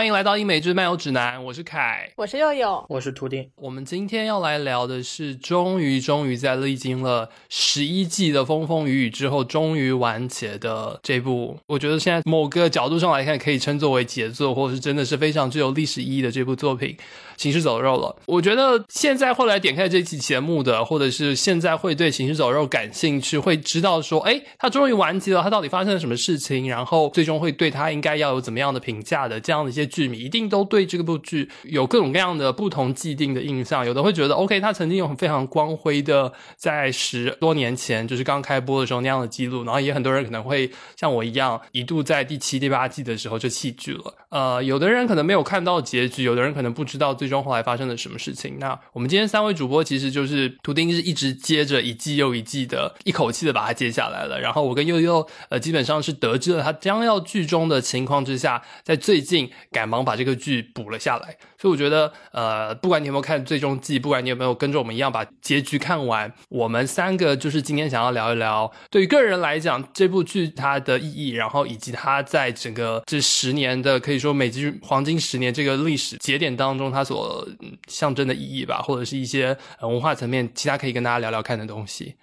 [0.00, 3.46] 欢迎来到英美之漫游指南，我是凯，我是佑佑，我是图丁。
[3.56, 16.96] 我们今天要来聊的是，终于终于在历经了十一季的风风雨雨之后，终于完结的这部，我觉得现在某个角度上来看，可以称作为杰作，或者是真的是非常具有历史意义的这部作品
[17.36, 18.16] 《行尸走肉》了。
[18.24, 29.89] 我觉得现在会来点开这期节目的，或者是现在会对《行尸走肉》感兴趣，会知道说，哎，它终于完结了，它到底发生了什么事情，然后最终会对它应该要有怎么样的评价的这样的一些。
[29.90, 44.14] 剧迷一定都对这部剧有各种各样的不同既定的印象，有的会觉得 OK，他曾经有非常光辉的在十多年前就是刚开播的时候那样的记录，然后也很多人可能会像我一样一度在第七、第八季的时候就弃剧了。
[44.30, 48.58] 呃，有的人可能没有看到结局，有的人可能不知道最终后来发生了什么事情。
[48.60, 59.50] 那我们今天三位主播其实就是图钉是一直接着一季又一季的一口气的把它接下来了，然后我跟悠悠呃基本上是得知了他将要剧终的情况之下，在最近。
[59.70, 77.46] 赶忙把这个剧补了下来，所以我觉得，呃，不管你有没有看最终季，不管你有没有跟着我们一样把结局看完，我们三个就是今天想要聊一聊，对于个人来讲，这部剧它的意义，然后以及它在整个这十年的可以说美剧黄金十年这个历史节点当中，它所
[77.86, 82.16] 象征的意义吧，或者是一些文化层面其他可以跟大家聊聊看的东西。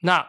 [0.00, 0.26] 那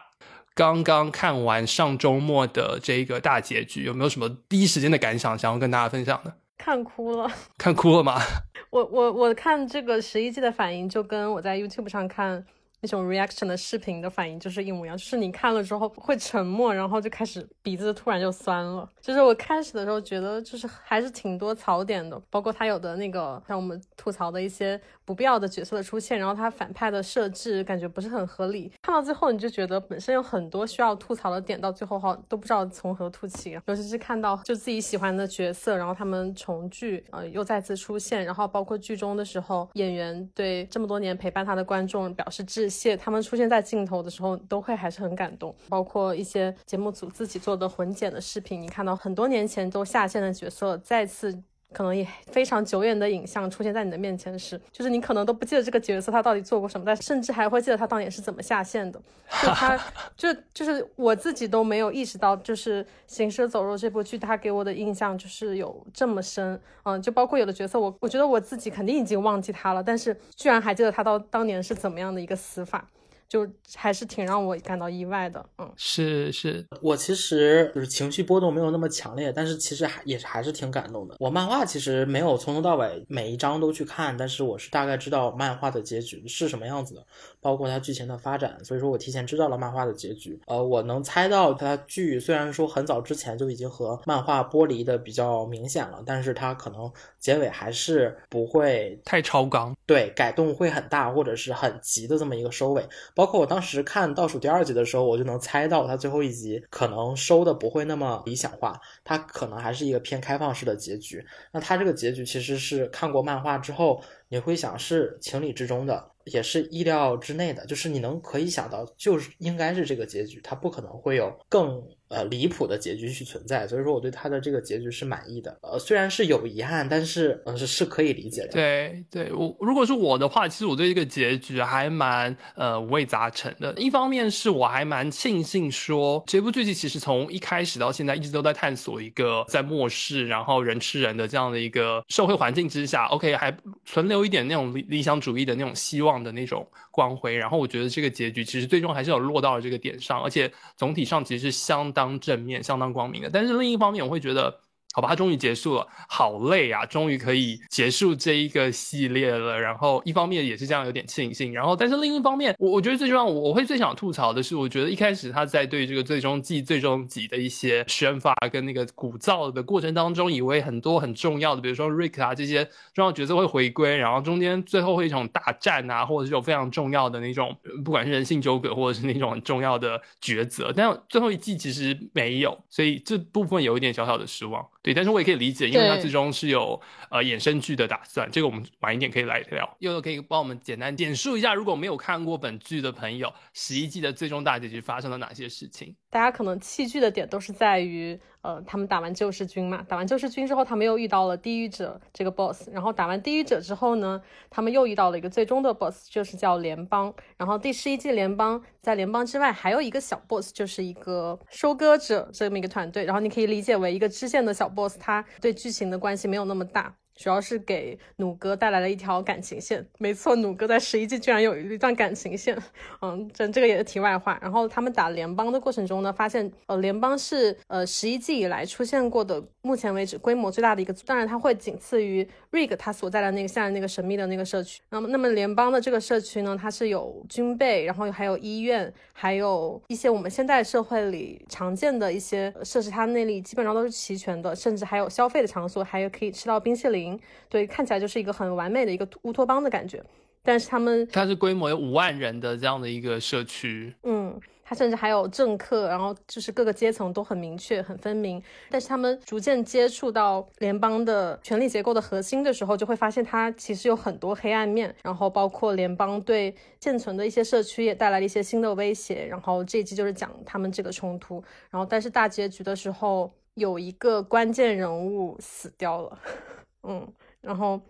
[0.54, 6.34] 刚刚看完上周末的这个大结局，有没有什么第一时间的感想想要跟大家分享的？
[6.58, 8.20] 看哭了，看哭了吗？
[8.70, 12.44] 我我我看这个十一季的反应，就跟我在 YouTube 上看。
[12.80, 18.88] 那种 reaction 的视频的反应就是一模一样，就是你看了之后会沉默，然后就开始鼻子突然就酸了。
[19.00, 28.72] 就是我开始的时候觉得就是还是挺多槽点的，包括他有的那个像我们吐槽的一些不必要的角色的出现，然后他反派的设置感觉不是很合理。
[28.82, 33.58] 看到最后你就觉得本身有很多需要吐槽的点，到最后哈都不知道从何吐起。
[33.66, 42.67] 尤其是看到就自己喜欢的角色，然后他们重聚，呃又再次出现，然后包括剧中的时候演员对这么多年陪伴他的观众表示致。
[42.68, 45.54] 谢他们出现在镜头的时候，都会还是很感动。
[45.68, 51.42] 包括一些节目组自己做的混剪的视频，你看到很多年前都下线的角色再次。
[51.72, 58.98] 可能也非常久远的影像出现在你的面前时，就是你可能都不记得这个角色他到底做过什么，但甚至还会记得他当年是怎么下线的。
[59.42, 59.78] 就他，
[60.16, 66.58] 就就是我自己都没有意识到，就是《行尸走肉》这部剧，他给我的印象就是有这么深。
[66.84, 72.88] 嗯，就包括有的角色，我我觉得我自己肯定已经忘记他了，但是居然还记得他到当年是怎么样的一个死法。
[73.28, 73.46] 就
[73.76, 81.16] 还是挺让我感到意外的，嗯，是是，我其实就是情绪波动没有那么强烈，但是其实还也是还是挺感动的。
[81.20, 87.06] 我漫画其实没有从头到尾每一章都去看，但是我是大概知道漫画的结局是什么样子的，
[87.48, 90.38] 包括它剧情的发展，所以说我提前知道了漫画的结局。
[90.46, 102.86] 呃，我能猜到它剧虽然说很早之前就已经和漫画剥离的比较明显了，但是它可能结尾还是不会太超纲，对，改动会很大或者是很急的这么一个收尾。
[103.14, 111.24] 包括我当时看倒数第二集的时候，我就能猜到它最后一集可能收的不会那么理想化，它可能还是一个偏开放式的结局。
[111.50, 121.82] 那它这个结局其实是看过漫画之后，你会想是情理之中的，也是意料之内的，就是你能可以想到，就是应该是这个结局，它不可能会有更。
[122.08, 125.58] 呃，离谱的结局去存在，所以说我对他的这个结局是满意的。
[125.62, 128.48] 呃，虽然是有遗憾，但是呃是是可以理解的。
[128.48, 133.74] 对，对我如果是我的话，其实我对这个结局还蛮呃五味杂陈的。
[133.76, 143.54] 一方面是我还蛮庆幸说，这部剧集其实从一开始到现在一直都在探索一个在末世，然后人吃人的这样的一个社会环境之下，OK 还
[143.84, 146.66] 存留一点那种理理想主义的那种希望的那种
[146.98, 147.36] 光辉。
[147.36, 151.92] 然后我觉得这个结局其实最终还是有落到了这个点上，而且总体上其实是相。
[151.98, 154.60] 当正面、相当光明的，但是另一方面，我会觉得。
[154.94, 156.84] 好吧，它终于结束了，好累啊！
[156.86, 159.60] 终于可以结束这一个系列了。
[159.60, 184.66] 然后一方面也是这样有点庆幸，然后但是另一方面，我我觉得最重要，我会最想吐槽的是，我觉得一开始他在对这个最终季、最终集的一些宣发跟那个鼓噪的过程当中，以为很多很重要的，比如说 Rick 啊这些重要角色会回归，然后中间最后会一场大战啊，或者是有非常重要的那种，不管是人性纠葛或者是那种很重要的抉择，但最后一季其实没有，所以这部分有一点小小的失望。
[184.88, 186.80] 对，但是我也可以理解，因为它最终是有
[187.10, 189.76] 呃衍生剧的打算，这个我们晚一点可以来聊。
[189.80, 195.94] 悠悠可以帮我们简单简述一下，如果没有看过本剧的朋友，十一季的最终大结局发生了哪些事情？
[196.08, 198.18] 大家可能弃剧的点都是在于。
[198.48, 204.18] 呃，他们打完救世军嘛，打完救世军之后，他们又遇到了地狱者这个 boss，然后打完地狱者之后呢，
[204.48, 207.12] 他们又遇到了一个最终的 boss，就是叫联邦。
[207.36, 213.04] 然后第十一季联邦在联邦之外还有一个小 boss，就是一个收割者这么一个团队。
[213.04, 216.94] 然后你可以理解为一个支线的小 boss，他对剧情的关系没有那么大。
[217.18, 222.56] 主要是给弩哥带来了一条感情线，没错，弩哥在十一季居然有一段感情线，
[223.02, 224.38] 嗯，这这个也是题外话。
[224.40, 234.80] 然后他们打联邦的过程中呢，发现呃联邦是呃十一季以来出现过的目前为止规模最大的一个，当然它会仅次于 Rig 他所在的那个现在那个神秘的那个社区。
[234.88, 247.20] 那么那么联邦的这个社区呢，它是有军备，然后还有医院，还有一些我们现在社会里常见的一些设施，它那里基本上都是齐全的，甚至还有消费的场所，还有可以吃到冰淇淋。
[247.50, 250.02] 对，看起来就是一个很完美的一个乌托邦的感觉，
[250.42, 258.42] 但是他们它是规模有五万人的这样的一个社区，嗯，他甚至还有政客，然后就是各个阶层都很明确、很分明。
[258.68, 269.24] 但是他们逐渐接触到联邦的权力结构的核心的时候，就会发现它其实有很多黑暗面，然后包括联邦对现存的一些社区也带来了一些新的威胁。
[269.24, 276.18] 然后这一集就是讲他们这个冲突，然后但是大结局的时候有一个关键人物死掉了，
[276.84, 277.10] 嗯。
[277.40, 277.80] 然后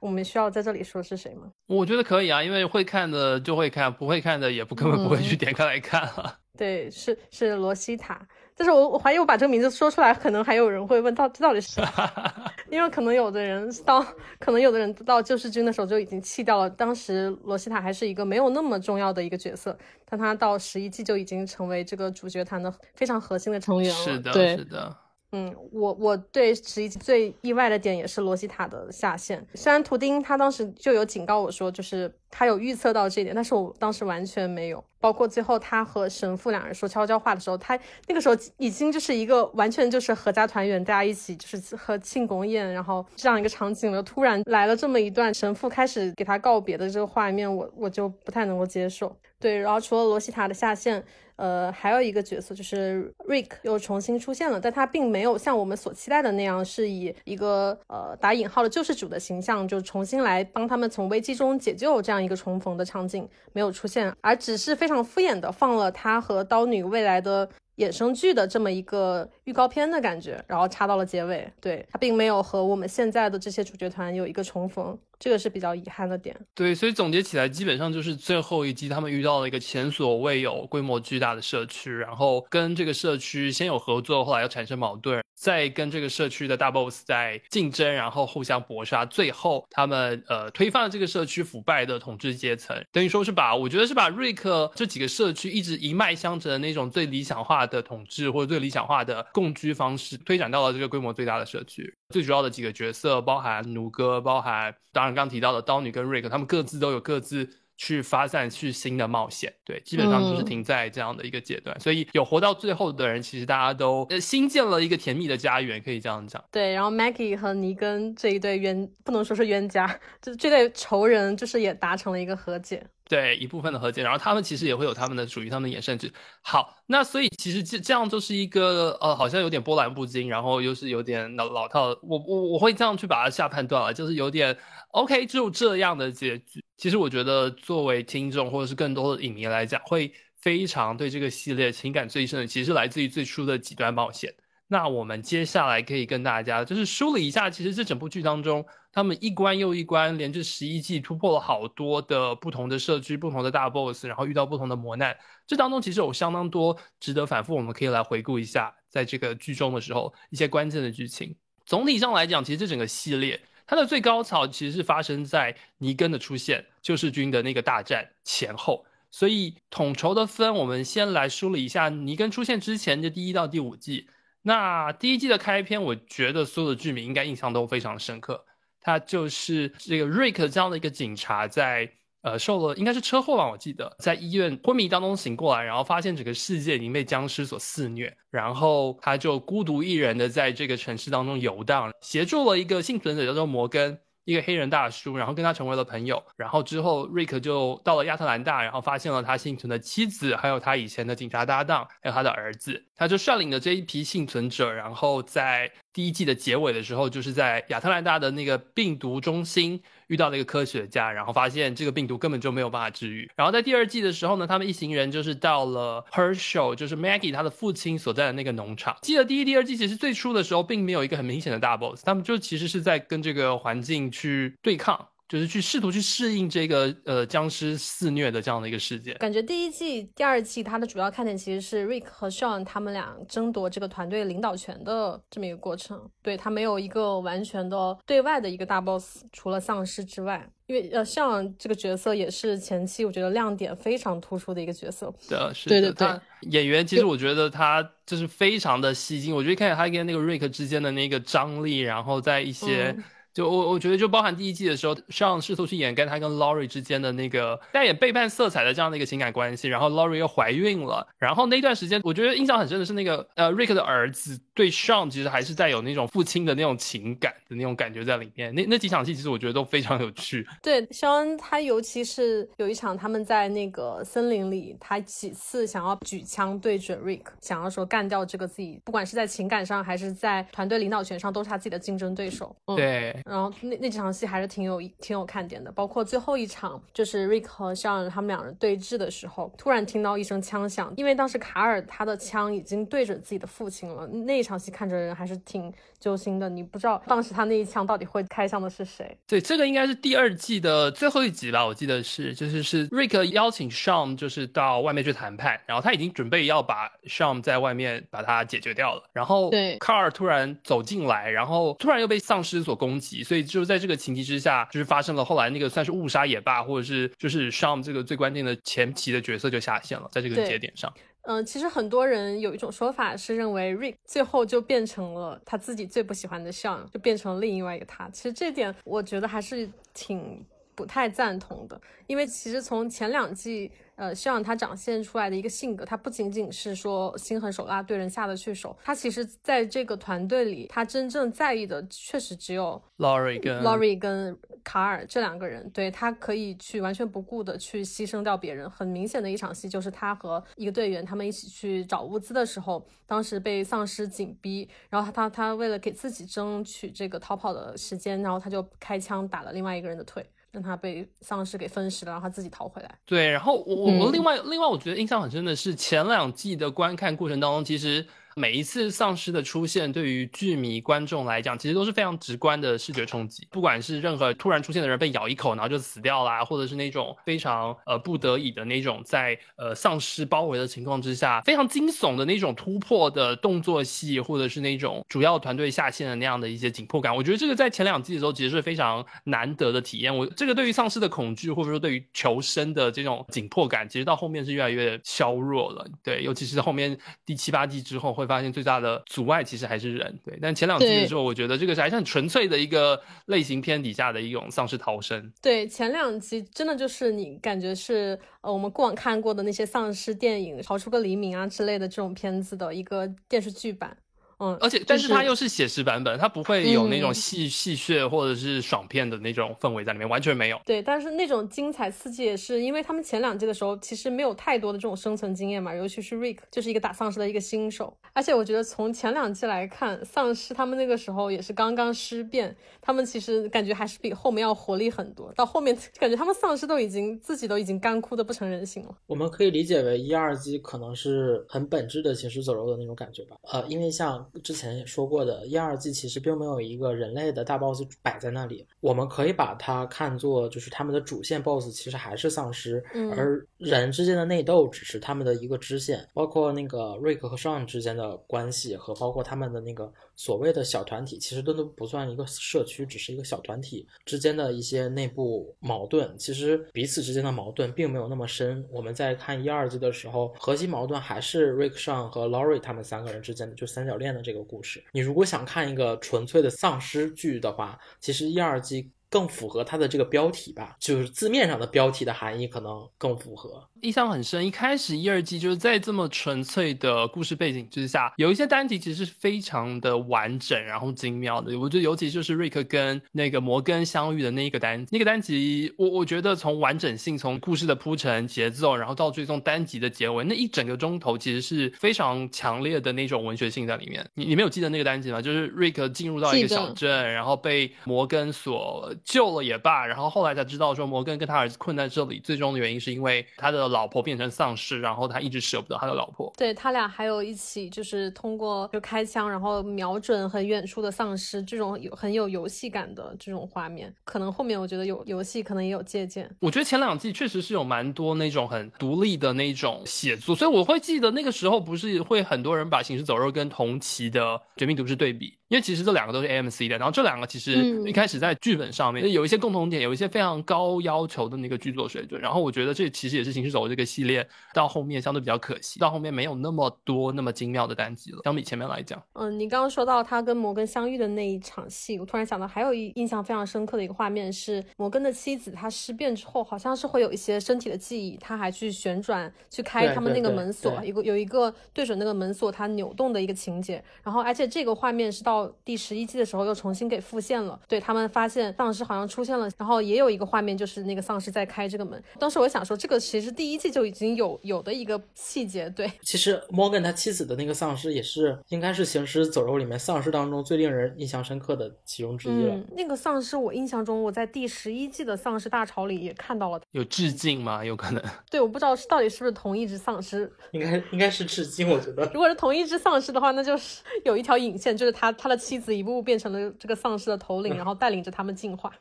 [0.00, 1.50] 我们需要在这里说是谁吗？
[1.66, 6.38] 我觉得可以啊，因为会看的就会看，不会看的也不根本不会去点开来看了。
[6.56, 8.18] 对，是是罗西塔，
[8.56, 11.84] 但是我我怀疑我把这个名字说出来，可能还有人会问到这到底是谁，
[12.70, 14.02] 因为可能有的人到，
[14.38, 16.70] 可能有的人到救世军的时候就已经弃掉了。
[16.70, 19.76] 当时罗西塔还是一个没有那么重要的一个角色，
[20.08, 23.96] 但他到十一季就已经成为这个主角团的非常核心的成员了。
[23.96, 24.96] 是的，对，是的。
[25.36, 29.46] 嗯，我我对十一最意外的点也是罗西塔的下线。
[29.54, 34.82] 虽然图丁他当时就有警告我说，就是他有预测到这一点，但是我当时完全没有。
[34.98, 37.78] 包括最后他和神父两人说悄悄话的时候，他
[38.08, 44.02] 那个时候已经就是一个完全就是合家团圆，大家一起就是和庆功宴，然后这样一个场景了。
[44.02, 49.14] 突然来了这么一段神父开始给他告别的这个画面，我我就不太能够接受。
[49.38, 51.04] 对，然后除了罗西塔的下线。
[51.36, 67.48] 呃，还有一个角色就是 Rick 又重新出现了，但他并没有像我们所期待的那样，是以一个呃打引号的救世主的形象，就重新来帮他们从危机中解救这样一个重逢的场景没有出现，而只是非常敷衍的放了他和刀女未来的。
[67.76, 76.34] 衍生剧的这么一个预告片的感觉，然后插到了结尾，对它并没有和我们现在的这些主角团有一个重逢，这个是比较遗憾的点。
[76.54, 85.25] 对，所以总结起来，基本上就是最后一集他们遇到了一个前所未有规模巨大的社区，然后跟这个社区先有合作，后来又产生矛盾。
[85.36, 101.94] 在跟这个社区的大 boss 在竞争，然后互相搏杀，最后他们呃推翻了这个社区腐败的统治阶层，等于说是把我觉得是把瑞克这几个社区一直一脉相承的那种最理想化的统治或者最理想化的共居方式推展到了这个规模最大的社区。
[102.08, 107.48] 最主要的几个角色包含弩哥，包含当然刚提到的刀女跟瑞克，他们各自都有各自。
[107.76, 116.42] 去发散去新的冒险，对，基本上就是停在这样的一个阶段，所以有活到最后的人，其实大家都新建了一个甜蜜的家园，可以这样讲。
[116.50, 119.86] 对，然后 Maggie 和尼根这一对冤，不能说是冤家，
[120.22, 122.86] 就是这对仇人，就是也达成了一个和解。
[123.08, 126.12] 对，一部分的和解，然后他们其实也会有他们的属于他们的衍生剧。
[126.42, 131.96] 好，那所以其实这这样就是一个呃，好像有点波澜不惊，然后又是有点老老套。
[132.02, 134.56] 我我我会这样去把它下判断了，就是有点
[134.88, 136.64] OK，就这样的结局。
[136.76, 144.34] 其实我觉得，作为听众或者是更多的影迷来讲，会非常对这个系列情感最深的，其实来自于最初的几段冒险。
[144.68, 148.66] 那我们接下来可以跟大家就是梳理一下，其实这整部剧当中，
[148.96, 155.14] 他们一关又一关，连着十一季，突破了好多的不同的社区、不同的大 boss，然后遇到不同的磨难。
[155.46, 161.36] 这当中其实有相当多值得反复，我们可以来回顾一下，在这个剧中的时候一些关键的剧情。
[161.66, 163.38] 总体上来讲，其实这整个系列。
[163.66, 174.08] 它的最高潮其实是发生在尼根的出现、救世军的那个大战前后，所以统筹的分，我们先来梳理一下尼根出现之前的第一到第五季。
[174.40, 178.46] 那第一季的开篇，我觉得所有的剧迷应该印象都非常深刻，
[178.86, 181.90] 他就是这个瑞克这样的一个警察在。
[182.22, 193.96] 呃，受了应该是车祸吧，我记得在医院昏迷当中醒过来，然后发现整个世界已经被僵尸所肆虐，然后他就孤独一人的在这个城市当中游荡，协助了一个幸存者叫做摩根。
[194.24, 213.26] 一个黑人大叔，然后跟他成为了朋友，然后之后瑞克就到了亚特兰大，然后发现了他幸存的妻子，还有他以前的警察搭档，还有他的儿子，他就率领着这一批幸存者，然后在第一季的结尾的时候，就是在亚特兰大的那个病毒中心遇到了一个科学家，然后发现这个病毒根本就没有办法治愈。
[213.34, 218.94] 然后在第二季的时候呢，他们一行人就是到了 Herschel，就是 Maggie 他的父亲所在的那个农场。
[219.00, 225.08] 记得第一、第二季其实最初的时候并没有一个很明显的大 boss，他们就其实是在跟这个环境去对抗。
[225.28, 229.12] 就是去试图去适应这个呃僵尸肆虐的这样的一个世界。
[229.14, 236.08] 感觉第一季、第二季它的主要看点其实是 Rick 和 Sean 他们俩争夺这个团队领导权的这么一个过程。
[236.22, 240.48] 对他没有一个完全的对外的一个大 boss，除了丧尸之外。
[240.66, 245.14] 因为呃，Sean 这个角色也是前期我觉得亮点非常突出的一个角色。
[245.28, 246.08] 的是对对对，
[246.50, 249.34] 演员其实我觉得他就是非常的吸睛。
[249.34, 252.96] 我觉得看见他跟那个 Rick 之间的那个张力，然后在一些。
[253.36, 268.54] 就我我觉得，就包含第一季的时候，上试图去掩盖他跟 Laurie 之间的那个带点背叛色彩的这样的一个情感关系，然后 Laurie 又怀孕了，然后那段时间，我觉得印象很深的是那个呃 Rick 的儿子对 Sean 其实还是带有那种父亲的那种情感的那种感觉在里面。
[268.54, 270.46] 那那几场戏其实我觉得都非常有趣。
[270.62, 282.56] 对，Sean 他尤其是有一场他们在那个森林里，他几次想要举枪对准 Rick，想要说干掉这个自己，不管是在情感上还是在团队领导权上，都是他自己的竞争对手。
[282.74, 283.14] 对。
[283.26, 296.48] 然后那那几场戏还是挺有挺有看点的，包括最后一场，就是瑞克和 Sean 他们两人对峙的时候，突然听到一声枪响，因为当时卡尔他的枪已经对准自己的父亲了，那一场戏看着人还是挺揪心的。
[296.48, 299.16] 你不知道当时他那一枪到底会开向的是谁？
[299.26, 313.46] 对，这个应该是第二季的最后一集吧，我记得是，就是是 Rick 邀请 Sean 就是到外面去谈判，然后他已经准备要把 Sean 在外面把他解决掉了，然后对卡尔突然走进来，然后突然又被丧尸所攻击，所以。
[313.46, 320.92] 就是在这个情急之下，就是发生了后来那个算是误杀也罢，或者是就是 Sham 这个最关键的前期的角色就下线了，在这个节点上。
[321.28, 328.08] 嗯，其实很多人有一种说法是认为 Rick 最后就变成了他自己最不喜欢的 Sean，就变成了另外一个他。
[328.10, 333.72] 其实这点我觉得还是挺不太赞同的，因为其实从前两季。
[333.96, 338.76] 呃，希望他展现出来的一个性格，他不仅仅是说心狠手辣，对人下得去手。
[338.84, 345.70] 他其实在这个团队里，他真正在意的确实只有 Laurie 跟 Laurie 跟卡尔这两个人。
[345.70, 348.68] 对他可以去完全不顾的去牺牲掉别人。
[348.68, 360.22] 很明显的一场戏就是他和一个队员他们一起去找物资的时候，当时被丧尸紧逼，然后他他他为了给自己争取这个逃跑的时间，然后他就开枪打了另外一个人的腿。
[360.56, 362.90] 让他被丧尸给分食了，让他自己逃回来。
[363.04, 368.06] 对，然后我我我另外另外我觉得印象很深的是前两季的观看过程当中，其实。
[368.38, 373.48] 每一次丧尸的出现，对于剧迷观众来讲，其实都是非常直观的视觉冲击。
[373.50, 390.14] 不管是任何突然出现的人被咬一口，然后就死掉啦，或者是那种非常呃不得已的那种在呃丧尸包围的情况之下，非常惊悚的那种突破的动作戏，或者是那种主要团队下线的那样的一些紧迫感，我觉得这个在前两季的时候其实是非常难得的体验。
[390.14, 395.88] 我这个对于丧尸的恐惧，或者说对于求生的这种紧迫感，其实到后面是越来越削弱了。
[396.04, 398.25] 对，尤其是后面第七八季之后会。
[398.26, 400.38] 发现最大的阻碍其实还是人，对。
[400.40, 405.32] 但前两季的时候，我觉得这个是还是很纯粹的一个类型片底下的一种丧尸逃生。
[405.40, 413.96] 对，前两集真的就是你感觉是呃我们过往看过的那些丧尸电影《逃出个黎明》啊之类的这种片子的一个电视剧版。
[414.38, 420.60] 嗯，而且，但是它又是写实版本，它不会有那种戏戏谑或者是爽片的那种氛围在里面，完全没有。
[420.64, 438.94] 对，但是那种精彩刺激也是，因为他们前两季的时候其实没有太多的这种生存经验嘛，尤其是 Rick 就是一个打丧尸的一个新手，而且我觉得从前两季来看，丧尸他们那个时候也是刚刚尸变，他们其实感觉还是比后面要活力很多，到后面 感觉他们丧尸都已经自己都已经干枯的不成人形了。
[439.06, 444.25] 我们可以理解为一二季可能是很本质的行尸走肉的那种感觉吧，呃，因为像。
[444.42, 452.82] 之前也说过的，一二季其实并没有一个人类的大 boss 摆在那里，我们可以把它看作就是他们的主线 boss 其实还是丧尸，
[453.14, 468.66] 而人之间的内斗只是他们的一个支线，包括那个瑞克和 Sean 之间的关系和包括他们的那个所谓的小团体，其实都都不算一个社区，只是一个小团体之间的一些内部矛盾，其实彼此之间的矛盾并没有那么深。
[468.70, 474.16] 我们在看一二季的时候，核心矛盾还是 Rick 上和 Laurie 他们三个人之间的就三角恋的。
[474.26, 483.66] 这个故事，你如果想看一个纯粹的丧尸剧的话，其实一二季更符合它的这个标题吧，就是字面上的标题的含义可能更符合。
[483.80, 491.58] 印象很深，一开始一二季就是在这么纯粹的故事背景之下，有一些单集其实是非常的完整，然后精妙的。
[491.58, 504.06] 我觉得尤其就是瑞克跟那个摩根相遇的那一个单，那个单集，我我觉得从完整性、从故事的铺陈、节奏，然后到最终单集的结尾，那一整个钟头其实是非常强烈的那种文学性在里面。
[504.14, 505.22] 你你没有记得那个单集吗？
[505.22, 516.32] 就是瑞克进入到一个小镇，然后被摩根所救了也罢，然后后来才知道说摩根跟他儿子困在这里，最终的原因是因为他的老婆变成丧尸，然后他一直舍不得他的老婆。
[516.36, 526.28] 对他俩还有一起就是通过就开枪，然后瞄准很远处的丧尸，这种有很有游戏感的这种画面，可能后面我觉得有游戏可能也有借鉴。
[526.40, 535.32] 我觉得前两季确实是有蛮多那种很独立的那种写作，所以我会记得那个时候不是会很多人把《行尸走肉》跟同期的《绝命毒师》对比。
[535.48, 537.54] 因为其实这两个都是 AMC 的，然后这两个其实
[537.86, 542.20] 一开始在剧本上面有一些共同点，有一些非常高要求的那个剧作水准。
[542.20, 549.00] 然后我觉得这其实也是《行尸走肉》这个系列到后面相对比较可惜，到后面没有那么多那么精妙的单集了，相比前面来讲。
[549.12, 563.82] 嗯，你刚刚说到他跟摩根相遇的那一场戏，我突然想到还有一印象非常深刻的一个画面是摩根的妻子，她尸变之后好像是会有一些身体的记忆，他还去旋转去开他们那个门锁，一个有一个对准那个门锁它扭动的一个情节。
[564.02, 566.16] 然后而且这个画面是到第十一季。
[566.16, 572.02] 的时候又重新给复现了，对他们发现丧尸好像出现了，然后也有一个画面就是那个丧尸在开这个门。
[572.18, 575.68] 当时我想说，这个其实第一季就已经有有的一个细节。
[575.68, 582.58] 对，其实 Morgan 他妻子的那个丧尸也是应该是行尸走肉里面丧尸当中最令人印象深刻的其中之一了。
[582.74, 587.62] 那个丧尸我印象中我在第十一季的丧尸大潮里也看到了，有致敬吗？
[587.62, 588.02] 有可能。
[588.30, 592.10] 对，我不知道是到底是不是同一只丧尸，应该应该是致敬，我觉得。
[592.14, 596.06] 如果是同一只丧尸的话，那就是有一条引线，就是他他的妻子一步步。
[596.06, 598.72] 变成了这个丧尸的头领，然后带领着他们进化。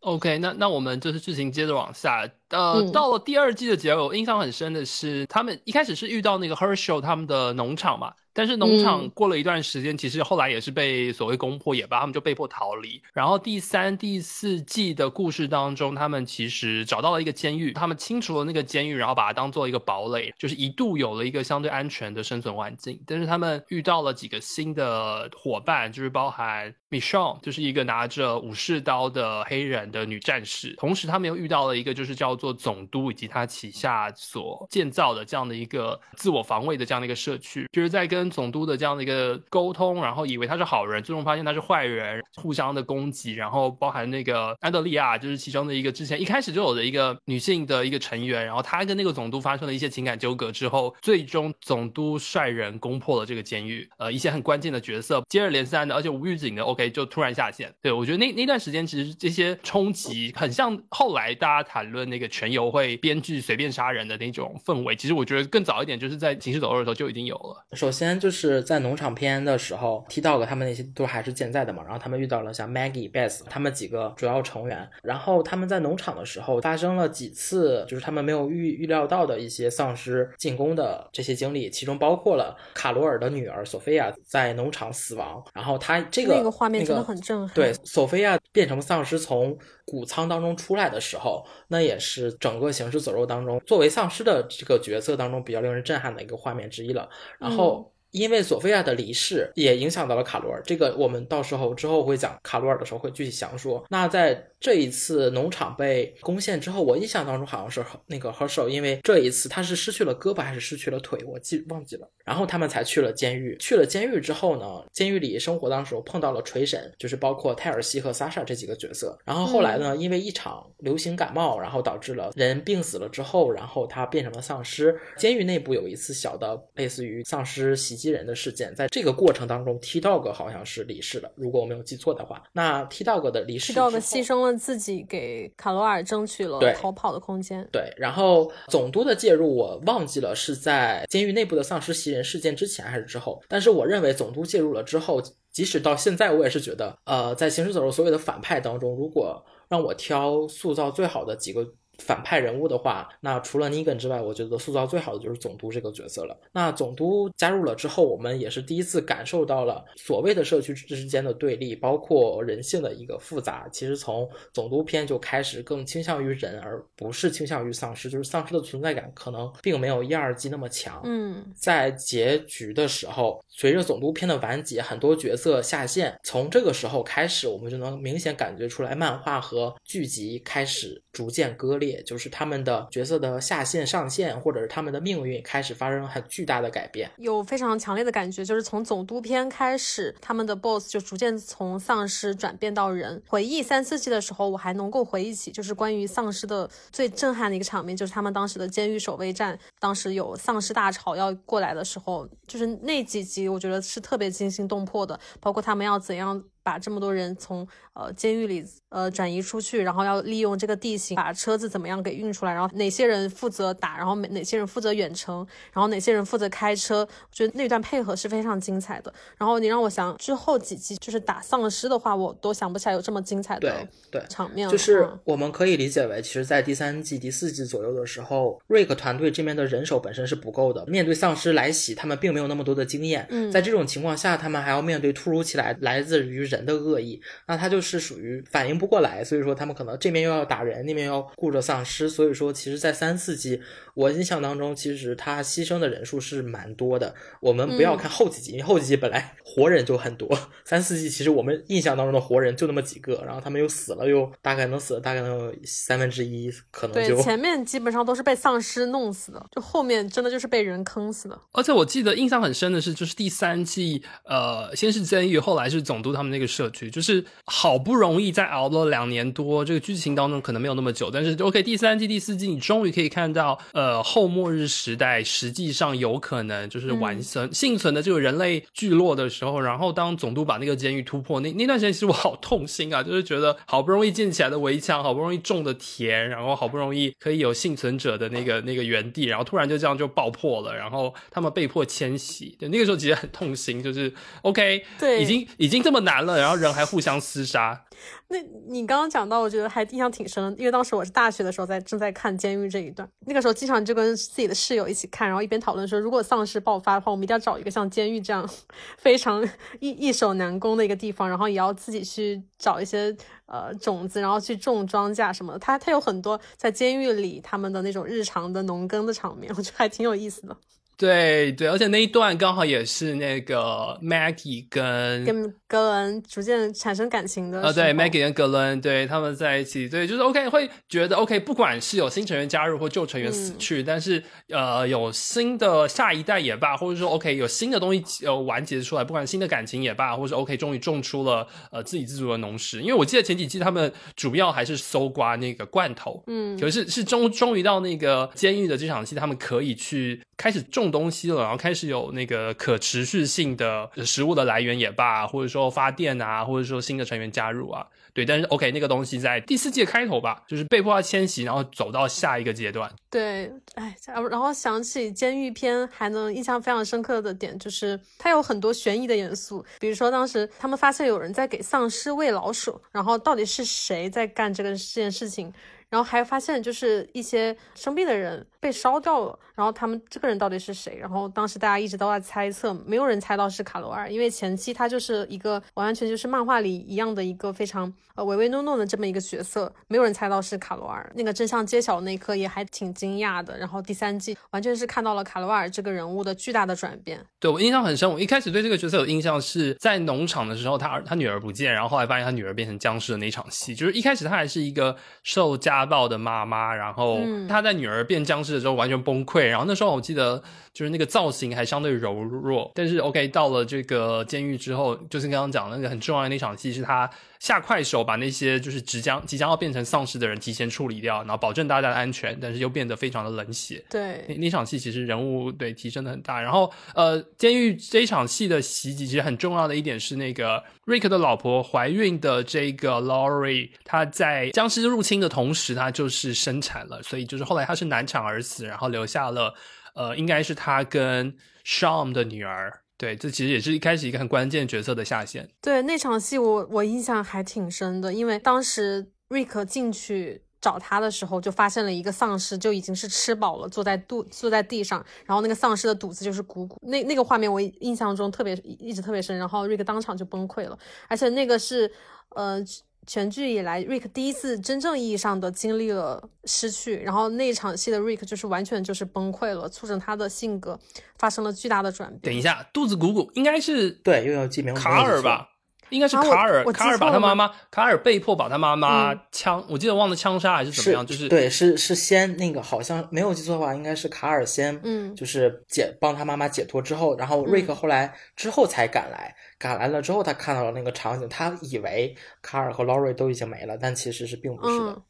[0.00, 2.28] OK，那那我们就是剧情接着往下。
[2.50, 8.12] 呃，到了第二季的结尾，我印象很深的是，他们一开始是遇到那个 Herschel 他们的农场嘛。
[8.34, 13.00] 但是农场过了一段时间，其实后来也是被所谓攻破，也罢，他们就被迫逃离。
[13.12, 23.00] 然后第三、第四季的故事当中，他们其实找到了一个监狱，他们清除了那个监狱，然后把它当做一个堡垒，就是一度有了一个相对安全的生存环境。
[23.06, 30.74] 但是他们遇到了几个新的伙伴，就是包含 Michelle，就是一个拿着武士刀的黑人的女战士。
[30.76, 57.70] 同时，他们又遇到了一个就是叫做总督以及他旗下所建造的这样的一个自我防卫的这样的一个社区，就是在跟跟总督的这样的一个沟通，然后以为他是好人，最终发现他是坏人，互相的攻击，然后包含那个安德利亚，就是其中的一个之前一开始就有的一个女性的一个成员，然后他跟那个总督发生了一些情感纠葛之后，最终总督率人攻破了这个监狱，呃，一些很关键的角色接二连三的，而且无预警的，OK 就突然下线。
[57.82, 67.66] 对我觉得那那段时间其实这些冲击很像后来大家谈论那个全游会编剧随便杀人的那种氛围，其实我觉得更早一点就是在行尸走肉的时候就已经有了。
[67.74, 68.13] 首先。
[68.18, 87.54] 就是在农场篇的时候，T Dog 他们那些都还是健在的嘛，然后他们遇到了像 Maggie、Beth 他们几个主要成员，然后他们在农场的时候发生了几次就是他们没有预预料到的一些丧尸进攻的这些经历，其中包括了卡罗尔的女儿索菲亚在农场死亡，然后他这个那个画面真的很震撼。
[87.54, 97.90] 对，索菲亚变成丧尸从谷仓当中出来的时候，那也是整个行尸走肉当中作为丧尸的这个角色当中比较令人震撼的一个画面之一了，然后。
[98.14, 103.84] 因为索菲亚的离世也影响到了卡罗尔，这个我们到时候之后会讲卡罗尔的时候会具体详说。
[103.90, 112.08] 那在这一次农场被攻陷之后，我印象当中好像是那个 Herschel，因为这一次他是失去了胳膊还是失去了腿，我记忘记了。
[112.24, 113.56] 然后他们才去了监狱。
[113.58, 119.18] 去了监狱之后呢，监狱里生活当时碰到了锤神，就是包括泰尔西和萨莎这几个角色。
[119.24, 124.96] 然后后来呢，因为一场流行感冒，然后导致了人病死了之后，然后他变成了丧尸。
[125.18, 128.03] 监狱内部有一次小的类似于丧尸袭击。
[128.04, 132.42] 击人的事件，在这个过程当中，T Dog 好像是离世了，如果我没有记错的话。
[132.52, 137.66] 那 T Dog 的离世，T Dog 牺牲了自己，给卡罗尔争取了逃跑的空间。
[137.72, 143.42] 对，然后总督的介入，我忘记了是在监狱内部的丧尸袭人事件之前还是之后。
[143.48, 151.66] 但是我认为总督介入了之后，即使到现在，我也是觉得，呃，在行尸走肉所有的反派当中，如果让我挑塑造最好的几个。
[151.98, 156.36] 反派人物的话，那除了尼根之外，我觉得塑造最好的就是总督这个角色了。
[156.52, 163.68] 那总督加入了之后，我们也是第一次感受到了所谓的社区之间的对立，包括人性的一个复杂。
[163.70, 171.00] 其实从总督篇就开始更倾向于人，而不是倾向于丧尸，就是丧尸的存在感可能并没有一二季那么强。
[171.04, 181.83] 嗯，在结局的时候，随着总督篇的完结，很多角色下线，从这个时候开始，我们就能明显感觉出来，漫画和剧集开始逐渐割裂。
[181.86, 193.22] 也就是他们的角色的下线、上线，或者是他们的命运开始发生很巨大的改变，有非常强烈的感觉，就是从总督篇开始，他们的 BOSS 就逐渐从丧尸转变到人。
[193.28, 206.42] 回忆三四季的时候，我还能够回忆起，就是关于丧尸的最震撼的一个场面，就是他们当时的监狱守卫战，当时有丧尸大潮要过来的时候，就是那几集，我觉得是特别惊心动魄的，包括他们要怎样。
[206.64, 219.12] 把这么多人从呃监狱里呃转移出去，然后要利用这个地形把车子怎么样给运出来，然后哪些人负责打，然后哪些人负责远程，然后哪些人负责开车，我觉得那段配合是非常精彩的。
[219.36, 224.68] 然后你让我想之后几集就是打丧尸的话，我都想不起来有这么精彩的对场面。
[224.70, 233.26] 就是我们可以理解为，其实，在第三季、第四季左右的时候，瑞克团队这边的人手本身是不够的，面对丧尸来袭，他们并没有那么多的经验。
[233.28, 243.62] 嗯，在这种情况下，他们还要面对突如其来来自于人的恶意，那他就是属于反应不过来，所以说他们可能这边又要打人，那边要顾着丧尸，所以说其实，在三四季
[243.94, 247.14] 我印象当中，其实他牺牲的人数是蛮多的。
[247.40, 250.28] 我们不要看后几集，因为后几集本来活人就很多，
[250.64, 261.40] 三四季其实我们印象当中的活人就那么几个，然后他们又死了，又大概能死了大概能有三分之一，可能就前面基本上都是被丧尸弄死的，就后面真的就是被人坑死的。
[261.52, 295.24] 而且我记得印象很深的是，就是第三季，呃，先是监狱，后来是总督他们那个社区，就是好不容易在熬了两年多，这个剧情当中可能没有那么久，但是 OK，第三季、第四季你终于可以看到，呃，后末日时代实际上有可能就是完生、幸存的这个人类聚落的时候，然后当总督把那个监狱突破，那那段时间其实我好痛心啊，就是觉得好不容易建起来的围墙，好不容易种的田，然后好不容易可以有幸存者的那个那个原地，然后突然就这样就爆破了，然后他们被迫迁徙，对，那个时候其实很痛心，就是 OK，对。
[295.24, 297.84] 已经已经这么难了，然后人还互相厮杀，
[298.28, 308.48] 那你刚刚讲到，我觉得还印象挺深的，因为当时我是大学的时候在正在看监狱这一段，那个时候经常就跟自己的室友一起看，然后一边讨论说，如果丧尸爆发的话，我们一定要找一个像监狱这样
[308.98, 309.46] 非常
[309.80, 313.14] 易易守难攻的一个地方，然后也要自己去找一些
[313.46, 315.58] 呃种子，然后去种庄稼什么的。
[315.58, 320.56] 它它有很多在监狱里他们的那种日常的农耕的场面，我觉得还挺有意思的。
[320.96, 358.24] 对对，而且那一段刚好也是那个 Maggie 跟跟格伦逐渐产生感情的呃，对，Maggie 跟格伦，对他们在一起，对，就是 OK，会觉得 OK，不管是有新成员加入或旧成员死去，但是呃，有新的下一代也罢，或者说 OK 有新的东西呃完结出来，不管新的感情也罢，或者是 OK 终于种出了呃自给自足的农食，因为我记得前几季他们主要还是搜刮那个罐头，嗯可是是终终于到那个监狱的这场戏，他们可以去开始种东西了，然后开始有那个可持续性的食物的来源也罢，或者说发电啊，或者说新的成员加入啊，对。
[358.24, 362.90] 但是 OK，那个东西在第四季开头吧，就是被迫要迁徙，然后走到下一个阶段。
[363.10, 363.96] 对，哎，
[364.30, 375.52] 然后想起监狱片，还能印象非常深刻的点就是它有很多悬疑的元素，比如说当时他们发现有人在给丧尸喂老鼠，然后到底是谁在干这个这件事情？
[375.94, 380.98] 然后还发现就是一些生病的人被烧掉了，然后他们这个人到底是谁？
[381.00, 391.08] 然后当时大家一直都在猜测，没有人猜到是卡罗尔，因为前期他就是一个完完全就是漫画里一样的一个非常呃唯唯诺诺的这么一个角色，没有人猜到是卡罗尔。
[391.14, 393.56] 那个真相揭晓那一刻也还挺惊讶的。
[393.56, 397.24] 然后第三季完全是看到了卡罗尔这个人物的巨大的转变。
[397.38, 407.46] 对我印象很深，我一开始对这个角色有印象是在农场的时候，他儿他女儿不见，然后后来发现他女儿变成僵尸的那场戏，就是一开始他还是一个受家暴的妈妈，然后嗯。
[407.46, 410.42] 他在女儿变僵尸的时候完全崩溃，然后那时候我记得
[410.72, 417.08] 就是那个造型还相对柔弱，但是 OK 到了这个监狱之后，就是刚刚讲的那个很重要的那场戏，是他
[417.44, 423.84] 下快手把那些就是即将即将要变成丧尸的人提前处理掉，然后保证大家的安全，但是又变得非常的冷血。
[423.90, 439.52] 对，那场戏其实人物对提升的很大，然后呃，监狱这一场戏的袭击其实很重要的一点是那个瑞克的老婆怀孕的这个 Laurie，她在僵尸入侵的同时，她就是生产了，所以就是后来她是难产而死，然后留下了
[439.94, 442.80] 呃，应该是她跟 Sham 的女儿。
[442.96, 445.48] 对，这其实也是一开始一个很关键角色的下线。
[445.60, 460.78] 对那场戏我我印象还挺深的，因为当时瑞克进去找他的时候，就发现了一个丧尸，就已经是吃饱了，坐在肚坐在地上，然后那个丧尸的肚子就是鼓鼓，那那个画面我印象中特别一直特别深，然后瑞克当场就崩溃了，
[461.08, 461.90] 而且那个是
[462.30, 462.64] 呃。
[463.06, 470.78] 全剧以来，，Rick 第一次真正意义上的经历了失去，然后那一场戏的 Rick 就是完全就是崩溃了，促成他的性格
[471.18, 472.20] 发生了巨大的转变。
[472.22, 475.50] 等一下，肚子鼓鼓应该是对，又要记名卡尔吧？
[475.90, 494.92] 应该是卡尔，卡尔把他妈妈，卡尔被迫把他妈妈嗯枪，我记得忘了枪杀还是怎么样，就是对，是是先那个，好像没有记错的话，应该是卡尔先，嗯就是解帮他妈妈解脱之后，然后瑞克后来之后才赶来，赶来了之后，他看到了那个场景，他以为卡尔和劳瑞都已经没了，但其实是并不是的。
[494.92, 495.02] 嗯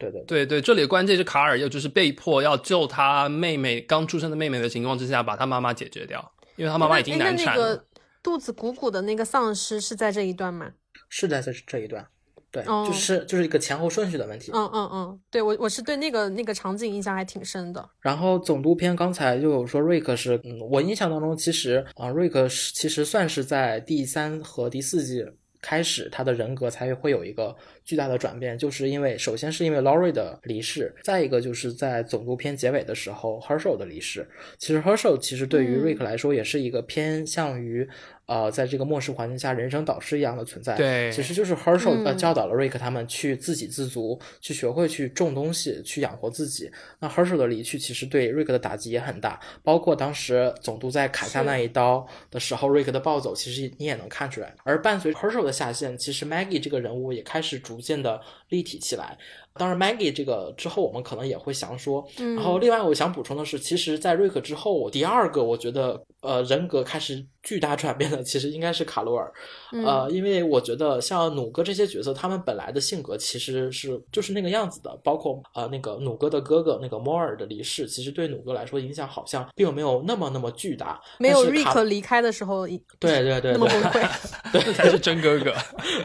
[0.00, 7.60] 对对对对，这里的关键是卡尔又就是被迫要救他妹妹刚出生的妹妹的情况之下，把他妈妈解决掉，因为他妈妈已经难产了。
[7.60, 7.84] 那个
[8.22, 10.70] 肚子鼓鼓的那个丧尸是在这一段吗？
[11.08, 12.06] 是在这这一段。
[12.50, 14.50] 对，哦就是就是一个前后顺序的问题。
[14.54, 17.88] 嗯嗯嗯，对我我是对那个那个场景印象还挺深的。
[18.00, 25.22] 然后总督篇刚才就有说瑞克是，嗯，我印象当中其实啊、瑞克是其实算是在第三和第四季
[25.60, 34.26] 开始，他的人格才会有一个巨大的转变，就是因为首先是因为 Laurie 的离世，再一个就是在总督篇结尾的时候 Herschel 的离世。
[34.56, 37.86] 其实 Herschel 其实对于嗯瑞克来说也是一个偏向于。
[38.28, 46.70] 呃，在这个末世环境下，人生导师一样的存在，对其实就是 Herschel 教导了 Rick 他们去自给自足，去学会去种东西，去养活自己。
[46.98, 54.54] 那 Herschel 的离去其实对 Rick 的打击也很大，包括当时总督在砍下那一刀的时候，，Rick 的暴走，其实你也能看出来。
[54.62, 59.16] 而伴随 Herschel 的下线，其实 Maggie 这个人物也开始逐渐的立体起来。
[59.58, 62.06] 当然，Maggie 这个之后我们可能也会详说。
[62.18, 69.32] 嗯然后，另外我想补充的是，其实，在瑞克之后，第二个我觉得呃人格开始巨大转变的，其实应该是卡罗尔。
[69.72, 81.00] 嗯呃，因为我觉得像努哥这些角色，他们本来的性格其实是就是那个样子的，包括呃那个努哥的哥哥那个摩尔的离世，其实对努哥来说影响好像并没有那么那么巨大。
[81.18, 82.66] 没有瑞克离开的时候，
[83.00, 84.08] 对对对那么崩溃。
[84.52, 85.52] 对才是真哥哥。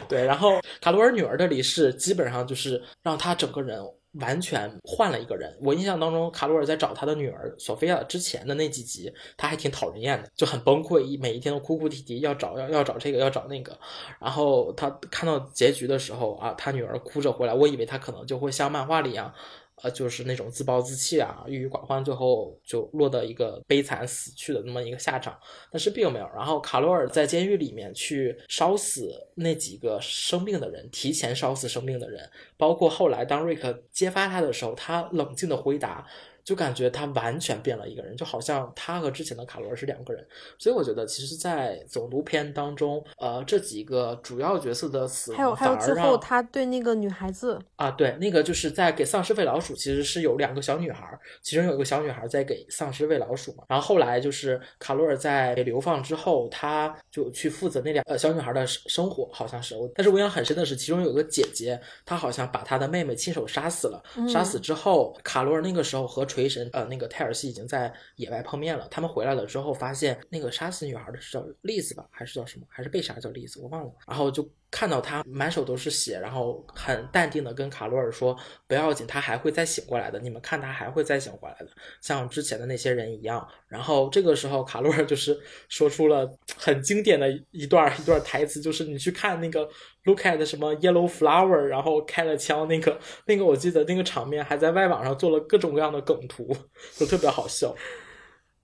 [0.09, 5.53] 对，然后卡罗尔女儿的离世，基本上就是让他整个人完全换了一个人。
[5.62, 13.77] 我印象当中，卡罗尔在找他的女儿索菲亚之前的那几集，他还挺讨人厌的，就很崩溃，每一天都哭哭啼啼，要找要要找这个要找那个。
[14.21, 19.34] 然后他看到结局的时候啊，他女儿哭着回来，我以为他可能就会像漫画里一样。
[19.81, 25.38] 呃，就是那种自暴自弃啊，郁郁寡欢，最后就落得一个悲惨死去的那么一个下场。
[25.71, 26.29] 但是并没有。
[26.36, 36.07] 然后卡罗尔在监狱里面去烧死那几个生病的人，提前烧死生病的人，包括后来当瑞克揭发他的时候，他冷静的回答。
[36.43, 40.25] 就感觉他完全变了一个人，就好像他和之前的卡罗尔是两个人，
[40.58, 53.65] 所以我觉得其实，在总督篇当中，呃，这几个主要角色的死亡还有还有反而让最后他对那个女孩子，啊，对，那个就是在给丧尸喂老鼠，其实是有两个小女孩儿，其中有一个小女孩在给丧尸喂老鼠嘛。
[53.67, 59.73] 然后后来就是卡罗尔在被流放之后，他就去负责那两呃小女孩的生生活，好像是。
[59.95, 64.01] 但是我印象很深的是，其中有一个姐姐，她好像把她的妹妹亲手杀死了。
[64.29, 68.88] 杀死之后，卡罗尔那个时候和锤神呃那个泰尔西已经在野外碰面了。
[68.89, 72.65] 他们回来了之后，发现那个杀死女孩的是叫丽子吧，还是叫什么？
[72.67, 73.60] 还是被杀叫丽子？
[73.60, 73.91] 我忘了。
[74.08, 78.36] 然后就看到他满手都是血，然后很淡定的跟卡罗尔说
[78.67, 80.19] ：“不要紧，他还会再醒过来的。
[80.19, 81.67] 你们看，他还会再醒过来的，
[82.02, 89.69] 像之前的那些人一样。”然后这个时候，卡罗尔就是说出了很经典的一段一段台词，就是你去看那个
[90.05, 96.55] Look at 什么 Yellow Flower，然后开了枪，那个那个我记得那个场面还在外网上做了各种各样的梗图，
[96.97, 97.75] 就特别好笑。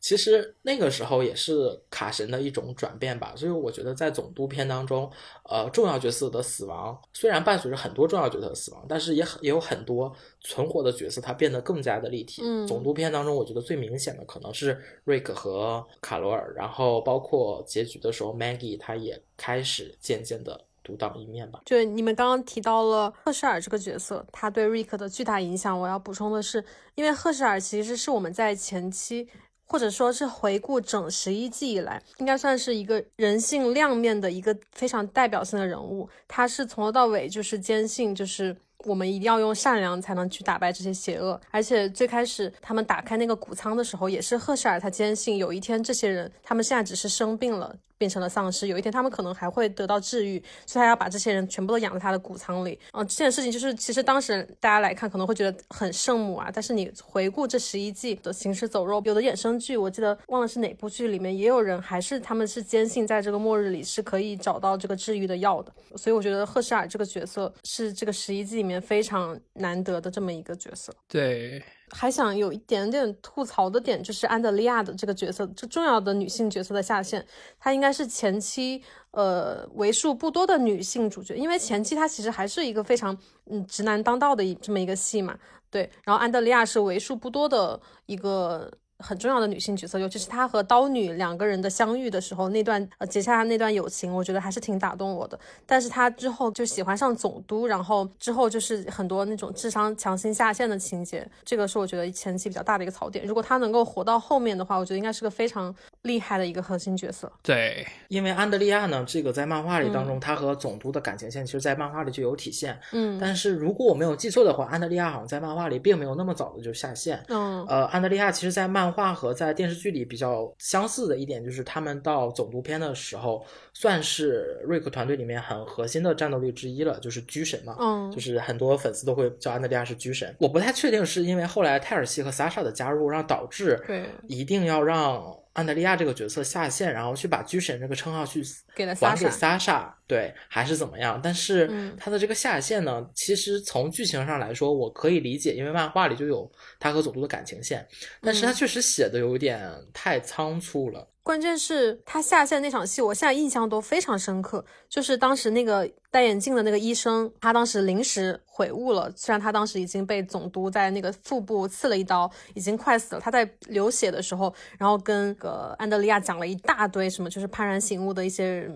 [0.01, 5.11] 其实那个时候也是卡神的一种转变吧，所以我觉得在总督篇当中，
[5.43, 12.41] 呃，重要角色的死亡虽然伴随着很多重要角色的死亡，但是也很也有很多存活的角色，他变得更加的立体。
[12.45, 21.61] 嗯总督篇当中，我觉得最明显的可能是瑞克和卡罗尔，然后包括结局的时候，Maggie 她也开始渐渐的独当一面吧。
[21.65, 25.79] 就你们刚刚提到了赫舍尔这个角色，他对瑞克的巨大影响。
[25.79, 26.63] 我要补充的是，
[26.95, 29.27] 因为赫舍尔其实是我们在前期。
[29.71, 36.09] 或者说是回顾整十一季以来，应该算是一个人性亮面的一个非常代表性的人物。
[36.27, 41.39] 他是从头到尾就是坚信，就是我们一定要用善良才能去打败这些邪恶。
[41.51, 52.79] 而且最开始他们打开那个谷仓的时候，也是赫舍尔他坚信有一天这些人他们现在只是生病了，变成了丧尸，有一天他们可能还会得到治愈，所以他要把这些人全部都养在他的谷仓里。
[52.93, 70.93] 嗯、这件事情就是其实当时大家来看可能会觉得很圣母啊，但是你回顾这十一季的行尸走肉，有的衍生剧我记得忘了是哪部剧里面也有人还是他们是坚信在这个末日里是可以找到这个治愈的药的，所以我觉得赫舍尔这个角色是这个十一季里面非常难得的这么一个角色。
[71.07, 77.25] 对，还想有一点点吐槽的点，就是安德利亚的这个角色，这重要的女性角色的下线，
[77.59, 85.37] 她应该是前期呃为数不多的女性主角，因为前期她其实还是一个非常嗯直男当道的一这么一个戏嘛，
[85.69, 88.71] 对，然后安德利亚是为数不多的一个。
[88.99, 95.39] 很重要的女性角色，尤其是她和刀女两个人的相遇的时候，那段呃结下那段友情，我觉得还是挺打动我的。
[95.65, 103.25] 但是她之后就喜欢上总督，然后之后就是很多那种智商强行下线的情节，这个是我觉得前期比较大的一个槽点。
[103.25, 107.31] 如果她能够活到后面的话，我觉得应该是个非常厉害的一个核心角色。
[107.43, 112.79] 对，因为安德利亚呢，这个在漫画里当中，嗯他和总督的感情线，其实在漫画里就有体现。
[112.93, 117.23] 嗯但是如果我没有记错的话，安德利亚好像在漫画里并没有那么早的就下线。
[117.27, 127.75] 嗯呃，安德利亚其实，在漫画和在电视剧里比较相似的一点，就是他们到总督篇的时候，算是瑞克团队里面很核心的战斗力之一了，就是狙神嘛。
[127.79, 130.33] 嗯就是很多粉丝都会叫安德利亚是狙神。
[130.39, 138.41] 我不太确定是因为后来泰尔西和萨莎的加入，让导致对一定要让安德利亚这个角色下线，然后去把狙神这个称号去
[138.75, 141.19] 给了还给萨莎，对，还是怎么样？
[141.21, 147.85] 但是嗯他的这个下线呢，其实从剧情上来说，我可以理解，因为漫画里就有他和佐助的感情线，
[148.21, 151.05] 但是他嗯确实写的有点太仓促了。
[151.29, 154.65] 关键是他下线那场戏，我现在印象都非常深刻。
[154.89, 163.21] 就是当时那个戴眼镜的那个医生，他当时临时悔悟了，虽然他当时已经被总督在那个腹部刺了一刀，已经快死了。
[163.21, 168.67] 他在流血的时候，然后跟个安德利亚讲了一大堆什么，就是幡然醒悟的一些。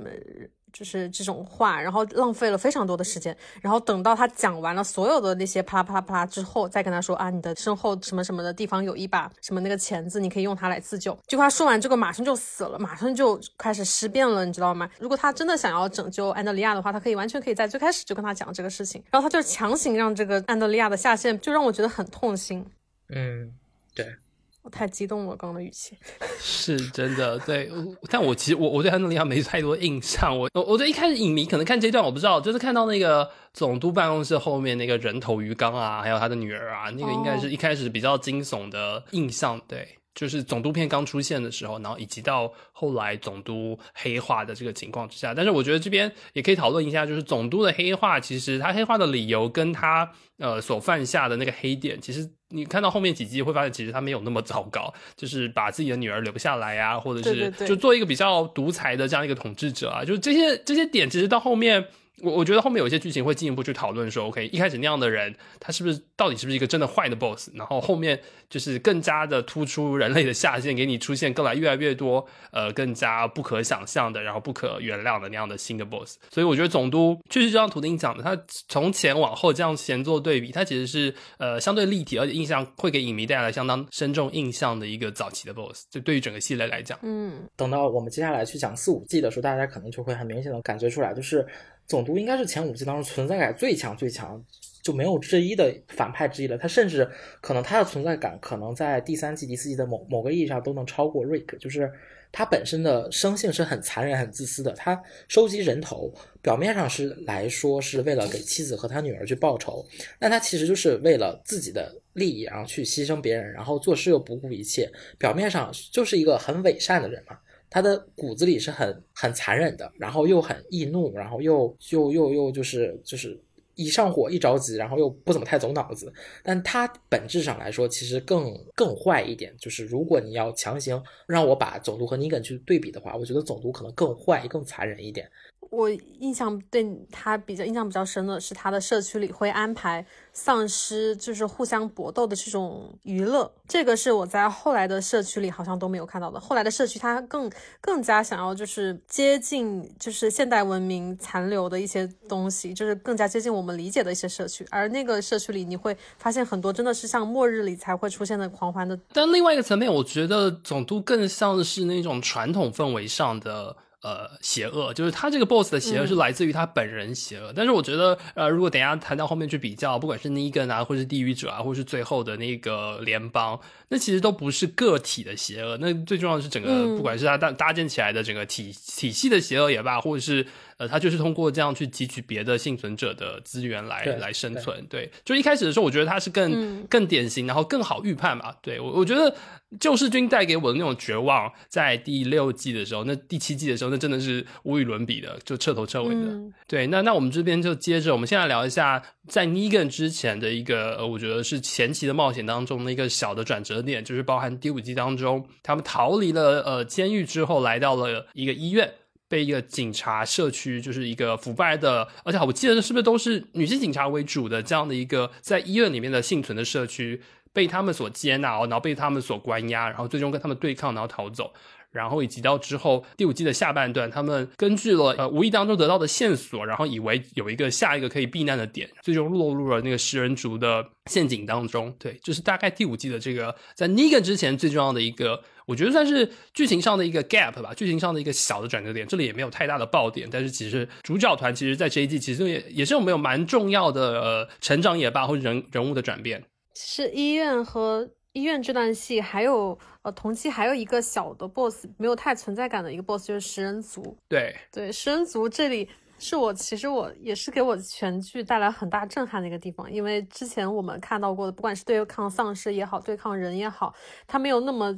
[0.74, 11.18] 就是这种话，然后浪费了非常多的时间，然后等到他讲完了所有的那些啪啦啪啦啪啦之后，再跟他说啊，你的身后什么什么的地方有一把什么那个钳子，你可以用它来自救。
[11.28, 14.90] 就他说完这个，马上就死了，马上就开始尸变了，你知道吗？
[15.00, 22.66] 如果他真的想要拯救安德利亚的话，他可以完全可以在最开始就跟他讲这个事情，然后他就强行让这个安德利亚的下线，就让我觉得很痛心。
[23.10, 23.54] 嗯，
[23.94, 24.16] 对，
[24.64, 25.96] 我太激动了，刚刚的语气。
[26.40, 27.70] 是真的，对。
[28.10, 30.38] 但我其实我我对安东尼奥没太多印象。
[30.38, 39.60] 我我我对一开始影迷可能看这段我不知道，就是看到那个总督办公室后面那个人头鱼缸啊，还有他的女儿啊，那个应该是一开始比较惊悚的印象。
[39.68, 45.34] 对，就是总督片刚出现的时候，然后以及到后来总督黑化的这个情况之下。
[45.34, 61.88] 但是我觉得这边也可以讨论一下，就是总督的黑化，其实他黑化的理由跟他呃所犯下的那个黑点，其实你看到后面几集会发现，其实他没有那么糟糕，就是把自己的女儿留下来啊，或者是就做一个比较独裁的这样一个统治者啊，就是这些这些点，其实到后面。
[62.22, 67.50] 我我觉得后面有一些剧情会进一步去讨论说，OK，一开始那样的人，他是不是到底是不是一个真的坏的 BOSS？
[67.56, 76.18] 然后后面就是更加的突出人类的下限，给你出现更来越来越多呃更加不可想象的，然后不可原谅的那样的新的 BOSS。
[76.30, 85.86] 所以我觉得总督确实就像图丁讲的，他从前往后这样前做对比，他其实是呃相对立体，而且印象会给影迷带来相当深重印象的一个早期的 BOSS。
[85.90, 91.46] 就对于整个系列来讲，嗯等到我们接下来去讲四五季的时候，大家可能就会很明显的感觉出来，就是
[91.88, 94.44] 总督应该是前五季当中存在感最强最强，
[94.82, 96.58] 就没有之一的反派之一了。
[96.58, 97.08] 他甚至
[97.42, 101.92] 可能他的存在感可能在第三季、第四季的某某个意义上都能超过瑞克，就是
[102.32, 104.72] 他本身的生性是很残忍、很自私的。
[104.72, 109.86] 他收集人头，表面上是来说是为了给妻子和他女儿去报仇，
[110.18, 117.38] 但他其实就是为了自己的利益，然后去牺牲别人，然后做事又不顾一切，表面上就是一个很伪善的人嘛。
[117.74, 123.36] 他的骨子里是很很残忍的，然后又很易怒，然后又又又又就是就是
[123.74, 126.14] 一上火一着急，然后又不怎么太走脑子。
[126.44, 129.52] 但他本质上来说，其实更更坏一点。
[129.58, 135.28] 就是如果你要强行让我把总督和尼根去对比的话，我觉得总督可能更坏、更残忍一点。
[135.74, 146.40] 我印象对他比较印象比较深的是，他的社区里会安排丧尸就是互相搏斗的这种娱乐，这个是我在后来的社区里好像都没有看到的。
[146.40, 154.64] 后来的社区它更更加想要就是接近就是现代文明残留的一些东西，就是更加接近我们理解的一些社区。
[154.70, 163.76] 而那个社区里，你会发现很多真的是像末日里才会出现的狂欢的但另外一个层面，我觉得总督更像是那种传统氛围上的。
[164.04, 176.98] 呃，邪恶就是他这个 boss 的邪恶是来自于他本人邪恶，但是我觉得，呃，如果等一下谈到后面去比较，不管是 Negan 啊，或是地狱者啊，或是最后的那个联邦，那其实都不是个体的邪恶，那最重要的是整个，嗯。
[176.98, 180.46] 不管是他搭搭建起来的整个体体系的邪恶也罢，或者是
[180.84, 184.86] 呃，他就是通过这样去汲取别的幸存者的资源来来生存。
[184.90, 188.56] 对，就一开始的时候，我觉得他是更、嗯更典型，然后更好预判吧。
[188.62, 189.34] 对我，我觉得
[189.80, 196.22] 救世军带给我的那种绝望，在第六季的时候，那第七季的时候，那真的是无与伦比的，就彻头彻尾的。
[196.22, 208.92] 嗯对，那那我们这边就接着，我们现在聊一下在 Negan 之前的一个，呃，我觉得是前期的冒险当中的一个小的转折点，就是包含第五季当中，他们逃离了呃监狱之后，来到了一个医院。
[209.34, 217.20] 被一个警察社区，就是一个腐败的，而且我记得是不是都是女性警察为主的这样的一个在医院里面的幸存的社区，
[217.52, 221.52] 被他们所接纳，然后被他们所关押，然后最终跟他们对抗，然后逃走。
[221.90, 231.92] 然后以及到之后第五季的下半段，他们根据了呃无意当中得到的线索，然后以为有一个下一个可以避难的点，最终落入了那个食人族的陷阱当中。
[231.98, 239.08] 对，就是大概第五季的这个在 Negan 之前最重要的一个我觉得算是剧情上的一个 gap 吧，剧情上的一个小的转折点。
[239.08, 246.44] 这里也没有太大的爆点，但是其实主角团其实在这一季其实也也是有没有蛮重要的呃成长也罢，或者人人物的转变。
[246.76, 254.18] 是医院和医院这段戏，还有呃同期还有一个小的 boss，没有太存在感的一个 boss 就是食人族。
[254.28, 255.90] 对对，食人族这里。
[256.20, 263.94] 是我其实我也是给我全剧带来很大震撼的一个地方，因为之前我们看到过的，不管是对抗丧尸也好，对抗人也好，
[264.26, 264.96] 它没有那么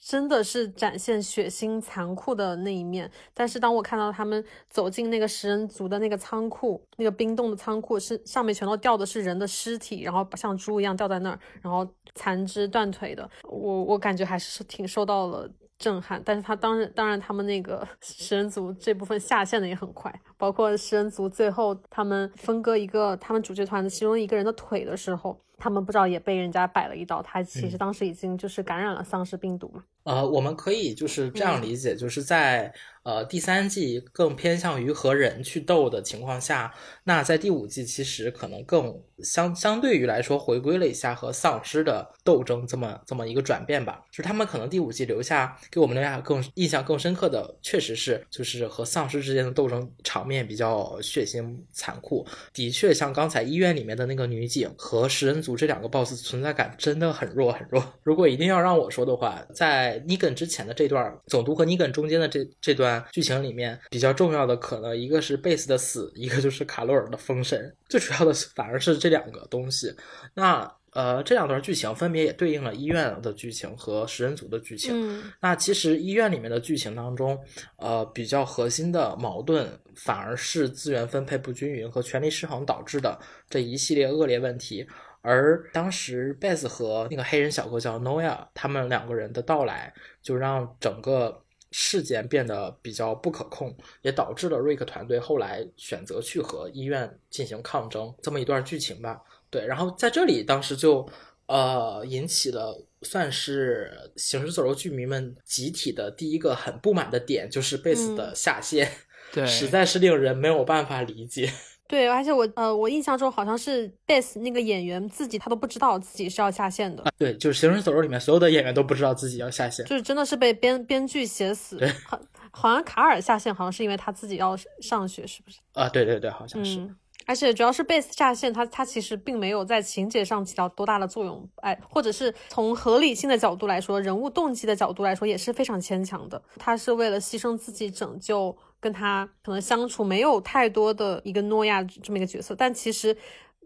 [0.00, 3.10] 真的是展现血腥残酷的那一面。
[3.34, 15.48] 但是当我看到他们走进那个食人族的那个仓库，那个冰冻的仓库是上面全都吊的是人的尸体，然后像猪一样吊在那儿，然后残肢断腿的，我我感觉还是挺受到了。
[15.78, 29.82] 震撼，但是他当然，当然，他们那个 食人族这部分下线的也很快，包括食人族最后他们分割一个他们主角团的其中一个人的腿的时候，他们不知道也被人家摆了一刀，他其实当时已经就是感染了丧尸病毒嘛。
[30.04, 32.72] 呃，我们可以就是这样理解，就是在。
[33.08, 44.04] 呃，第三季更偏向于和人去斗的情况下，那在第五季其实可能更相相对于来说回归了一下和丧尸的斗争这么这么一个转变吧。
[44.10, 52.26] 就是他们可能第五季留下给我们留下更印象更深刻的，确实是就是和丧尸之间的斗争场面比较血腥残酷。
[52.52, 57.82] 的确，像刚才医院里面的那个女警和食人族这两个 BOSS 存在感真的很弱很弱。
[58.02, 62.97] 如果一定要让我说的话，在尼根之前的这段总督和尼根中间的这这段。
[63.12, 67.74] 剧情里面比较重要的可能一个是贝斯的死，一个就是卡洛尔的封神。
[67.88, 69.94] 最主要的反而是这两个东西。
[70.34, 75.22] 那呃，这两段剧情分别也对应了医院的剧情和食人族的剧情。
[75.38, 77.38] 那其实医院里面的剧情当中，
[77.76, 83.16] 呃，比较核心的矛盾反而是资源分配不均匀和权力失衡导致的
[83.50, 84.84] 这一系列恶劣问题。
[85.20, 89.92] 而当时贝斯和那个黑人小哥叫 Noah，他们两个人的到来，
[90.22, 91.42] 就让整个。
[91.70, 99.20] 事件变得比较不可控，也导致了瑞克团队后来选择去和医院进行抗争，这么一段剧情吧。
[99.50, 101.08] 对，然后在这里，当时就
[101.46, 103.90] 呃引起了算是
[104.20, 108.90] 《行尸走肉》剧迷们集体的第一个很不满的点，就是贝斯的下线，
[109.32, 111.52] 对， 实在是令人没有办法理解。
[111.88, 117.02] 对，而且我呃，我印象中好像是贝斯那个演员自己他都不知道自己是要下线的。
[117.16, 121.80] 对，就是《行尸走肉》里面所有的演员都不知道自己要下线，就是真的是被编编剧写死。
[122.06, 122.20] 好，
[122.50, 125.56] 好像卡尔下线好像是因为他自己要上学，是不是？
[125.72, 126.86] 啊，对对对，好像是。
[127.24, 136.42] 而且主要是贝斯下线，他他其实并没有在情节上起到多大的作用，哎，或者是从合理性的角度来说，人物动机的角度来说也是非常牵强的。
[136.58, 138.54] 他是为了牺牲自己拯救。
[138.80, 143.16] 跟他可能相处没有太多的一个诺亚这么一个角色，但其实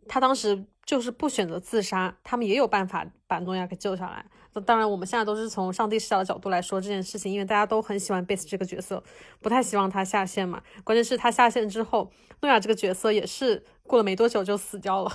[0.09, 4.25] 他当时就是不选择自杀，他们也有办法把诺亚给救下来。
[4.55, 9.03] 那当然，我们现在都是从上帝视角的角度来说这件事情，因为大家都很喜欢贝斯这个角色，
[9.41, 10.63] 不太希望他下线嘛。
[10.85, 15.11] 关键是他下线之后，诺亚这个角色也是过了没多久就死掉了。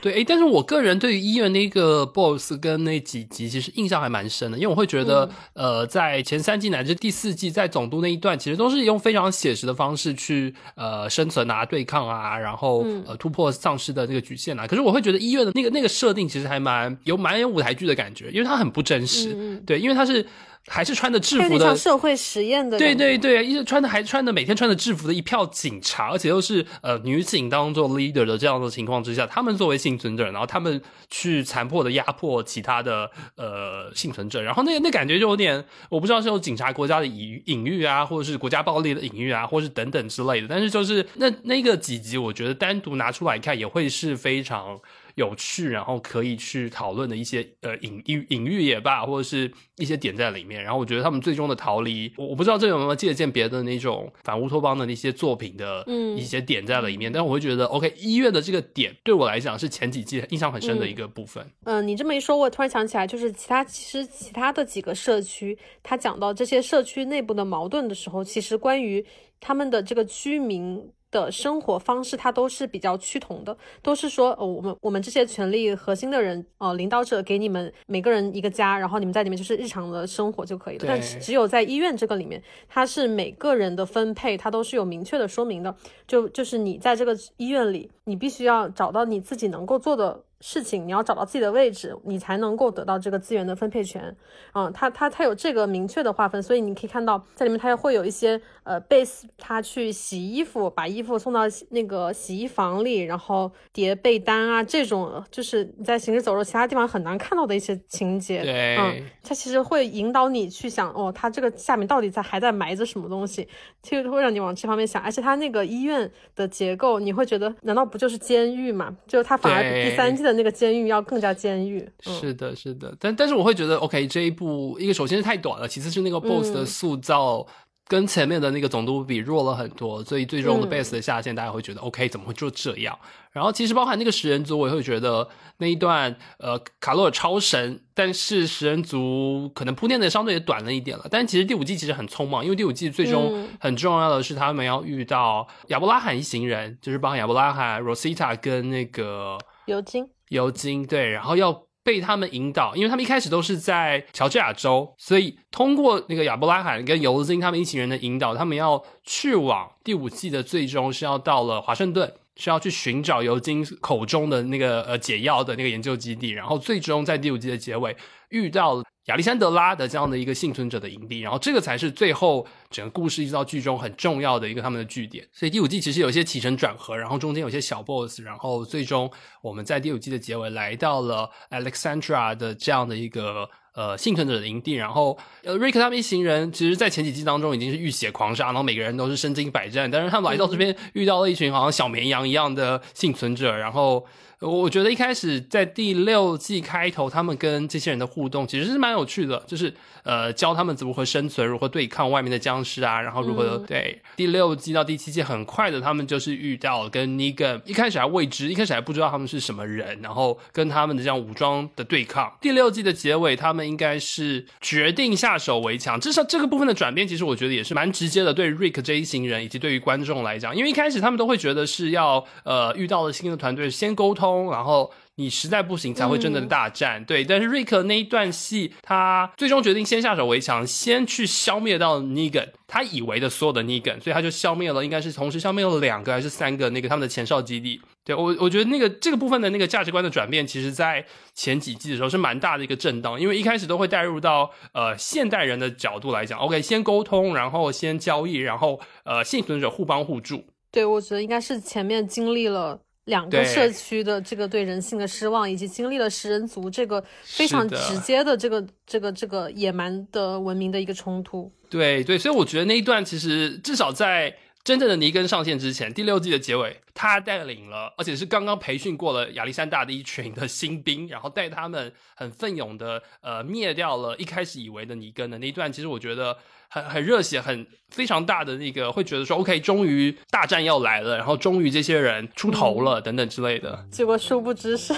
[0.00, 14.66] 对，哎，但是我个人对于医院那个 boss 跟那几集其实印象还蛮深的，因为我会觉得，呃，在前三季乃至第四季，在总督那一段，其实都是用非常写实的方式去呃生存啊、对抗啊，然后呃突破丧尸的那个局限啊。
[14.66, 20.26] 可是我会觉得医院的那个那个设定其实还蛮有蛮有舞台剧的感觉，因为它很不真实，对，因为它是。
[20.68, 44.80] 还是穿着制服的社会实验的，对对对，一直穿的还穿的每天穿着制服的一票警察，而且又是呃女警当做 leader 的这样的情况之下，他们作为幸存者，然后他们去残破的压迫其他的呃幸存者，然后那那感觉就有点，我不知道是有警察国家的隐隐喻啊，或者是国家暴力的隐喻啊，或是等等之类的，但是就是那那个几集，我觉得单独拿出来看也会是非常。
[45.16, 50.62] 有趣，然后可以去讨论的一些呃隐喻隐喻也罢，或者是一些点在里面。
[50.62, 55.84] 然后我觉得他们最终的逃离，我我不知道这有没有借鉴别的那种反乌托邦的那些作品的
[56.16, 57.10] 一些点在里面。
[57.10, 61.44] 但是我会觉得，OK，医院的这个点对我来讲是前几季印象很深的一个部分。
[61.64, 69.02] 嗯，你这么一说，我突然想起来，就是其他其实其他的几个社区，他讲到这些社区内部的矛盾的时候，其实关于
[69.40, 70.86] 他们的这个居民。
[71.10, 80.84] 的生活方式，它都是比较趋同的，都是说，呃，我们我们这些权力核心的人，呃，领导者给你们每个人一个家，然后你们在里面就是日常的生活就可以了。
[80.86, 85.74] 但是只有在医院这个里面，它是每个人的分配，它都是有明确的说明的。
[86.06, 94.14] 就就是你在这个医院里，你必须要找到你自己能够做的事情，你要找到自己的位置，你才能够得到这个资源的分配权。
[94.52, 108.42] 嗯，它它它有这个明确的划分，所以你可以看到在里面它会有一些呃，base 他去洗衣服，把衣服送到那个洗衣房里，然后叠被单啊，这种就是你在行尸走肉其他地方很难看到的一些情节。
[108.42, 113.48] 对，嗯，它其实会引导你去想，哦，它这个下面到底在还在埋着什么东西，
[113.82, 115.02] 其实会让你往这方面想。
[115.02, 118.94] 而且它那个医院的结构，你会觉得难道不就是监狱嘛？
[119.06, 121.88] 就是它反而比第三季的那个监狱要更加监狱。
[122.00, 122.94] 是的，是的。
[122.98, 127.46] 但但是我会觉得，OK，这一部一个首先是太短了，其次是那个 BOSS 的塑造。
[127.88, 132.98] 跟前面的那个总督比弱了很多，所以最终的 base 的下限大家会觉得 OK，怎么会就这样？
[133.30, 141.06] 然后其实包含那个食人族，我也会觉得那一段呃卡洛尔超神，但是食人族可能铺垫的相对也短了一点了。
[141.08, 151.66] 但其实第五季其实很匆忙，因为第五季最终很重要的是他们要遇到亚伯拉罕一行人，就是包含亚伯拉罕、Rosita 跟那个尤金，尤金对，然后要。
[151.86, 167.96] 被他们引导，因为他们一开始都是在乔治亚州，所以通过那个亚伯拉罕跟尤金他们一行人的引导，他们要去往第五季的最终是要到了华盛顿，是要去寻找尤金口中的那个呃解药的那个研究基地，然后最终在第五季的结尾
[168.30, 168.82] 遇到了。
[169.06, 175.24] 亚历山德拉的这样的一个幸存者的营地，然后这个才是最后整个故事一直到剧中很重要的一个他们的据点。
[175.32, 179.08] 所以第五季其实有些起承转合，然后中间有些小 boss，然后最终
[179.42, 184.72] 我们在第五季的结尾来到了 Alexandra 的这样的一个呃幸存者的营地。
[184.72, 194.04] 然后呃瑞克他们一行人，其实在前几季当中已经是浴血狂杀，然后每个人都是身经百战，但是他们来到这边遇到了一群好像小绵羊一样的幸存者，然后。
[194.40, 199.72] 我觉得一开始在第六季开头，他们跟这些人的互动其实是蛮有趣的，就是
[200.02, 212.36] 呃教他们怎么会生存，如何对抗外面的僵尸啊，然后如何对第六季到第七季很快的，他们就是遇到跟 Negan 一开始还未知，一开始还不知道他们是什么人，然后跟他们的这样武装的对抗。
[212.42, 224.25] 第六季的结尾，他们应该是决定下手为强，至少这个部分的转变，其实我觉得也是蛮直接的，对 Rick 这一行人以及对于观众来讲，因为一开始他们都会觉得是要呃遇到了新的团队先沟通。
[224.50, 227.24] 然后你实在不行才会真的大战，对。
[227.24, 237.80] 但是瑞克那一段戏，他最终决定先下手为强，先去消灭到 Negan，他以为的所有的 Negan，所以他就消灭了，应该是同时消灭了两个还是三个那个他们的前哨基地。
[238.04, 241.04] 对我，我觉得那个这个部分的那个价值观的转变，其实在
[241.34, 250.44] 前几季的时候是蛮大的一个震荡，因为一开始都会带入到呃现代人的角度来讲，OK，先沟通，然后先交易，然后呃幸存者互帮互助。
[250.70, 252.78] 对，我觉得应该是前面经历了。
[253.06, 261.50] 两个社区的这个对人性的失望，以及经历了食人族这个非常直接的这个这个这个野蛮的文明的一个冲突。
[261.68, 264.32] 对对，所以我觉得那一段其实至少在
[264.66, 276.36] 真正的尼根上线之前，第六季的结尾，他带领了，而且是刚刚培训过了亚历山大的一群的新兵，然后带他们很奋勇的呃灭掉了一开始以为的尼根的那一段，其实我觉得。
[276.68, 283.86] 很很热血，很非常大的那个，会觉得说，OK，终于大战要来了，然后终于这些人出头了，等等之类的。
[283.88, 284.92] 结果殊不知是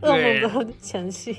[0.00, 1.38] 噩梦的前戏。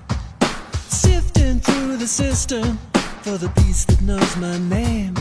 [1.07, 2.77] Sifting through the system
[3.23, 5.15] for the piece that knows my name.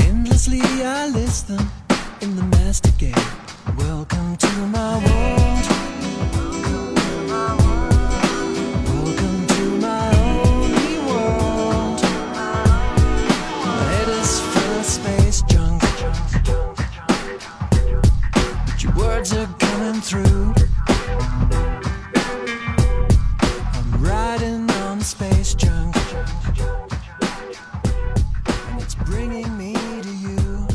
[0.00, 1.70] Endlessly I list them
[2.20, 3.14] in the master game.
[3.78, 5.64] Welcome to my world.
[8.88, 10.08] Welcome to my
[11.06, 12.00] world.
[14.82, 15.82] Space junk.
[18.82, 20.69] Your words are coming through.
[25.00, 25.96] Riding on space junk.
[28.68, 29.74] And it's bringing me.
[30.02, 30.66] to you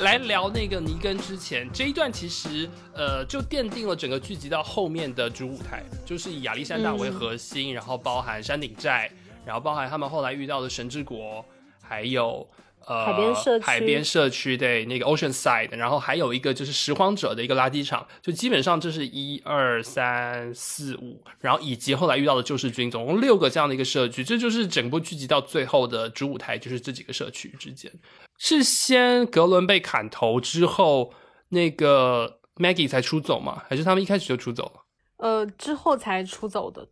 [0.00, 9.10] 来聊那个尼根之前这一段，其实呃就奠定了整个剧集到后面的主舞台，就是以亚历山大为核心，然后包含山顶寨，
[9.46, 11.42] 然后包含他们后来遇到的神之国，
[11.80, 12.46] 还有
[12.86, 27.90] 呃海边社区海边社区对那个 Ocean Side，然后还有一个就是拾荒者的一个垃圾场，就基本上这是一二三四五，然后以及后来遇到的救世军，总共六个这样的一个社区，这就是整部剧集到最后的主舞台，就是这几个社区之间。
[28.38, 31.14] 是先格伦被砍头之后，
[31.50, 33.62] 那个 Maggie 才出走吗？
[33.68, 34.80] 还是他们一开始就出走了？
[35.18, 36.86] 呃，之后才出走的。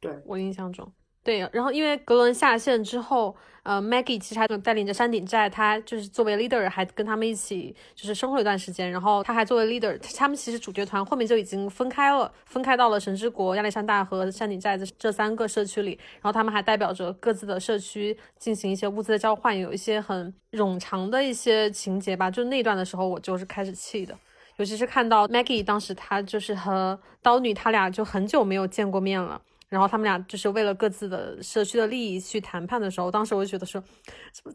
[0.00, 0.90] 对我印象中，
[1.22, 1.40] 对。
[1.52, 3.36] 然后因为格伦下线之后，
[3.68, 8.90] 呃，Maggie 其实还带领着山顶寨，他就是作为 leader，还跟他们一起就是生活一段时间。
[8.90, 15.90] 然后他还作为 leader，他们其实主角团后面就已经分开了，分开到了神之国、亚历山大和山顶寨这这三个社区里。
[16.14, 22.30] 然后他们还代表着各自的社区进行一些物资的交换，有一些很冗长的一些情节吧。
[22.30, 24.16] 就那段的时候，我就是开始气的。
[24.56, 29.42] 尤其是看到 Maggie 当时她就是和刀女，他俩就很久没有见过面了。
[29.68, 33.82] 然后他们俩就是为了各自的社区的利益去谈判的时候，当时我就觉得说，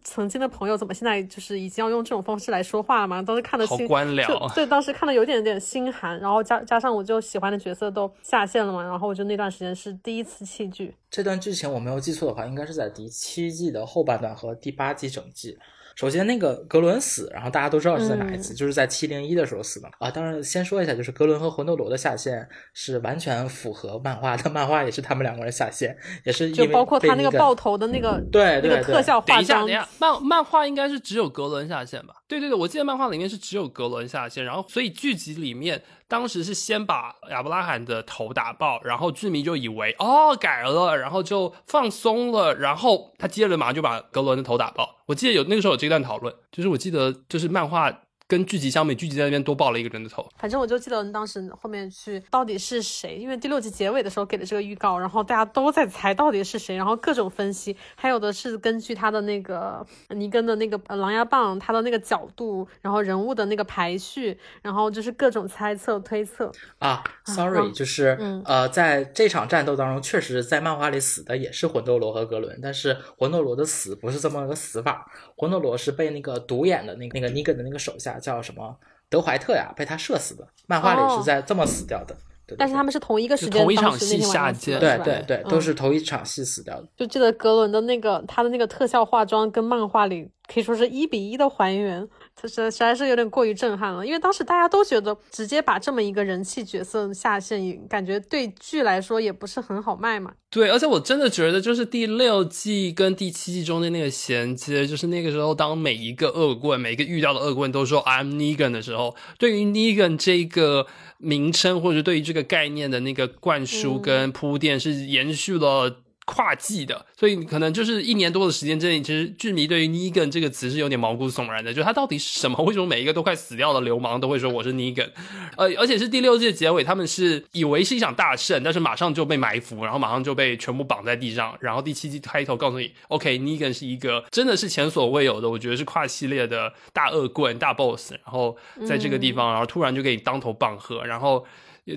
[0.03, 3.21] 曾经的朋友怎么现在就是已经要用这种方式来说话了嘛？
[3.21, 6.19] 当时看的好心官僚就对，当时看的有点点心寒。
[6.19, 10.95] 然后加加上我就喜欢的角色都下线了嘛，然后我就那段时间是第一次弃剧。
[11.11, 15.57] 这段剧情我没有记错的话，应该是在第七季的后半段和第八季整季。
[15.95, 20.09] 首先，那个格伦死，然后大家都知道是在哪一次，嗯就是在七零一的时候死的啊。
[20.09, 32.13] 当然，先说一下，就是格伦和魂斗罗的下线是完全符合漫画的， 漫画也是他们两个人下线，也是因为就包括他那那个爆头的那个对对对那个特效化等一下，妆等一，下，漫漫画应该是只有格伦下线吧？
[32.27, 35.81] 对对对，我记得漫画里面是只有格伦下线，然后所以剧集里面
[36.13, 44.97] 当时是先把亚伯拉罕的头打爆，然后剧迷就以为哦改了，然后就放松了，然后他接着马上就把格伦的头打爆。
[45.07, 47.91] 我记得有那个时候有这段讨论，就是我记得就是漫画
[48.33, 50.27] 跟剧集相比，剧集在那边多爆了一个人的头。
[50.39, 66.51] 反正我就记得当时后面去到底是谁，因为第六集结尾的时候给了这个预告，然后大家都在猜到底是谁，然后各种分析，还有的是根据他的那个尼根的那个呃狼牙棒，他的那个角度，然后人物的那个排序，然后就是各种猜测推测。
[66.79, 75.05] 啊，sorry，嗯就是、嗯呃，在这场战斗当中，确实在漫画里死的也是魂斗罗和格伦，但是魂斗罗的死不是这么个死法，
[75.37, 78.75] 魂斗罗是被那个独眼的那个那个尼根的那个手下叫什么
[79.09, 82.15] 德怀特呀，被他射死的，漫画里哦是在这么死掉的。
[82.45, 86.87] 对对但是他们是同一个时间，同一场戏下对对对，嗯都是同一场戏死掉的。
[86.97, 92.05] 就记得格伦的那个他的那个特效化妆跟漫画里可以说是一比一的还原，
[92.41, 94.05] 这实实在是有点过于震撼了。
[94.05, 100.33] 因为当时大家都觉得直接把这么一个人气角色下线，感觉对剧来说也不是很好卖嘛。
[100.49, 115.97] 对，而且我真的觉得，就是第六季跟第七季中间那个衔接，就是那个时候，当每一个恶棍、每一个遇到的恶棍都说 "I'm Negan" 的时候，对于 Negan 这个名称或者对于这个概念的那个灌输嗯跟铺垫，是延续了。
[116.25, 122.63] 跨季的，所以可能就是一年多的时间之内，其实剧迷对于 Negan 这个词是有点毛骨悚然的，就他到底是什么？
[122.63, 125.09] 为什么每一个都快死掉的流氓都会说我是 Negan？
[125.57, 131.55] 呃，而且是第六季的结尾，他们是以为是一场大胜，但是马上就被埋伏，然后马上就被全部绑在地上。
[131.59, 138.13] 然后第七季开头告诉你，OK，Negan、是一个真的是前所未有的，我觉得是跨系列的大恶棍、大 boss。
[138.23, 138.57] 然后
[138.87, 141.45] 在这个地方，然后突然就给你当头棒喝，然后。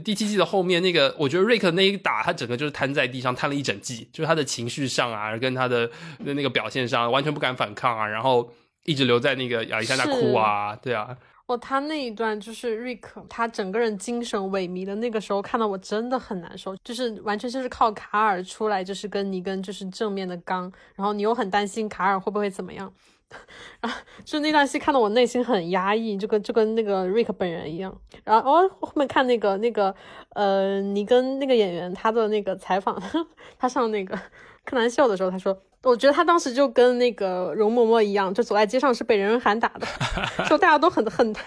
[0.05, 5.87] 第七季的后面那个，我觉得瑞克那一打，他整个就是瘫在地上，瘫了一整季，就是他的情绪上啊，跟他的
[6.25, 8.53] 的那个表现上，完全不敢反抗啊，然后
[8.85, 11.17] 一直留在那个亚历山大哭啊，对啊，
[11.47, 20.63] 哦，他那一段就是瑞克，他整个人精神萎靡的那个时候，看到我真的很难受，就是完全就是靠卡尔出来，就是跟尼根就是正面的刚，
[20.97, 22.93] 然后你又很担心卡尔会不会怎么样，
[23.81, 27.95] 然后就那段戏看得我内心很压抑，就跟就跟那个瑞克本人一样。
[28.25, 29.95] 然后哦，后面看那个那个
[30.31, 33.01] 呃，你跟那个演员他的那个采访，
[33.59, 34.19] 他上那个
[34.65, 35.57] 柯南秀的时候，他说。
[35.89, 39.87] 我觉得他当时就跟那个容嬷嬷一样，就走在街上是被人人喊打的，
[40.47, 41.41] 说大家都很 恨他，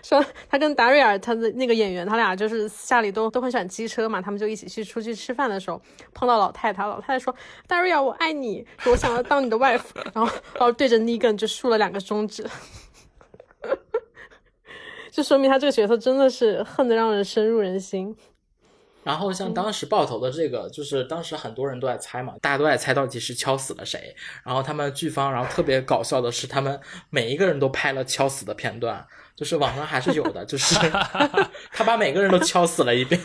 [0.00, 5.82] 说他跟达瑞尔他的那个演员，他俩就是私下里都都很喜欢机车嘛，他们就一起去出去吃饭的时候
[6.14, 7.34] 碰到老太太，老太太说
[7.66, 9.82] 达瑞尔我爱你，我想要当你的 wife，
[10.14, 12.48] 然后然后对着尼根就竖了两个中指，
[15.10, 18.16] 就说明他这个角色真的是恨得让人深入人心。
[19.02, 24.14] 然后像当时爆头的这个，就是当时很多人都在猜嘛，大家都在猜到底是敲死了谁。
[24.44, 26.78] 然后他们剧方，然后特别搞笑的是，他们
[27.08, 29.06] 每一个人都拍了敲死的片段，
[29.40, 30.74] 就是网上还是有的，就是
[31.72, 33.18] 他把每个人都敲死了一遍。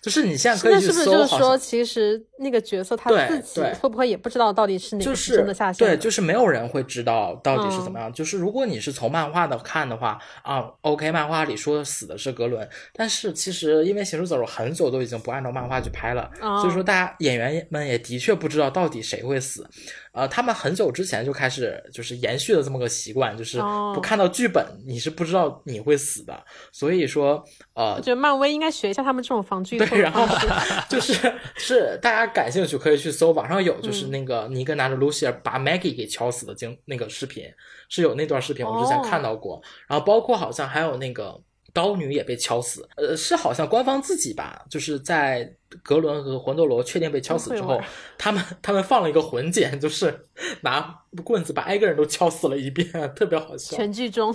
[0.00, 5.96] 就是你现在可以去搜，那是不是就是说，其实那个角色他对自己会不会也不知道到底是哪是真的下线对，的？
[5.96, 8.12] 就是没有人会知道到底是怎么嗯样。
[8.12, 19.64] 就是如果你是从漫画的看的话，啊，OK，漫画里说死的是格伦，但是其实因为《行尸走肉》很久都已经不按照漫画去拍了，哦所以说大家演员们也的确不知道到底谁会死。
[20.12, 26.44] 呃，他们很久之前就开始就是延续了这么个习惯，就是哦不看到剧本你是不知道你会死的。
[26.70, 27.42] 所以说，
[27.74, 30.26] 呃我，觉得漫威应该学一下他们这种防剧透对，然后。
[30.88, 31.14] 就是
[31.56, 37.44] 是大家感兴趣可以去搜，网上有嗯就是那个尼格拿着露西尔把 Maggie 给敲死的经那个视频，
[37.88, 41.40] 是有那段视频我之前哦看到过，然后包括好像还有那个。
[41.72, 45.50] 刀女也被敲死，呃，是好像官方自己吧，就是在
[45.82, 47.80] 格伦和魂斗罗确定被敲死之后，
[48.18, 50.28] 他们他们放了一个混剪，就是
[50.60, 53.74] 拿棍子把挨个人都敲死了一遍，特别好笑。
[53.74, 54.34] 全剧终，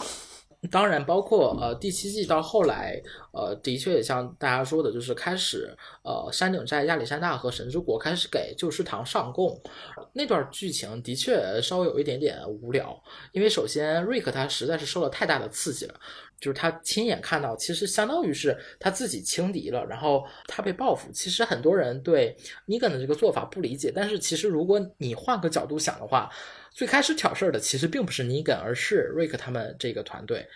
[0.71, 2.99] 当然，包括呃第七季到后来，
[3.31, 5.71] 呃，的确也像大家说的，就是开始
[6.03, 9.61] 呃山顶寨、亚历山大和神之国开始给旧世堂上供，
[10.13, 12.99] 那段剧情的确稍微有一点点无聊，
[13.31, 15.93] 因为首先瑞克他实在是受了太大的刺激了，
[16.39, 21.11] 就是他亲眼看到，其实相当于是他自己轻敌了，然后他被报复。
[21.11, 22.35] 其实很多人对
[22.65, 26.29] 尼根的这个做法不理解，但是其实如果你换个角度想的话，
[26.71, 30.47] 最开始挑事儿的其实并不是尼根，而是瑞克他们这个团队，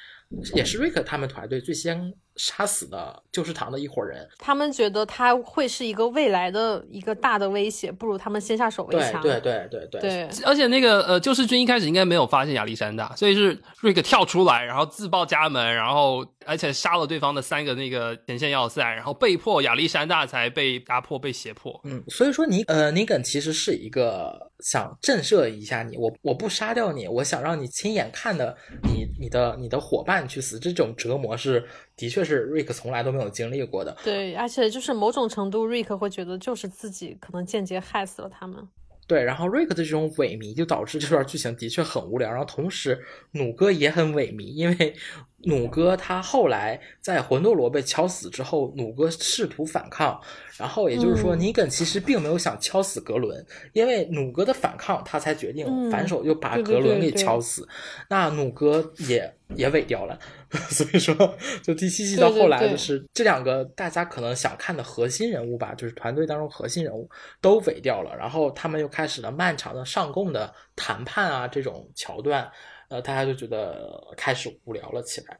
[0.53, 4.27] 也是瑞克他们团队最先杀死的救世堂的一伙人。
[4.39, 9.21] 他们觉得他会是一个未来的一个大的威胁，不如他们先下手为强。
[9.21, 21.79] 对对对对对对 而且那个呃，救世军一开始应该没有发现亚历山大，所以是瑞克跳出来，然后自报家门，然后而且杀了对方的三个那个前线要塞，然后被迫亚历山大才被压迫、被胁迫。
[21.83, 31.63] 嗯，所以说尼呃尼根其实是一个想震慑一下你，我我不杀掉你，我想让你亲眼看的你你的你的伙伴去死，这种折磨是
[32.01, 33.95] 的确是瑞克从来都没有经历过的。
[34.03, 38.67] 对，而且就是某种程度，瑞克会觉得就是自己可能间接害死了他们。
[39.07, 42.97] 对，然后瑞克的这种萎靡就导致这段剧情的确很无聊，然后同时
[43.31, 44.95] 弩哥也很萎靡，因为
[45.39, 50.17] 弩哥他后来在魂斗罗被敲死之后，弩哥试图反抗，
[50.57, 57.67] 然后也就是说，嗯尼根其实并没有想敲死格伦，因为弩哥的反抗，他才决定嗯反手就把格伦给对对敲死。
[58.07, 60.17] 那弩哥也也萎掉了，
[60.69, 61.15] 所以说，
[61.63, 72.51] 就第七季到后来就是这两个大家可能想看的核心人物吧，就是团队当中核心人物都萎掉了，然后他们又开始了漫长的上供的谈判啊这种桥段，
[72.89, 75.39] 呃，大家就觉得开始无聊了起来。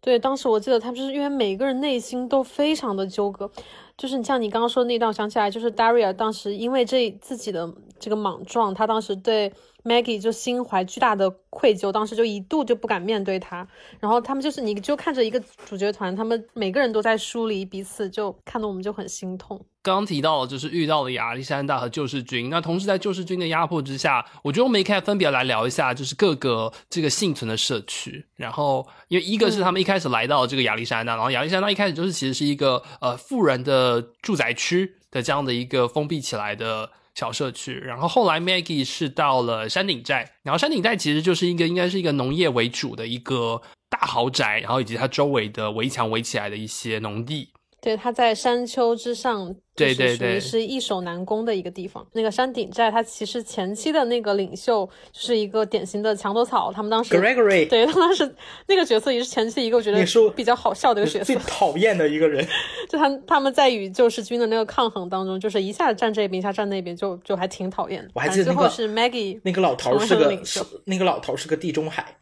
[0.00, 3.50] 对，当时我记得他们就是因为每个人内心都非常的纠葛，
[3.96, 9.52] 就是你像你刚刚说的那段，我想起来就是 Daria 当时因为这自己的这个莽撞，他当时对
[9.84, 13.66] Maggie 就心怀巨大的愧疚，当时就一度就不敢面对他。
[14.00, 19.64] 然后他们就是你就看着一个主角团，他们每个人都在疏离彼此，就看得我们就很心痛。
[19.80, 22.50] 刚刚提到了，就是遇到了亚历山大和救世军。
[22.50, 28.26] 那同时在救世军的压迫之下，我觉得我们也可以分别来聊一下，就是各个这个幸存的社区。
[28.34, 36.90] 然后，因为一个是他们一开始来到这个亚历山大，然后亚历山大一开始就是其实是一个呃富人的住宅区的这样的一个封闭起来的。
[37.18, 43.60] 小社区，然后后来 Maggie 是到了山顶寨，然后山顶寨其实就是一个应该是一个农业为主的一个
[43.90, 47.48] 大豪宅，然后以及它周围的围墙围起来的一些农地，
[47.80, 52.04] 对，他在山丘之上，对对对属于是易守难攻的一个地方。
[52.12, 58.34] 那个山顶寨，他其实前期的那个领袖就是一个典型的墙头草，他们当时 Gregory 对他当时
[58.66, 62.44] 那个角色也是前期一个我觉得比较好笑的一个角色最，讨厌的一个人，
[62.88, 68.10] 就他他们在与救世军的那个抗衡当中，就是一下站这边，一下站那边，就就还挺讨厌的。
[68.14, 72.16] 我还记得那个最后是 Maggie 那个老头是个是领袖那个老头是个地中海，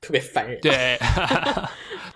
[0.00, 0.58] 特别烦人。
[0.64, 0.98] 对。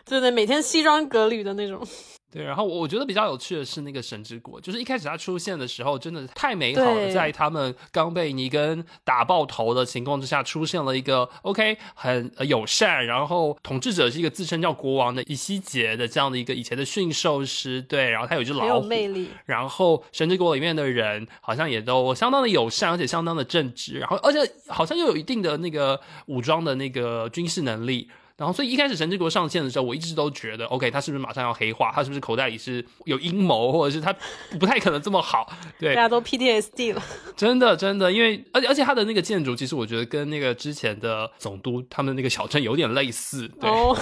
[0.07, 1.86] 对对，每天西装革履的那种。
[2.31, 28.11] 对，然后我我觉得比较有趣的是那个神之国，就是一开始它出现的时候，真的太美好了，在他们刚被尼根打爆头的情况之下，出现了一个 OK 很呃友善，然后统治者是一个自称叫国王的伊西杰的这样的一个以前的驯兽师，对，然后他有一只老虎，魅力，然后神之国里面的人好像也都相当的友善，而且相当的正直，然后而且好像又有一定的那个武装的那个军事能力。
[28.37, 31.91] 然后，所以一开始神之国上线的时候，我一直都觉得，OK，他是不是马上要黑化？
[31.95, 34.14] 他是不是口袋里是有阴谋，或者是他
[34.61, 35.51] 不太可能这么好？
[35.78, 37.03] 对大，家都 PTSD 了。
[37.34, 43.49] 真的真的，因为而且而且他的那个建筑，其实我觉得跟那个之前的总督他们那个小镇有点类似。
[43.59, 43.97] 对，哦，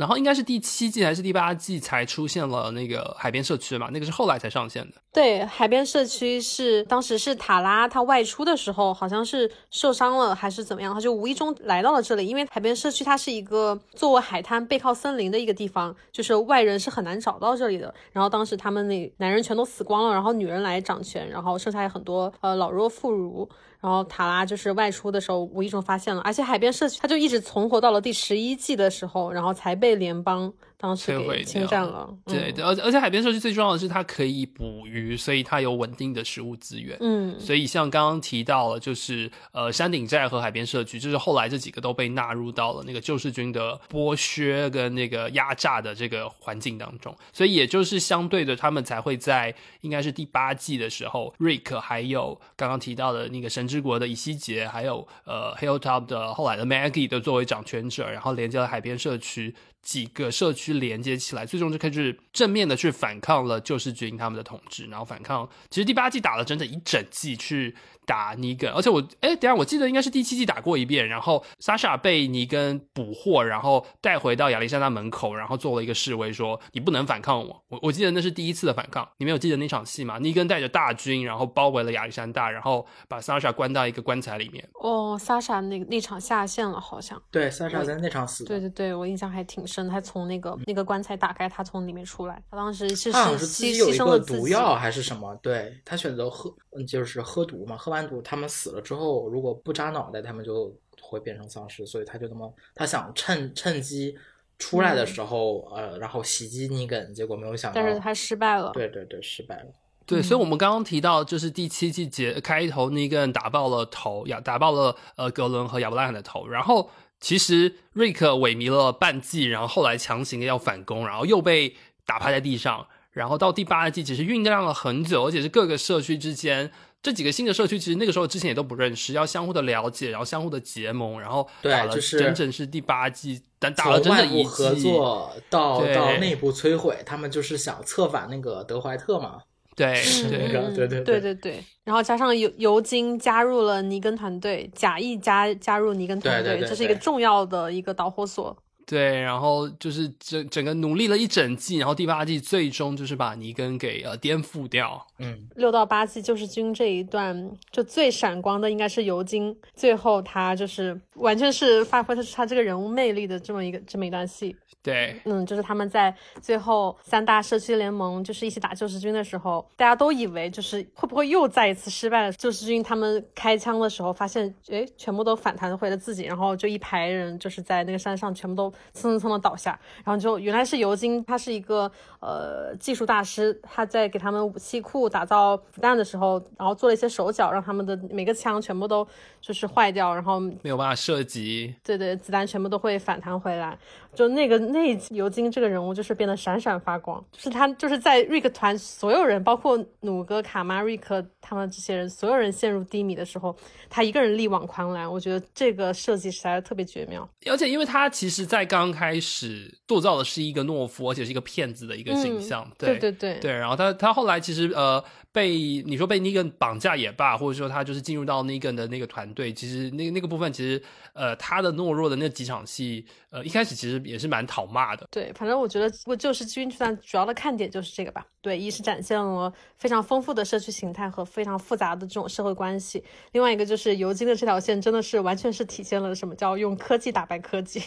[0.00, 4.96] 然后应该是第七季还是第八季才出现了那个海边社区嘛，那个是后来才上线的。
[5.12, 12.26] 对，海边社区是当时是塔拉他外出的时候，好像是受伤了还是怎么样，他就无意中来到了这里。
[12.26, 17.94] 因为海边社区它是一个作为海滩背靠森林的一个地方，就是外人是很难找到这里的。
[18.12, 23.46] 然后当时他们那男人全都死光了，然后女人来掌权，然后剩下很多呃老弱妇孺。
[23.80, 32.08] 然后塔拉就是外出的时候无意中发现了，而且海边社区它就一直存活到了第十一季的时候，然后才被联邦当时摧毁给侵占了。
[32.24, 36.96] 对，嗯而而且海边社区最重要的是它可以捕鱼，所以它有稳定的食物资源。
[37.00, 59.54] 嗯，所以像刚刚提到了，就是呃山顶寨和海边社区，就是后来这几个都被纳入到了那个救世军的剥削跟那个压榨的这个环境当中，所以也就是相对的，他们才会在应该是第八季的时候，Rick 还有刚刚提到的那个神之国的以西结，还有呃 Hilltop 的后来的 Maggie 都作为掌权者，然后连接了海边社区。
[59.82, 65.48] 几个社区连接起来，最终就开始正面的去反抗了救世军他们的统治，然后反抗。
[65.70, 67.74] 其实第八季打了整整一整季去
[68.10, 77.64] 打尼根，而且我哎，等一下我记得应该是第七季打过一遍，然后莎莎被尼根捕获，然后带回到亚历山大门口，然后做了一个示威，说你不能反抗我。
[77.68, 80.18] 我我记得那是第一次的反抗，你没有记得那场戏吗？
[80.18, 84.68] 尼根带着大军，然后包围了亚历山大，然后把莎莎关到一个棺材里面。
[84.82, 87.22] 哦，莎莎那那场下线了，好像。
[87.30, 88.48] 对，莎莎在那场死的。
[88.48, 89.88] 对对对，我印象还挺深。
[89.88, 92.42] 他从那个那个棺材打开，他从里面出来。
[92.50, 94.18] 他当时是是自己有牺牺一个牲了。
[94.18, 95.32] 毒药还是什么？
[95.40, 97.76] 对他选择喝，嗯，就是喝毒嘛。
[97.76, 101.84] 喝完毒，他们死了之后，如果不扎脑袋，他们就会变成丧尸。
[101.86, 104.16] 所以他就那么，他想趁趁机
[104.58, 108.70] 出来的时候，呃，然后袭击尼根，结果没有想到，但是他失败了。
[108.72, 109.66] 对对对，失败了。
[110.06, 116.90] 对，所以，我们刚刚提到，就是第七季结开头，尼根打爆了头，亚打爆了呃格伦和亚伯拉罕的头，然后
[117.20, 126.72] 其实瑞克萎靡了半季，然后后来强行的要反攻，然后又被打趴在地上，然后到第八季其实酝酿了很久，而且是各个社区之间。
[127.02, 139.40] 这几个新的社区其实那个时候之前也都不认识，要相互的了解，然后相互的结盟，然后对打了就是整整是第八季，但打了从外整整一季合作到到内部摧毁，他们就是想策反那个德怀特嘛。
[139.76, 148.54] 对是那个嗯对对对对对对，然后加上尤尤金加入了尼根团队，假意加加入尼根团队，对对对这是一个重要的一个导火索。
[148.90, 155.06] 对，然后就是整整个努力了一整季，然后第八季最终就是把尼根给呃颠覆掉。
[155.20, 164.56] 嗯，六到八季救世军这一段，就最闪光的应该是尤金，最后他就是完全是发挥他他这个人物魅力的这么一个这么一段戏。
[164.82, 172.32] 对，嗯，就是他们在最后三大社区联盟就是一起打救世军的时候，大家都以为就是会不会又再一次失败了。
[172.32, 189.06] 救世军他们开枪的时候，发现哎全部都反弹回了自己，然后就一排人就是在那个山上全部都蹭蹭蹭的倒下，然后就原来是尤金，他是一个呃技术大师，他在给他们武器库打造子弹的时候，然后做了一些手脚，让他们的每个枪全部都
[189.40, 191.74] 就是坏掉，然后没有办法射击。
[191.84, 193.78] 对对，子弹全部都会反弹回来。
[194.14, 197.24] 就那个那尤金这个人物，就是变得闪闪发光。
[197.32, 203.56] 就是他就是在瑞克团所有人，包括努哥、卡玛、瑞克他们这些人，所有人陷入低迷的时候，
[203.88, 205.10] 他一个人力挽狂澜。
[205.10, 207.28] 我觉得这个设计实在是特别绝妙。
[207.46, 213.52] 而且，因为他其实，在刚开始塑造的是一个懦夫，而且是一个骗子的一个形象，嗯、对对对对。
[213.52, 215.02] 然后他他后来其实呃
[215.32, 215.48] 被
[215.86, 220.82] 你说被尼根绑架也罢，或者说他就是进入到尼根的那个团队，其实那那个部分其实
[221.12, 225.06] 呃他的懦弱的那几场戏，呃一开始其实也是蛮讨骂的。
[225.10, 228.26] 对，反正我觉得我《就是军剧团》主要的看点就是这个吧。
[228.40, 237.82] 对，一是展现了非常丰富的社区形态和非常复杂的这种社会关系，另外一个就是尤金的这条线真的是完全是体现了什么叫用科技打败科技。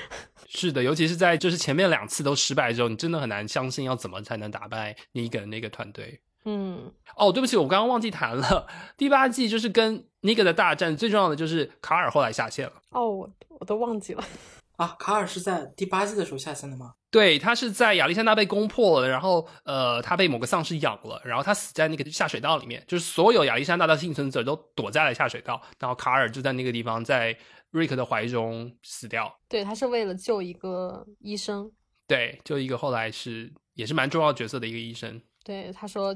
[0.48, 6.20] 是的，尤其是在就是前面两次都失败之后，你真的很难相信要怎么才能打败尼根那个团队。
[6.44, 8.68] 嗯，哦，对不起，我刚刚忘记谈了。
[8.96, 12.72] 第八季就是跟尼格的大战，最重要的就是卡尔后来下线了。
[12.90, 14.24] 哦，我我都忘记了。
[14.76, 16.94] 啊，卡尔是在第八季的时候下线的吗？
[17.10, 27.36] 对他是在亚历山大被攻破了，然后呃，他被某个丧尸咬了，然后他死在那个下水道里面，就是所有亚历山大的幸存者都躲在了下水道，然后卡尔就在那个地方在
[27.70, 29.34] 瑞克的怀中死掉。
[29.48, 31.70] 对他是为了救一个医生，
[32.06, 35.20] 对，就一个后来是也是蛮重要角色的一个医生。
[35.42, 36.14] 对，他说，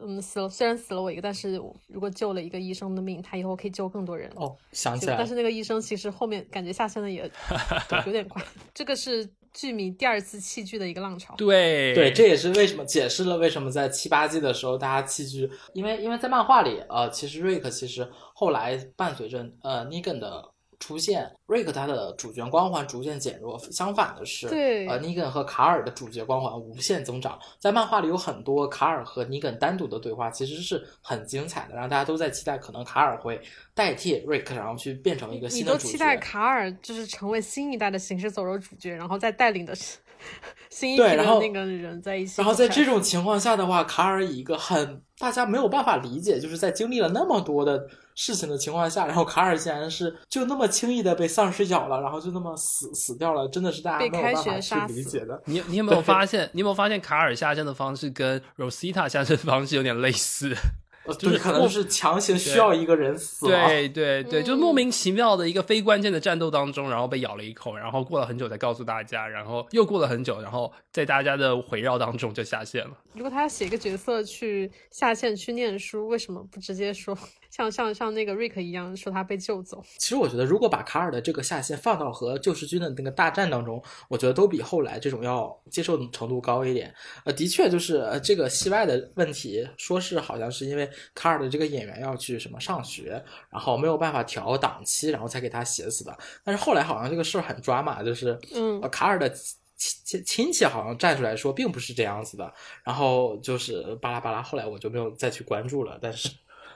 [0.00, 4.30] 嗯，死了，虽然死了我一个，但是如果救了一个医生的命，他以后可以救更多人。
[4.36, 5.16] 哦，想起来。
[5.16, 7.30] 但是那个医生其实后面感觉下线的也
[8.06, 8.42] 有点快。
[8.74, 11.34] 这个是剧迷第二次弃剧的一个浪潮。
[11.36, 20.49] 对对，这也是为什么解释了为什么在七八季的时候大家弃剧，因为因为在漫画里，呃，其实瑞克其实后来伴随着呃尼根的。
[20.80, 27.38] 出现，瑞克他的主角光环逐渐减弱，相反的是，对，呃，尼根和卡尔的主角光环无限增长。
[27.58, 33.40] 在漫画里有很多卡尔和尼根单独的对话，其实是很精彩的，让大家都在期待，可能卡尔会
[33.74, 35.84] 代替瑞克，然后去变成一个新的主角。
[35.84, 39.74] 你都期待卡尔就是成为新一代的行尸走肉主角，然后再带领的
[40.70, 42.40] 新一批，的那个人在一起。
[42.40, 47.86] 然后在这种情况下的话，卡尔以一个很大家没有办法理解，就是在经历了那么多的。
[48.20, 55.42] 事情的情况下，然后卡尔竟然是就那么轻易的被丧尸咬了，然后就那么死死掉了，真的是大家没有办法去理解的。
[55.46, 56.50] 你你有没有发现？
[56.52, 60.54] 你有没有发现卡尔下线的方式跟 Rosita 下线的方式有点类似？
[61.18, 72.92] 就是可能是强行需要一个人死了，对对对，就莫名其妙的一个非关键的战斗当中，然后被咬了一口，然后过了很久才告诉大家，然后又过了很久，然后在大家的围绕当中就下线了。
[73.14, 77.16] 如果他要写一个角色去下线去念书，为什么不直接说？
[77.50, 79.82] 像像像那个瑞克一样说他被救走。
[79.98, 86.94] 其实我觉得，如果把卡尔的这个下线放到和救世军的那个大战当中，我觉得都比后来这种要接受程度高一点。
[87.24, 96.16] 呃，的确就是呃这个戏外的问题，说是好像是因为卡尔的这个演员要去什么上学，然后没有办法调档期，然后才给他写死的。
[96.44, 99.28] 但是后来好像这个事儿很抓马，就是嗯，卡尔的
[99.76, 102.52] 亲亲戚好像站出来说并不是这样子的，
[102.84, 106.30] 然后就是巴拉巴拉，后来我就没有再去关注了，但是。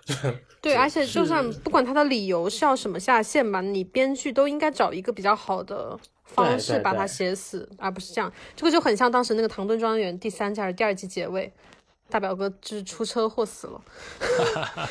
[0.61, 8.32] 对，而且就算不管他的理由是要什么下线吧，你编剧都应该找一个比较好的方式把它写死，而不是这样。
[8.55, 11.52] 这个就很像当时那个《唐顿庄园》第三季还是第二季结尾，
[12.09, 13.80] 大表哥就是出车祸死了。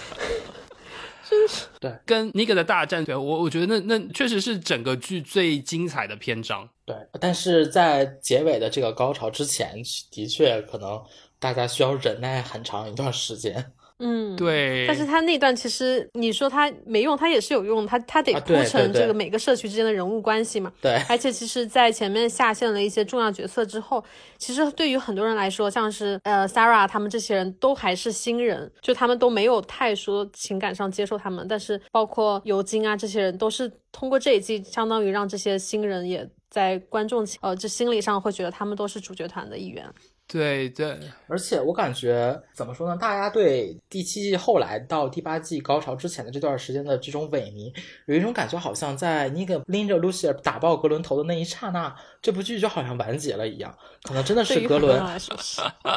[1.30, 6.68] 真是对，跟尼克的大战，对我我觉得那那确实是整个剧最精彩的篇章。
[6.86, 11.02] 对，但是在结尾的这个高潮之前，的确可能
[11.40, 13.72] 大家需要忍耐很长一段时间。
[14.00, 20.72] 嗯，对，但是他那段其实你说他没用，他也是有用，他他得铺成这个每个社区之间的人物关系嘛。
[20.82, 24.04] 对，而且其实，在前面下线了一些重要角色之后，
[24.38, 39.86] 其实对于很多人来说，像是呃 Sarah 他们这些人都还是新人，就他们都没有太说情感上接受他们，但是包括尤金啊这些人，都是通过这一季，相当于让这些新人也在观众呃这心理上会觉得他们都是主角团的一员。
[40.34, 42.98] 对对，而且我感觉怎么说呢？
[42.98, 47.72] 大家对第七季后来到第八季高潮之前的这段时间的这种萎靡，
[48.08, 53.72] 有一种感觉，好像在尼克拎着露西尔打爆格伦头的那一刹那，这部剧就好像完结了一样。
[54.02, 55.02] 可能真的是格伦，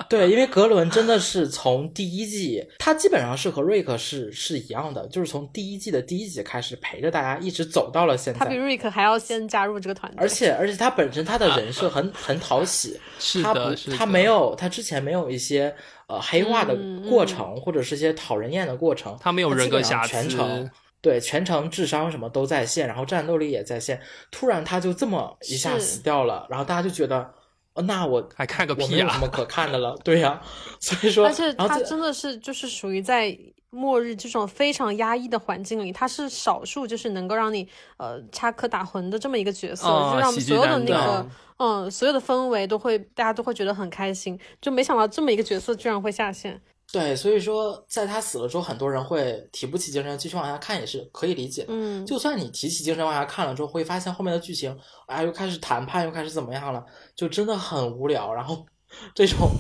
[0.09, 8.39] 对，因为格伦真的是从第一季，他基本上是和瑞克是是一样的，就是从第一季的第一集开始陪着大家一直走到了现在。
[8.39, 14.27] 他比瑞克还要先加入这个团队，而且而且他本身他的人设很很讨喜， 是的，他没。
[14.27, 15.73] 有，他之前没有一些
[16.09, 16.77] 呃黑化的
[17.09, 19.17] 过程，或者是一些讨人厌的过程。
[19.21, 20.69] 他没有人格瑕疵，全程
[21.07, 24.01] 对全程智商什么都在线，然后战斗力也在线。
[24.33, 27.33] 突然他就这么一下死掉了，然后大家就觉得，
[27.85, 29.09] 那我还看个屁啊！
[29.13, 29.97] 什么可看的了。
[30.03, 30.43] 对呀，
[30.81, 33.39] 所以说，而且他真的是就是属于在
[33.71, 41.25] 末日这种非常压抑的环境里，他是少数就是能够让你呃插科打诨的这么一个角色，就让所有的那个。
[41.59, 46.61] 嗯，所有的氛围都会，大家都会觉得很开心，就没想到这么一个角色居然会下线。
[46.93, 51.65] 对，所以说在他死了之后，很多人会提不起精神继续往下看，也是可以理解。
[51.69, 54.77] 嗯，就算你提起精神往下看了之后，会发现后面的剧情，
[55.07, 56.85] 啊，又开始谈判，又开始怎么样了，
[57.15, 58.33] 就真的很无聊。
[58.33, 58.65] 然后
[59.15, 59.51] 这种。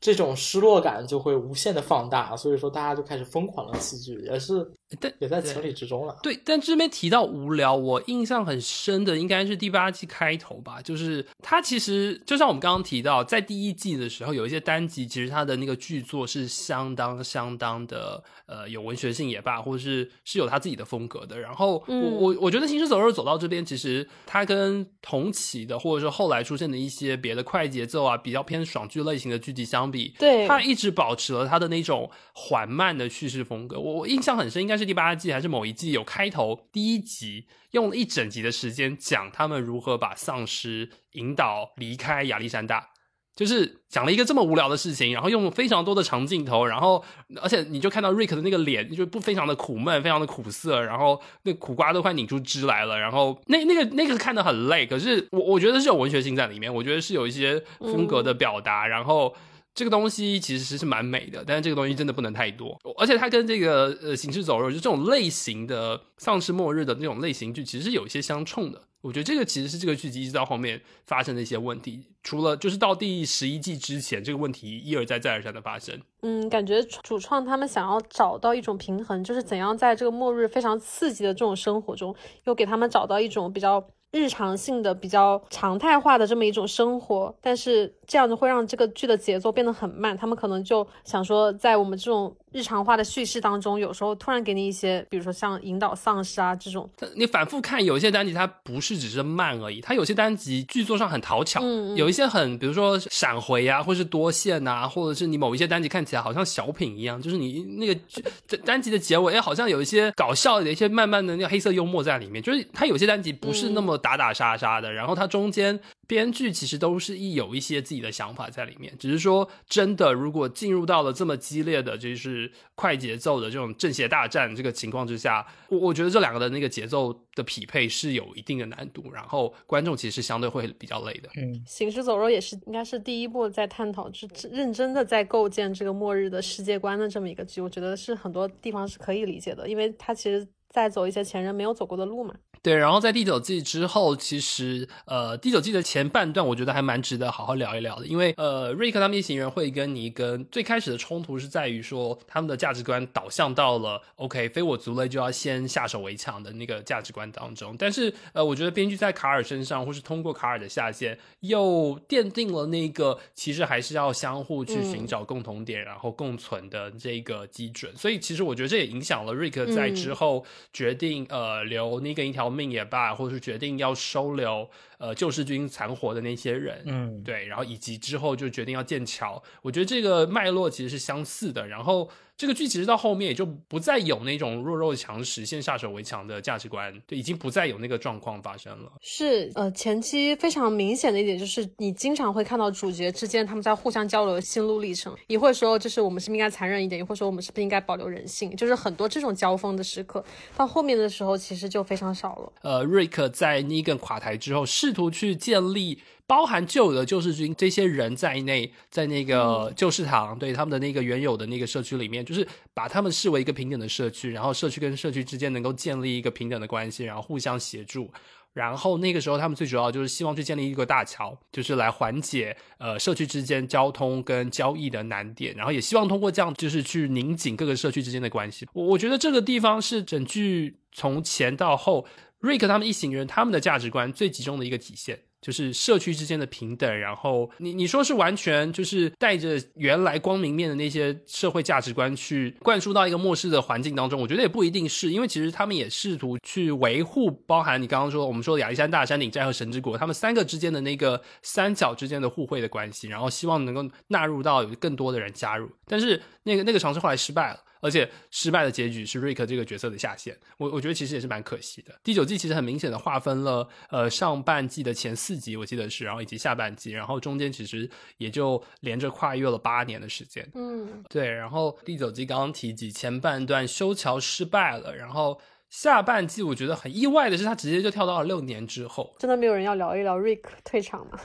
[0.00, 4.70] 这种失落感就会无限的放大，所以说大家就开始疯狂的弃剧，也是，
[5.00, 6.16] 但也在情理之中了。
[6.22, 21.38] 对，但这边提到无聊，我印象很深的应该是第八季开头吧，就是它其实就像我们刚刚提到，在第一季的时候，有一些单集，其实它的那个剧作是相当相当的，呃，有文学性也罢，或者是是有他自己的风格的。
[21.38, 30.14] 然后我我我觉得《行尸走肉》走到这边，其实它跟同期的，或者说后来出现的一些别的快节奏啊，比较偏爽剧类型的剧集相比。
[30.18, 33.78] 对，他一直保持了他的那种缓慢的叙事风格。
[33.78, 42.90] 我我印象很深，应该是第八季还是某一季有开头第一集，用了一整集的时间讲他们如何把丧尸引导离开亚历山大，
[43.36, 47.04] 就是讲了一个这么无聊的事情，然后用非常多的长镜头，然后
[47.42, 59.34] 而且你就看到瑞克的那个脸，就不非常的苦闷，非常的苦涩，然后那苦瓜都快拧出汁来了，然后那那个那个看的很累，可是我我觉得是有文学性在里面，我觉得是有一些风格的表达，然后。
[59.74, 68.80] 这个东西其实是蛮美的，但是这个东西真的不能太多，而且它跟这个呃行尸走肉就这种类型的丧尸末日的那种类型剧，其实是有一些相冲的。
[69.00, 76.00] 我觉得这个其实是这个剧集一直到后面发生的一些问题，除了就是到第十一季之前，这个问题一而再再而三的发生。
[76.22, 82.14] 嗯，感觉主创他们想要找到一种平衡，就是怎样在这个末日非常刺激的这种生活中，
[82.44, 83.84] 又给他们找到一种比较。
[84.14, 90.16] 日常性的、比较常态化的这么一种生活，但是这样子会让这个剧的节奏变得很慢。
[90.16, 108.22] 他们可能就想说，在我们这种日常化的叙事当中，有时候突然给你一些，比如说像引导丧尸啊这种，你反复看有一些单集，它不是只是慢而已，它有些单集剧作上很讨巧，嗯嗯有一些很，比如说闪回啊，或是多线啊，或者是你某一些单集看起来好像小品一样，就是你那个剧
[108.64, 131.30] 单集的结尾，哎，好像有一些搞笑的一些慢慢的那个黑色幽默在里面，就是它有些单集不是那么打打杀杀的，然后它中间编剧其实都是一有一些自己的想法在里面，只是说真的，如果进入到了这么激烈的就是快节奏的这种正邪大战这个情况之下，我我觉得这两个的那个节奏的匹配是有一定的难度，然后观众其实相对会比较累的。
[131.36, 142.34] 嗯，行尸走肉也是应该是第一部在探讨，是认真的在构建这个末日的世界观的这么一个剧，我觉得是很多地方是可以理解的，因为它其实在走一些前人没有走过的路嘛。
[142.64, 170.42] 对，然后在第九季之后，其实呃，第九季的前半段，我觉得还蛮值得好好聊一聊的，因为呃，瑞克他们一行人会跟尼根最开始的冲突是在于说，他们的价值观导向到了 OK，非我族类就要先下手为强的那个价值观当中，但是呃，我觉得编剧在卡尔身上，或是通过卡尔的下线，又奠定了那个其实还是要相互去寻找共同点，然后共存的这个基准，所以其实我觉得这也影响了瑞克在之后
[170.72, 181.66] 决定、呃留尼根一条命也罢，或者是决定要收留呃救世军残活的那些人，嗯，对，然后以及之后就决定要建桥，我觉得这个脉络其实是相似的。
[181.66, 188.92] 然后这个剧其实到后面也就不再有那种弱肉强食、先下手为强的价值观，对，已经不再有那个状况发生了。
[189.00, 200.24] 是，呃，前期非常明显的一点就是，你经常会看到主角之间他们在互相交流心路历程，也会说，就是我们是不是应该残忍一点，也会说我们是不是应该保留人性，就是很多这种交锋的时刻，
[200.56, 202.52] 到后面的时候其实就非常少了。
[202.62, 218.10] 呃，瑞克在尼根垮台之后，试图去建立包含旧有的救世军这些人在内，在那个救世堂对他们的那个原有的那个社区里面，就是把他们视为一个平等的社区，然后社区跟社区之间能够建立一个平等的关系，然后互相协助。
[218.54, 228.64] 然后那个时候，他们最主要就是希望去建立一个大桥，就是来缓解呃社区之间交通跟交易的难点，然后也希望通过这样，就是去拧紧各个社区之间的关系。
[228.72, 232.06] 我我觉得这个地方是整剧从前到后，
[232.38, 235.18] 瑞克他们一行人他们的价值观最集中的一个体现。
[235.44, 257.60] 就是社区之间的平等，然后你你说是完全就是带着原来光明面的那些社会价值观去灌输到一个末世的环境当中，我觉得也不一定是，因为其实他们也试图去维护，包含你刚刚说我们说的亚历山大、山顶寨和神之国，他们三个之间的那个三角之间的互惠的关系，然后希望能够纳入到有更多的人加入，但是那个那个尝试后来失败了。
[257.84, 261.94] 而且失败的结局是瑞克这个角色的下线，我我觉得其实也是蛮可惜的。
[262.02, 270.48] 第九季其实很明显的划分了，呃，上半季的前四集我记得是，然后以及下半季，然后中间其实也就连着跨越了八年的时间。
[270.54, 279.14] 嗯，对，然后第九季刚刚提及前半段修桥失败了，然后下半季我觉得很意外的是，他直接就跳到了六年之后。
[279.18, 281.20] 真的没有人要聊一聊 Rick 退场吗？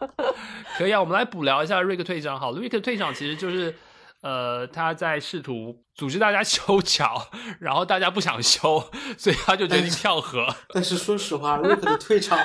[0.76, 2.58] 可以啊，我们来补聊一下瑞克退场好了。
[2.58, 3.74] 瑞克退场其实就是，
[4.22, 7.28] 呃，他在试图组织大家 修桥，
[7.60, 8.82] 然后大家不想修，
[9.16, 10.46] 所以他就决定跳河。
[10.70, 12.38] 但是说实话，瑞克的退场，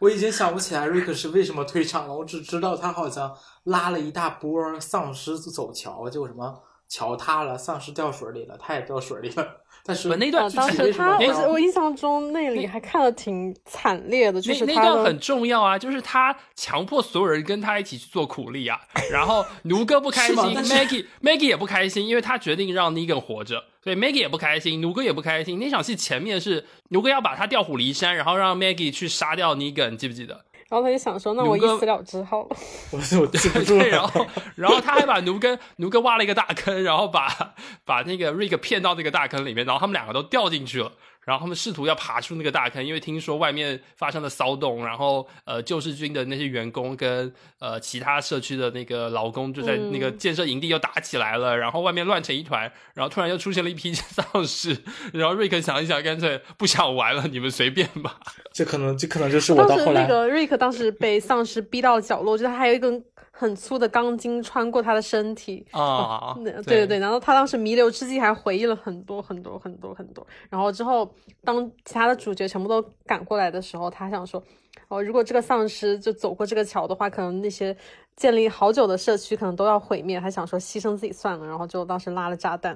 [0.00, 2.14] 我已经想不起来瑞克是为什么退场了。
[2.14, 9.65] 我只知道他好像拉了一大波丧尸走桥，结果什么桥塌了，丧尸掉水里了，他也掉水里了。
[9.86, 18.80] 但是那段啊，当时他，我我印象中那里还看的挺惨烈的，就是那段很重要啊，就是他强迫所有人跟他一起去做苦力啊，
[19.12, 25.58] 然后奴哥不开 心，Maggie Maggie 也不开心，因为他决定让 Negan 活着，所以 Maggie 也不开心，奴哥也不开心。
[25.58, 30.44] 那场戏前面是奴哥要把他调虎离山，然后让 Maggie 去杀掉 Negan，你记不记得？
[30.68, 32.56] 然后他就想说，那我一死了之好了。
[32.90, 34.02] 我我记不住 对，然。
[34.06, 37.54] 后然后他还把奴根奴根挖了一个大坑，然后把
[37.84, 40.92] 把那个 Rick 骗到那个大坑里面，然后他们两个都掉进去了。
[41.26, 54.76] 然后他们试图要爬出那个大坑，因为听说外面发生了骚动，然后呃救世军的那些员工跟呃其他社区的那个劳工就在那个建设营地又打起来了，然后外面乱成一团，然后突然又出现了一批丧尸，
[55.12, 58.20] 然后瑞克想一想，干脆不想玩了，你们随便吧。
[58.52, 63.04] 这可能这可能就是我当到后来时那个瑞克当时被丧尸逼到角落，就是他还有一根
[63.38, 65.66] 很粗的钢筋穿过他的身体。
[65.72, 71.14] 啊，对对对对，然后他当时弥留之际还回忆了很多很多很多很多，然后之后
[71.44, 74.42] 当其他的主角全部都赶过来的时候，他想说，
[74.88, 77.76] 哦，如果这个丧尸就走过这个桥的话，可能那些
[78.16, 82.74] 建立好久的社区可能都要毁灭，他想说牺牲自己算了，然后就当时拉了炸弹，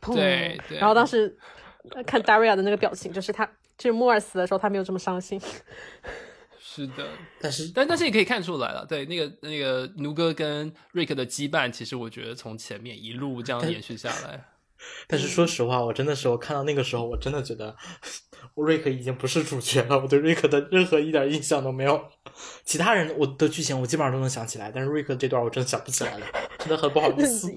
[0.00, 1.36] 砰，对对然后当时
[1.90, 3.44] 呃看 Daria 的那个表情，就是他
[3.76, 5.38] 就是莫尔死的时候他没有这么伤心。
[6.72, 7.04] 是的，
[7.40, 14.44] 但是但但是也可以看出来了，对那个那个奴哥跟瑞克的羁绊，其实我觉得从前面一路这样延续下来。
[15.08, 17.74] 但是说实话，我真的是我看到那个时候，我真的觉得
[18.54, 22.00] 瑞克已经不是主角了，我对瑞克的任何一点印象都没有。
[22.64, 26.26] 其他人我的剧情我基本上都能想起来，但是瑞克这段我真的想不起来了，
[26.60, 27.50] 真的很不好意思。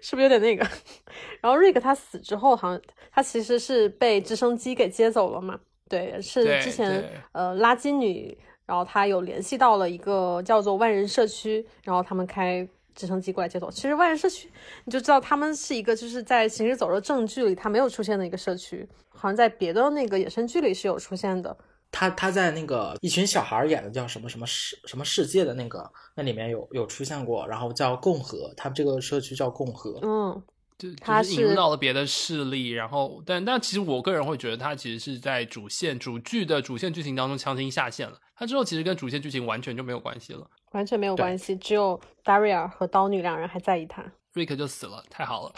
[0.00, 0.66] 是不是有点那个？
[1.42, 2.80] 然后瑞克他死之后，好像
[3.12, 5.60] 他其实是被直升机给接走了嘛？
[5.92, 13.70] 对，是之前呃垃圾女，然后她有联系到了一个叫做万人社区，然后他们开直升机过来接走。
[13.70, 14.50] 其实万人社区
[14.86, 21.54] 你就知道他们是一个就是在行尸走肉正剧里他没有出现的一个社区，好像在别的那个衍生剧里是有出现的。
[21.90, 30.42] 他他在那个一群小孩演的叫什么什么世什么世界的那个那里面有有出现过，然后叫共和，他们这个社区叫共和，嗯，
[30.82, 45.54] 就就是引入到了别的势力，然后但但其实我个人会觉得他其实是在主线主剧的主线剧情当中强行下线了，他之后其实跟主线剧情完全就没有关系了，完全没有关系，只有 Daria 和刀女两人还在意他，瑞克就死了，太好了。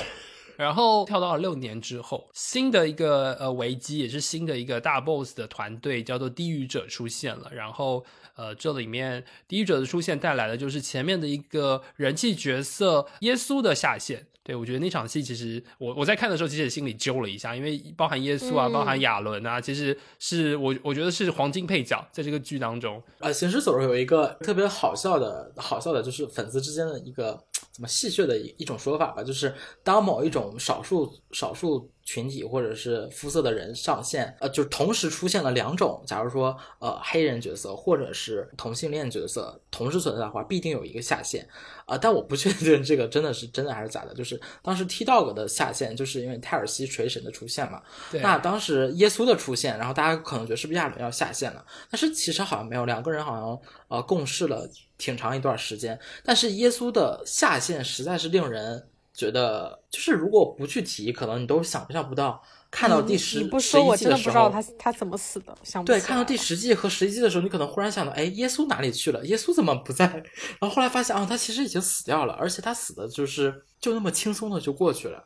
[0.57, 7.51] 然后跳到了六年之后，新的一个呃危机，也是新的一个大 boss 的团队，叫做地狱者出现了。
[7.53, 8.05] 然后
[8.37, 14.27] 呃，这里面地狱者的出现带来的就是前面的一个人气角色耶稣的下线。
[14.45, 23.03] 对我觉得那场戏其实我我在看的时候，其实心里揪了一下，因为包含耶稣啊，包含亚伦啊，其实是我我觉得是黄金配角在这个剧当中。
[23.19, 27.43] 呃，行尸走肉有一个特别好笑的好笑的，就是粉丝之间的一个。
[27.73, 29.53] 怎么戏谑的一一种说法吧，就是
[29.83, 41.49] 当某一种少数少数群体或者是肤色的人上线，呃，就同时出现了两种，假如说呃黑人角色或者是同性恋角色同时存在的话，必定有一个下线，
[41.87, 44.15] 啊，但我不确定这个真的是真的还是假的。
[44.15, 47.83] 就是当时 T Dog 的下线，就是因为泰尔西锤神的出现嘛，
[48.13, 54.69] 那当时耶稣的出现，然后大家可能觉得是不是亚伦要下线了，但是其实好像没有，两个人好像呃共事了。
[54.97, 58.81] 挺长一段时间，但是耶稣的下限实在是令人
[59.13, 62.41] 觉得，就是如果不去提，可能你都想象不到。
[62.71, 65.55] 看到第十十一季的时候，我真的不知道他他怎么死的。
[65.65, 69.27] 想对，看到第十季和十一季的时候，你可能忽然想到，哎，耶稣哪里去了？
[69.27, 70.07] 耶稣怎么不在？
[70.07, 75.23] 然后后来发现啊，他其实已经死掉了，而且他死的就是就那么轻松的就过去了。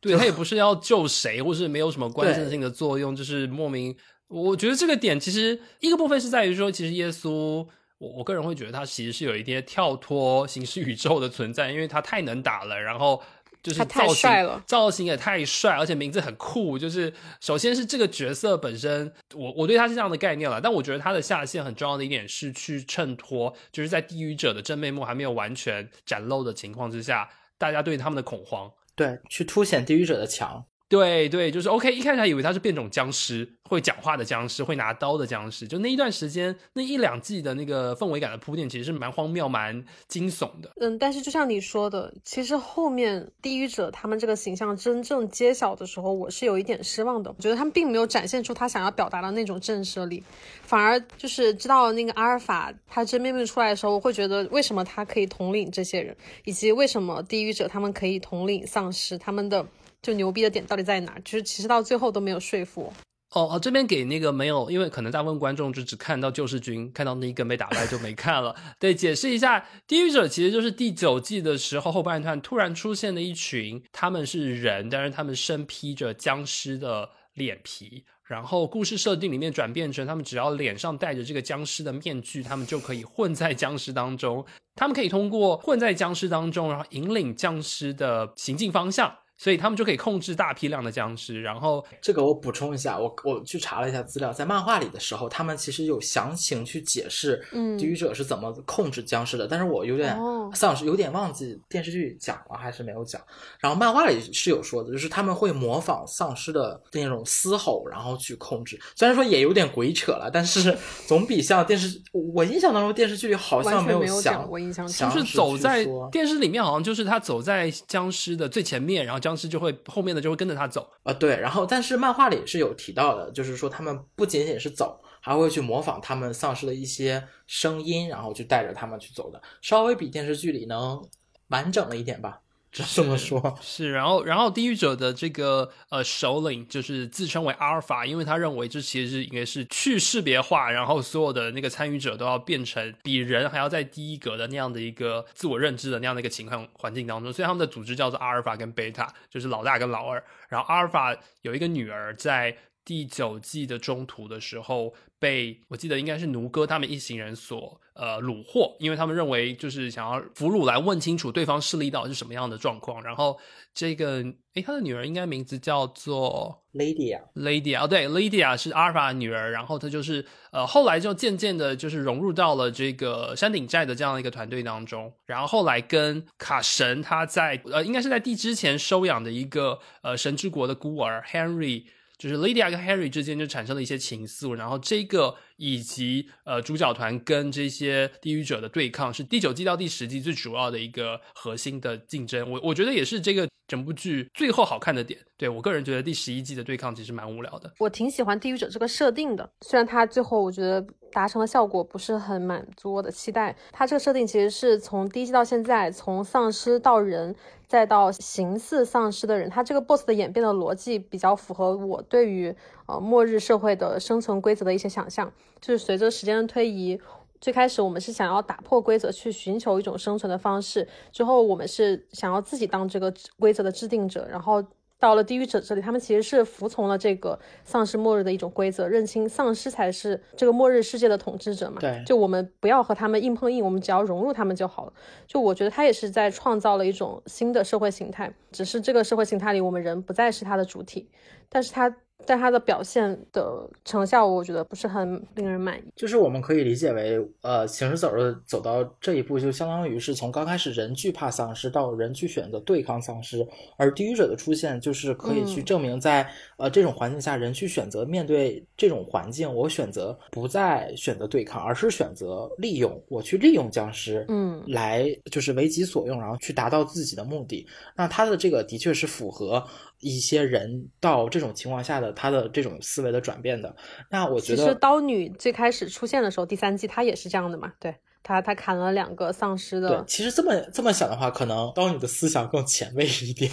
[0.00, 3.94] 对他也不是要救谁，或是没有什么关键性的作用，就是莫名。
[4.28, 7.66] 我觉得这个点其实一个部分是在于说，其实耶稣。
[8.00, 13.22] 我我个人会觉得他其实是有一些跳脱形式宇宙的存在，因为他太能打了，然后
[13.62, 16.78] 就是造型造型也太帅，而且名字很酷。
[16.78, 20.58] 就是首先是这个角色本身，我我对他是这样的概念了。
[20.58, 27.28] 但我觉得他的下限很重要的一点是去衬托，就是在地狱者的真面目还没有完全展露的情况之下，
[27.58, 30.64] 大家对他们的恐慌，对，去凸显地狱者的强。
[30.90, 31.94] 对对，就是 OK。
[31.94, 35.68] 一开始还以为他是变种僵尸，会讲话的僵尸，会拿刀的僵尸。
[35.68, 40.68] 就那一段时间，那一两季的那个氛围感的铺垫，其实是蛮荒谬、蛮惊悚的。
[40.80, 47.30] 嗯，但是就像你说的，其实后面地狱者他们这个形象真正揭晓的时候，我是有一点失望的。
[47.30, 50.20] 我觉得他们并没有展现出他想要表达的那种震慑力，
[50.64, 59.64] 反而就是知道那个阿尔法他真面目出来的时候，我会觉得为什么他可以统领这些人，以及为什么地狱者他们可以统领丧尸，他们的。
[60.02, 61.18] 就牛逼的点到底在哪？
[61.24, 62.92] 就是其实到最后都没有说服我。
[63.32, 68.52] 哦哦，这边给那个没有，因为可能大部分观众就只看到救世军，看到那一根被打败就没看了。
[68.80, 78.04] 对，解释一下，地狱者其实就是第九季的时候后半段突然出现的一群，他们是人，但是他们身披着僵尸的脸皮。
[78.24, 84.44] 然后故事设定里面转变成，他们只要脸上戴着这个僵尸的面具，他们就可以混在僵尸当中。
[84.76, 89.12] 他们可以通过混在僵尸当中，然后引领僵尸的行进方向。
[89.40, 100.14] 所以他们就可以控制大批量的僵尸，然后这个我补充一下，我我去查了一下资料，在漫画里的时候，他们其实有详情去解释，嗯，地狱者是怎么控制僵尸的，但是我有点
[100.52, 103.18] 丧尸有点忘记电视剧讲了还是没有讲，
[103.60, 110.76] 然后漫画里是有说的，就是他们会模仿丧尸的那种嘶吼，然后去控制，虽然说也有点鬼扯了，但是
[111.08, 119.29] 总比像电视，我印象当中电视剧里好像没有讲，我印象就是走在电视里面好像就是他走在僵尸的最前面，然后僵。
[119.30, 131.00] 丧尸就会后面的就会跟着他走啊，对，然后但是漫画里是有提到的，就是说他们不仅仅是走，还会去模仿他们丧尸的一些声音，然后去带着他们去走的，稍微比电视剧里能
[131.46, 132.40] 完整了一点吧。
[132.72, 150.22] 这么说，是，然后，然后地狱者的这个呃首领就是自称为阿尔法，因为他认为这其实是应该是去识别化，然后所有的那个参与者都要变成比人还要在低一格的那样的一个自我认知的那样的一个情况环境当中，所以他们的组织叫做阿尔法跟贝塔，就是老大跟老二。
[150.48, 152.56] 然后阿尔法有一个女儿在。
[152.82, 163.02] 第九季的中途的时候，被我记得应该是奴哥他们一行人所呃虏获，因为他们认为就是想要俘虏来问清楚对方势力到底是什么样的状况。
[163.02, 163.38] 然后
[163.74, 164.24] 这个
[164.54, 181.84] 诶，他的女儿应该名字叫做 Lady 啊 Lady 啊，对，Lady 啊是阿尔法的女儿，然后她就是呃后来就渐渐的就是融入到了这个山顶寨的这样的一个团队当中，然后后来跟卡神他在呃应该是在地之前收养的一个呃神之国的孤儿 Henry。
[182.20, 195.20] 就是 Lydia 跟 Harry 之间就产生了一些情愫，然后这个以及呃主角团跟这些地狱者的对抗是第九季到第十季最主要的一个核心的竞争，我我觉得也是这个整部剧最后好看的点。
[195.36, 197.70] 对我个人觉得第十一季的对抗其实蛮无聊的。
[197.78, 203.54] 我挺喜欢地狱者这个设定的，虽然它最后我觉得达成的效果不是很满足我的期待。
[203.70, 207.36] 它这个设定其实是从第一季到现在，从丧尸到人。
[207.70, 212.52] 再到形似丧尸的人，他这个 boss 的演变的逻辑比较符合我对于
[212.90, 215.32] 呃末日社会的生存规则的一些想象。
[215.60, 217.00] 就是随着时间的推移，
[217.40, 224.64] 最开始我们是想要打破规则去寻求一种生存的方式，之后我们是想要自己当这个规则的制定者，然后。
[225.00, 231.78] 到了地狱者这里，他们其实是服从了这个丧尸末日的一种规则，认清丧尸才是这个末日世界的统治者嘛。
[231.80, 234.92] 对，就我们不要和他们硬碰硬，我们只要融入他们就好了。
[235.26, 241.08] 就我觉得他也是在创造了一种新的社会形态，只是这个社会形态里我们人不再是他的主体，
[241.48, 241.96] 但是他。
[242.26, 245.82] 但他的表现的成效，我觉得不是很令人满意。
[245.96, 267.66] 就是我们可以理解为，呃，行尸走肉走到这一步，就相当于是从刚开始人惧怕丧尸，到人去选择对抗丧尸，而地狱者的出现，就是可以去证明，在呃这种环境下，人去选择面对这种环境，我选择不再选择对抗，而是选择利用，我去利用僵尸，嗯，来就是为己所用，然后去达到自己的目的。
[267.96, 269.62] 那他的这个的确是符合。
[270.00, 273.74] 一些人到这种情况下的他的这种思维的转变的，
[274.10, 279.88] 那我觉得其实刀女最开始出现的时候，第三季她也是这样的嘛，对她她砍了两个丧尸的。
[279.88, 283.50] 对，其实这么这么想的话，可能刀女的思想更前卫一点。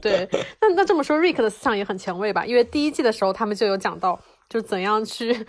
[0.00, 0.28] 对，
[0.60, 2.46] 那那这么说，瑞克的思想也很前卫吧？
[2.46, 4.18] 因为第一季的时候他们就有讲到，
[4.48, 5.46] 就怎样去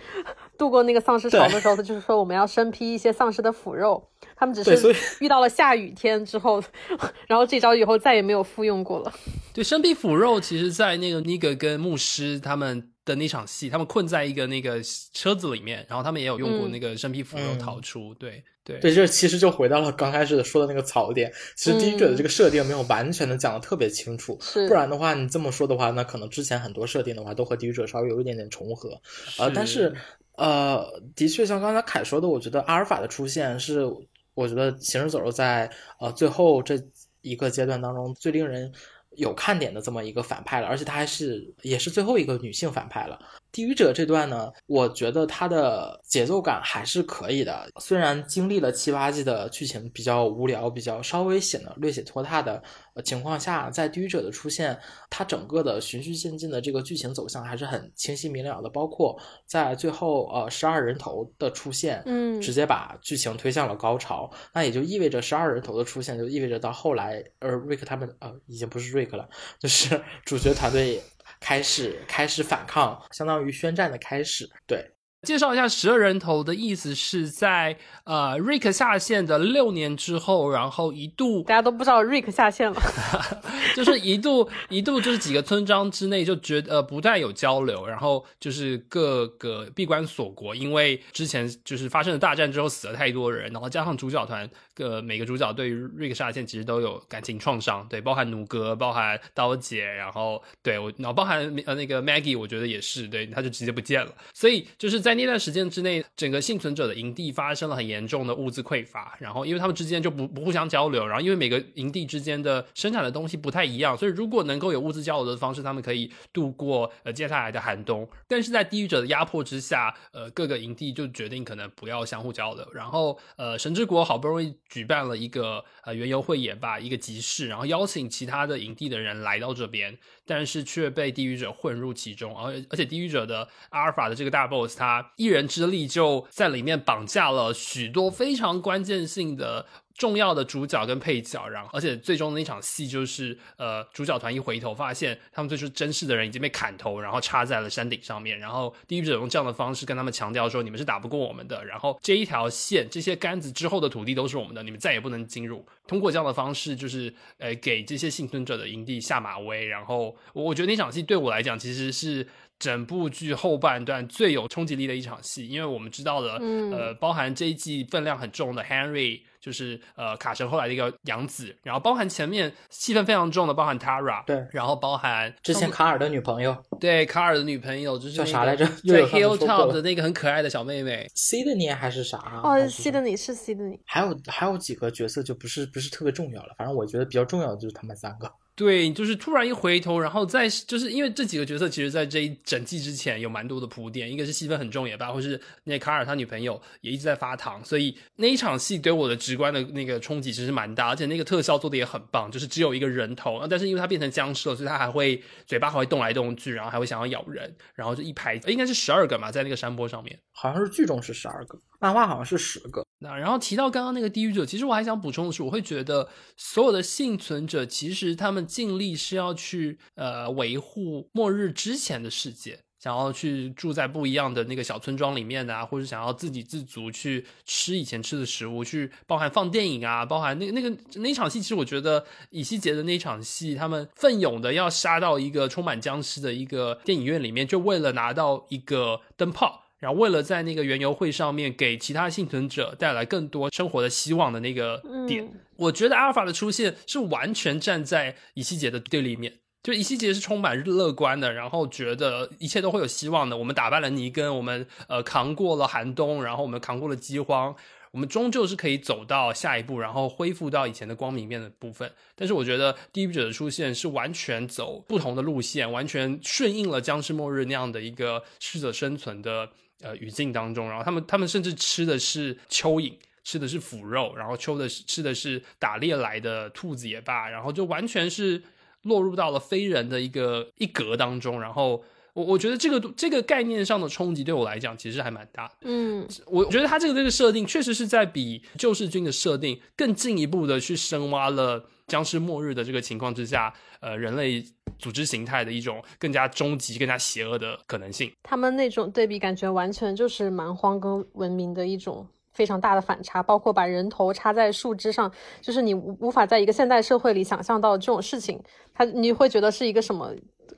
[0.60, 4.06] 度过那个丧尸潮的时候，他就是说我们要身披一些丧尸的腐肉。
[4.36, 6.62] 他们只是遇到了下雨天之后，
[7.26, 9.12] 然后这招以后再也没有复用过了。
[9.54, 14.80] 对，身披腐肉，其实，在那个尼格跟牧师他们的那场戏，他们困在一个那个
[15.14, 18.14] 车子里面，然后他们也有用过那个身披腐肉逃出。
[18.14, 21.32] 对对对，这其实就回到了刚开始说的那个槽点。
[21.56, 24.38] 其实第一者的这个设定没有完全的讲的特别清楚，
[24.68, 29.00] 不然的话，你这么说的话，那可能之前很多设定的话都和第一者稍微有一点点重合。
[29.38, 29.94] 呃，但是
[30.40, 30.84] 呃，
[31.14, 33.86] 的确像刚才凯说的，我觉得阿尔法的出现是。
[34.32, 35.68] 我觉得《行尸走肉》在
[35.98, 36.80] 呃最后这
[37.20, 38.72] 一个阶段当中最令人
[39.16, 43.18] 有看点的这么一个反派了，而且她还是也是最后一个女性反派了。
[43.52, 47.68] 地狱者这段呢，我觉得它的节奏感还是可以的。
[47.80, 52.62] 虽然经历了七八季的剧情比较无聊，比较稍微显得略显拖沓的
[53.04, 54.78] 情况下，在地狱者的出现，
[55.08, 58.68] 它整个的循序渐进的这个剧情走向还是很清晰明了的。
[58.68, 64.30] 包括在最后，呃，十二人头的出现，嗯，直接把剧情推向了高潮。
[64.54, 69.28] 那也就意味着十二人头的出现，就意味着到后来，呃，瑞克他们，呃，已经不是瑞克了，
[69.58, 71.02] 就是主角团队。
[71.40, 74.48] 开始开始反抗，相当于宣战的开始。
[74.66, 74.92] 对，
[75.22, 82.80] 介绍一下十二人头的意思是在呃瑞克下线的六年之后，然后一度大家都不知道瑞克下线了，
[83.74, 94.48] 就是一度一度就是几个村庄之内就觉得不再有交流，然后就是各个闭关锁国，因为之前就是发生了大战之后死了太多人，然后加上主角团。
[94.80, 104.14] 个每个主角对于瑞克下线其实都有感情创伤，对，包含奴哥，包含刀姐，然后对我，然后包含呃那个 Maggie，我觉得也是，对，他就直接不见了。
[104.32, 118.08] 所以就是在那段时间之内，整个幸存者的营地发生了很严重的物资匮乏，然后因为他们之间就不不互相交流，然后因为每个营地之间的生产的东西不太一样，所以如果能够有物资交流的方式，他们可以度过呃接下来的寒冬。
[118.26, 124.56] 但是在地狱者的压迫之下，呃各个营地就决定可能不要相互交流，然后呃神之国好不容易。
[124.70, 139.66] 举办了一个呃原油汇演吧，一个集市，然后邀请其他的营地的人来到这边，但是却被地狱者混入其中，而而且地狱者的阿尔法的这个大 boss，他一人之力就在里面绑架了许多非常关键性的。
[140.00, 155.66] 重要的主角跟配角，然后而且最终那场戏就是呃主角团一回头发现他们最初真实的人已经被砍头，然后插在了山顶上面，然后地狱者用这样的方式跟他们强调说你们是打不过我们的，然后这一条线这些杆子之后的土地都是我们的，你们再也不能进入。
[155.86, 162.26] 通过这样的方式就是呃给这些幸存者的营地下马威，然后我我觉得那场戏对我来讲其实是。
[162.60, 166.34] 整部剧后半段最有冲击力的一场戏，因为我们知道了，
[166.70, 178.68] 呃，包含这一季分量很重的 Henry，就是呃卡神后来的一个养子，然后包含前面戏份非常重的，包含 Tara，对，然后包含之前卡尔的女朋友，对，卡尔的女朋友就是叫啥来着？
[178.84, 182.18] 对 Hilltop 的那个很可爱的小妹妹，Sydney 还是啥？
[182.44, 188.30] 哦，Sydney 是 Sydney，还有还有几个角色就不是不是特别重要了，反正我觉得比较重要的就是他们三个。
[188.56, 194.12] 对，就是突然一回头，然后再就是因为这几个角色，其实，在这一整季之前有蛮多的铺垫。
[194.12, 212.84] 一个是戏份很重也罢，或是那卡尔他女朋友也一直在发糖，所以那一场戏对我的直观的那个冲击其实蛮大，而且那个特效做的也很棒，就是只有一个人头，但是因为他变成僵尸了，所以他还会嘴巴还会动来动去，然后还会想要咬人，然后就一排应该是十二个嘛，在那个山坡上面，好像是剧中是十二个，漫画好像是十个。
[213.02, 216.06] 那然后提到刚刚那个地狱者，其实我还想补充的是，我会觉得
[216.36, 239.69] 所有的幸存者其实他们尽力是要去呃维护末日之前的世界，想要去住在不一样的那个小村庄里面啊，或者想要自给自足去吃以前吃的食物，去包含放电影啊，包含那那个那场戏，其实我觉得以西结的那场戏，他们奋勇的要杀到一个充满僵尸的一个电影院里面，就为了拿到一个灯泡。
[239.80, 245.26] 然后，为了在那个园游会上面给其他幸存者带来更多生活的希望的那个点，
[245.56, 249.32] 我觉得阿尔法的出现是完全站在乙西杰的对立面。
[249.62, 253.36] 就乙西杰是充满乐观的，然后觉得一切都会有希望的。
[253.36, 257.54] 我们打败了尼根，我们呃扛过了寒冬，然后我们扛过了饥荒。
[257.92, 261.92] 我们终究是可以走到下一步，然后恢复到以前的光明面的部分。
[262.14, 269.50] 但是我觉得地狱者的出现是完全走不同的路线，完全顺应了僵尸末日那样的一个适者生存的
[269.82, 270.68] 呃语境当中。
[270.68, 272.94] 然后他们他们甚至吃的是蚯蚓，
[273.24, 278.42] 吃的是腐肉，然后抽的是吃的是打猎来的兔子也罢，然后就完全是
[278.82, 281.84] 落入到了非人的一个一格当中，然后。
[282.12, 285.54] 我我觉得这个这个概念上的冲击对我来讲其实还蛮大的。
[285.60, 294.42] 嗯，我觉得他这个这个设定确实是在比救世军的设定更进一步的去深挖了僵尸末日的这个情况之下，呃，人类
[294.78, 298.10] 组织形态的一种更加终极、更加邪恶的可能性。
[298.22, 305.12] 他们那种对比感觉完全就是蛮荒跟文明的一种非常大的反差，包括把人头插在树枝上，
[305.42, 308.40] 就是你无无法在一个现代社会里想象到这种事情，
[308.72, 310.14] 他你会觉得是一个什么？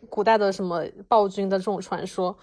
[0.09, 2.37] 古代的什么暴君的这种传说，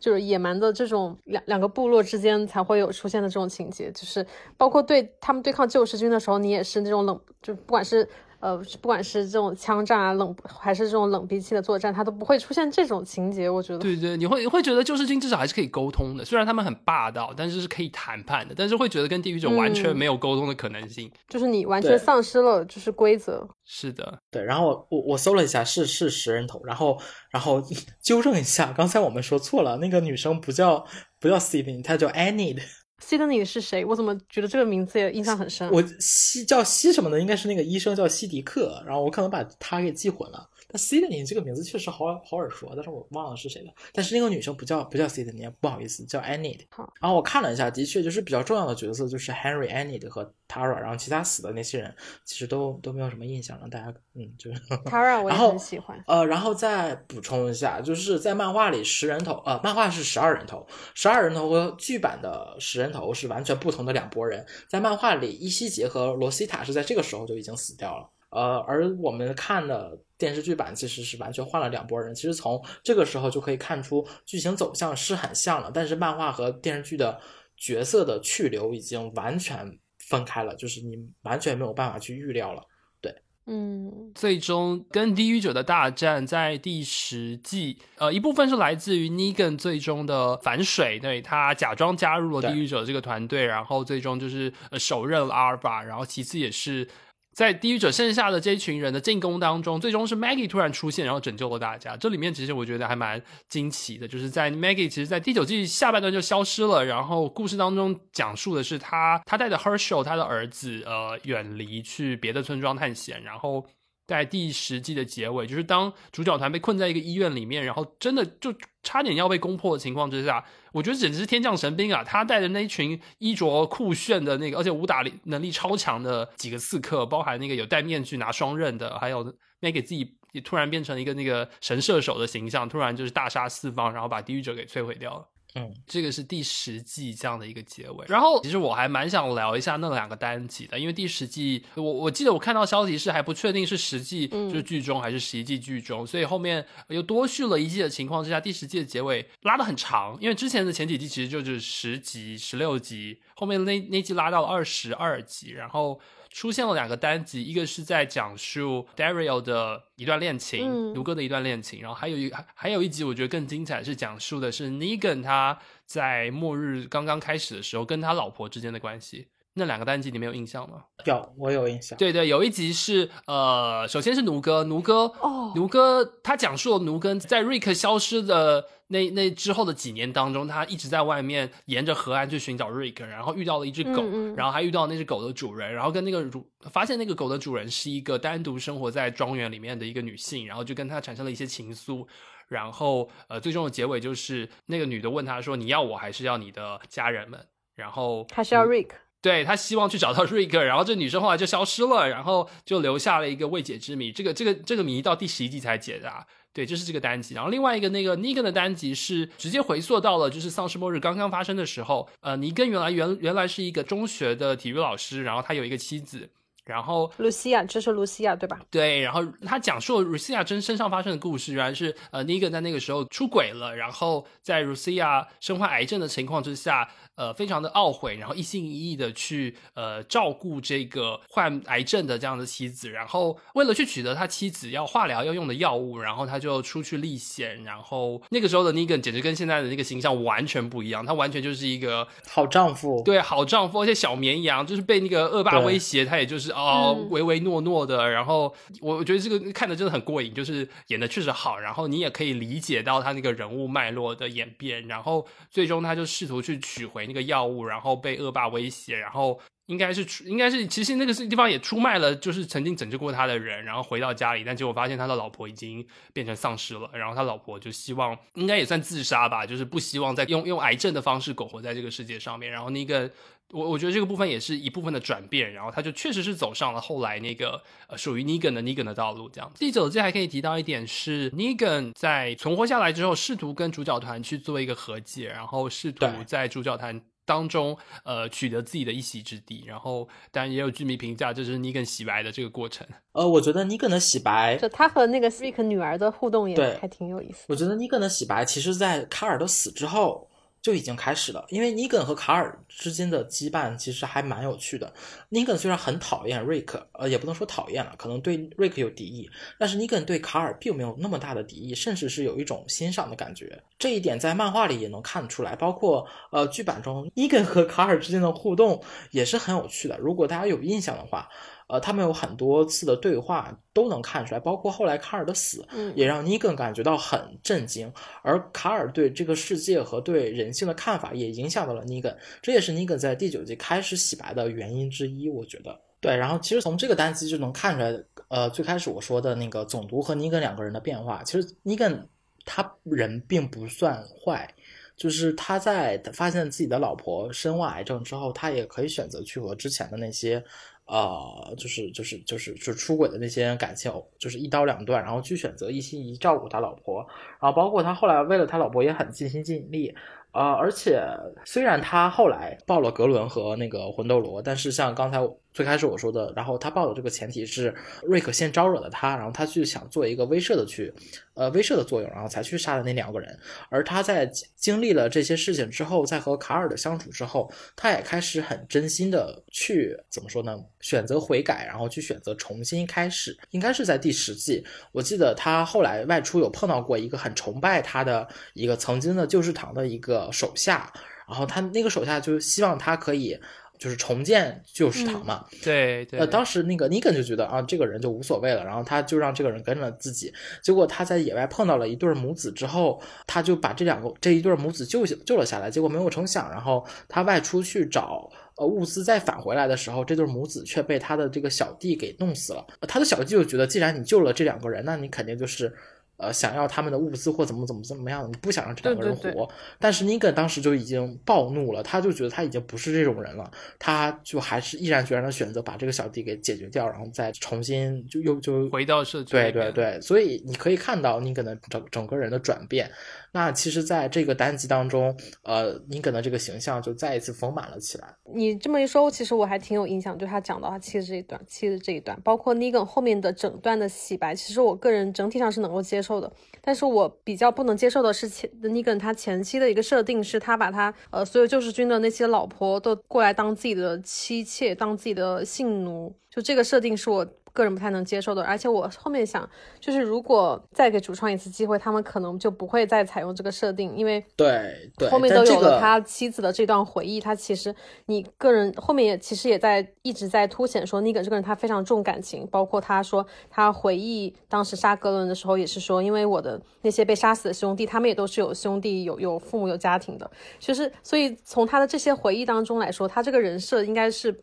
[0.00, 8.08] 就是野蛮的这种两两个部落之间才会有出现的这种情节，就是包括对他们对抗救世军的时候，你也是那种冷，就不管是。
[8.40, 13.48] 呃，不管是这种枪战啊，冷还是这种冷兵器的作战，它都不会出现这种情节。
[13.48, 18.54] 我觉得，对对，你会你会觉得救世军至少还是可以沟通的，虽然他们很霸道，但是是可以谈判的。
[18.56, 23.46] 但是会觉得跟地狱者完全没有沟通的可能性，就是你完全丧失了就是规则。
[23.64, 24.42] 是的，对。
[24.42, 26.60] 然后我我我搜了一下，是是十人头。
[26.64, 26.98] 然后
[27.30, 27.62] 然后
[28.02, 30.84] 纠正一下，刚才我们说错了，那个女生不叫
[31.20, 32.62] 不叫 Sydney，她叫 Annie 的。
[33.02, 33.84] Sydney 是谁？
[33.84, 35.70] 我怎么觉得这个名字也印象很深？
[35.70, 40.49] 我西叫西什么的，应该是那个医生叫西迪克，然后我可能把他给记混了。
[40.72, 43.72] 但 Sydney 这个名字确实好好耳熟，但是我忘了是谁了。
[43.92, 46.58] 但是那个女生不叫不叫 Sydney，不好意思，叫 Annie。
[46.70, 51.94] 好，然后我看了一下，的确就是比较重要的角色就是 Henry、Annie 和 Tara，然后其他死的那些人
[52.24, 53.68] 其实都都没有什么印象了。
[53.68, 56.02] 大家嗯，就是 Tara 我也很喜欢。
[56.06, 64.46] 呃，然后再补充一下，就是在漫画里十人头，呃，漫画是十二人头，十二人头和剧版的十人头是完全不同的两拨人。
[64.68, 68.08] 在漫画里，伊西杰和罗西塔是在这个时候就已经死掉了。
[68.30, 72.14] 呃，而我们看的电视剧版其实是完全换了两拨人。
[72.14, 77.20] 其实从这个时候就可以看出剧情走向是很像了，但是漫画和电视剧的
[77.56, 82.62] 角色的去留已经完全分开了，就是你完全没有办法去预料了。
[83.00, 83.12] 对，
[83.46, 96.86] 嗯，最终跟地狱者的大战在第十季，呃，一部分是来自于 Negan 最终的反水，对他假装加入了地狱者这个团队，然后最终就是呃手刃了阿尔法，然后其次也是。
[97.32, 101.96] 在地狱者剩下的这一群人的进攻当中，最终是 Maggie 突然出现，然后拯救了大家。
[101.96, 113.64] 这里面其实我觉得还蛮惊奇的，就是在 Maggie 其实，在第九季下半段就消失了，然后故事当中讲述的是他他带着 Herschel 他的儿子呃远离去别的村庄探险，然后
[114.08, 118.52] 在第十季的结尾，就是当主角团被困在一个医院里面，然后真的就
[118.82, 122.04] 差点要被攻破的情况之下，我觉得简直是天降神兵啊！
[122.04, 135.26] 他带着那一群衣着酷炫的那个，而且武打能力超强的几个刺客，包含那个有戴面具拿双刃的，还有那给自己突然变成一个那个神射手的形象，突然就是大杀四方，然后把地狱者给摧毁掉了。
[135.54, 138.06] 嗯，这个是第十季这样的一个结尾。
[138.08, 156.00] 然后，其实我还蛮想聊一下那两个单集的，因为第十季我我记得我看到消息是还不确定是十季就是剧中还是十一季剧中，所以后面又多续了一季的情况之下，第十季的结尾拉的很长，因为之前的前几季其实就是十集、十六集，后面那那季拉到了二十二集，然后。
[156.40, 169.28] 出现了两个单集，一个是在讲述 Daryl 的一段恋情，卢哥的一段恋情，然后还有一还还有一集，我觉得更精彩，是讲述的是 Negan 他在末日刚刚开始的时候跟他老婆之间的关系。
[169.54, 170.84] 那两个单集你没有印象吗？
[171.04, 171.98] 有，我有印象。
[171.98, 178.66] 对对，有一集是呃，首先是奴哥，奴哥，哦，奴哥他讲述了奴哥在瑞克消失的。
[178.92, 184.02] 那那之后的几年当中，他一直在外面沿着河岸去寻找瑞克，然后遇到了一只狗，
[184.34, 192.04] 然后还遇到那只狗的主人，然后跟那个主发现那个狗的主人是一个单独生活在庄园里面的一个女性，然后就跟他产生了一些情愫，
[192.48, 197.46] 然后呃，最终的结尾就是那个女的问他说：“你要我还是要你的家人们？”
[197.76, 204.10] 然后还是要瑞克，对他希望去找到瑞克，然后这女生后来就消失了，然后就留下了一个未解之谜。
[204.10, 206.26] 这个这个这个谜到第十一季才解答。
[206.52, 216.28] 对，就是这个单集，然后另外一个那个尼根的单集是直接回溯到了就是丧尸末日刚刚发生的时候，呃，尼根原来原原来是一个中学的体育老师，然后他有一个妻子，
[216.70, 218.58] 然后露西亚，这是露西亚对吧？
[218.70, 226.88] 对，然后他讲述了露西亚真身上发生的故事，原来是呃尼根在那个时候出轨了，然后在露西亚身患癌症的情况之下。
[227.16, 257.00] 呃，非常的懊悔，然后一心一意的去呃照顾这个患癌症的这样的妻子，然后为了去取得他妻子要化疗要用的药物，然后他就出去历险，然后那个时候的尼根简直跟现在的那个形象完全不一样，他完全就是一个好丈夫，对，好丈夫，而且小绵羊就是被那个恶霸威胁，他也就是哦唯唯诺诺的，然后我我觉得这个看的真的很过瘾，就是演的确实好，然后你也可以理解到他那个人物脉络的演变，然后最终他就试图去取回。
[257.10, 272.48] 那个药物，然后被恶霸威胁，然后应该是出，应该是其实那个是地方也出卖了，就是曾经拯救过他的人，然后回到家里，但结果发现他的老婆已经变成丧尸了，然后他老婆就希望，应该也算自杀吧，就是不希望再用用癌症的方式苟活在这个世界上面。
[272.48, 273.10] 然后那个，
[273.52, 279.28] 我我觉得这个部分也是一部分的转变，然后他就确实是走上了后来那个呃属于 Negan 的 Negan 的道路。
[279.28, 287.00] 这样，第九季还可以提到一点是，Negan 在存活下来之后，试图跟主角团去做一个和解，然后试图在主角团。
[287.26, 292.84] 当中，呃，取得自己的一席之地，然后当然也有剧迷评价，这是尼根洗白的这个过程。
[293.12, 297.44] 呃，我觉得尼根的洗白，就他和那个 Rick 女儿的互动也还挺有意思。
[297.46, 300.28] 我觉得尼根的洗白，其实在卡尔的死之后。
[300.62, 304.92] 就已经开始了，因为尼根和卡尔之间的羁绊其实还蛮有趣的。
[305.30, 313.62] 尼根虽然很讨厌瑞克，呃，也不能说讨厌了，可能对瑞克有敌意，但是尼根对卡尔并没有那么大的敌意，甚至是有一种欣赏的感觉。
[313.78, 319.96] 这一点在漫画里也能看出来，包括呃剧版中尼根和卡尔之间的互动也是很有趣的。
[319.98, 321.28] 如果大家有印象的话。
[321.70, 325.64] 呃，他们有很多次的对话都能看出来，包括后来卡尔的死，
[325.94, 327.90] 也让尼根感觉到很震惊。
[328.22, 335.28] 而卡尔对这个世界和对人性的看法也影响到了尼根，这也是尼根在第九季开始洗白的原因之一。
[335.28, 336.16] 我觉得，对。
[336.16, 342.04] 然后其实从这个单集就能看出来，呃，最开始我说的那个总督和尼根两个人的变化，其实尼根
[342.44, 344.52] 他人并不算坏，
[344.96, 350.42] 就是他在发现自己的老婆身患癌症之后，他也可以选择去和之前的那些。
[350.90, 357.06] 呃，就是就是就是就出轨的那些感情，就是一刀两断，然后去选择一心一意照顾他老婆，
[357.40, 359.94] 然后包括他后来为了他老婆也很尽心尽力。
[360.32, 361.00] 呃，而且
[361.44, 365.18] 虽然他后来报了格伦和那个魂斗罗，但是像刚才
[365.52, 370.92] 最开始我说的，然后他报的这个前提是瑞克先招惹了他，然后他去想做一个威慑的去，
[371.34, 373.38] 呃，威慑的作用，然后才去杀的那两个人。
[373.68, 380.58] 而他在经历了这些事情之后，在和卡尔的相处之后，他也开始很真心的去怎么说呢？
[380.80, 383.36] 选择悔改，然后去选择重新开始。
[383.50, 390.30] 应该是在第十季，我记得他后来外出有碰到过一个很崇拜他的一个曾经的旧世堂的一个。
[390.32, 390.90] 手下，
[391.28, 393.38] 然后他那个手下就希望他可以
[393.80, 395.46] 就是重建旧食堂嘛。
[395.62, 396.20] 对对。
[396.20, 400.32] 呃，当时那个尼根就觉得啊，这个人就无所谓了，然后他就让这个人跟着自己。
[400.62, 405.70] 结果他在野外碰到了一对母子之后，他就把这两个这一对母子救救了下来。
[405.70, 408.30] 结果没有成想，然后他外出去找。
[408.56, 412.62] 呃物资再返回来的时候，这对母子却被他的这个小弟给弄死了。
[412.82, 415.72] 他的小弟就觉得，既然你救了这两个人，那你肯定就是。
[416.20, 419.22] 呃，想要他们的物资或怎么怎么怎么样，你不想让这两个人活。
[419.22, 419.48] 对对对
[419.78, 432.90] 但是尼根当时就已经暴怒了，他就觉得他已经不是这种人了，他就还是毅然决然的选择把这个小弟给解决掉，然后再重新就又就回到社区对对对，所以你可以看到尼根的整整个人的转变。
[433.32, 438.14] 那其实，在这个单集当中，呃，尼根的这个形象就再一次丰满了起来。
[438.34, 446.32] 你这么一说，其实我还挺有印象，就他讲到他妻子这一段，妻子这一段，包括 Negan 后面的整段的洗白，其实我个人整体上是能够接受的。
[446.60, 457.26] 但是我比较不能接受的是前 Negan 他前期的一个设定是，他把他呃所有救世军的那些老婆都过来当自己的妻妾，当自己的性奴，就这个设定是我。
[457.52, 459.48] 个人不太能接受的，而且我后面想，
[459.78, 467.74] 就是如果再给主创一次机会，他们可能就不会再采用这个设定，因为对对，后面都有了他妻子的这段回忆，他其实
[468.06, 484.40] 你个人后面也其实也在一直在凸显说，尼根这个人他非常重感情，包括他说他回忆当时杀格伦的时候，也是说，因为我的那些被杀死的兄弟，他们也都是有兄弟、有有父母、有家庭的，就是所以从他的这些回忆当中来说，他这个人设应该是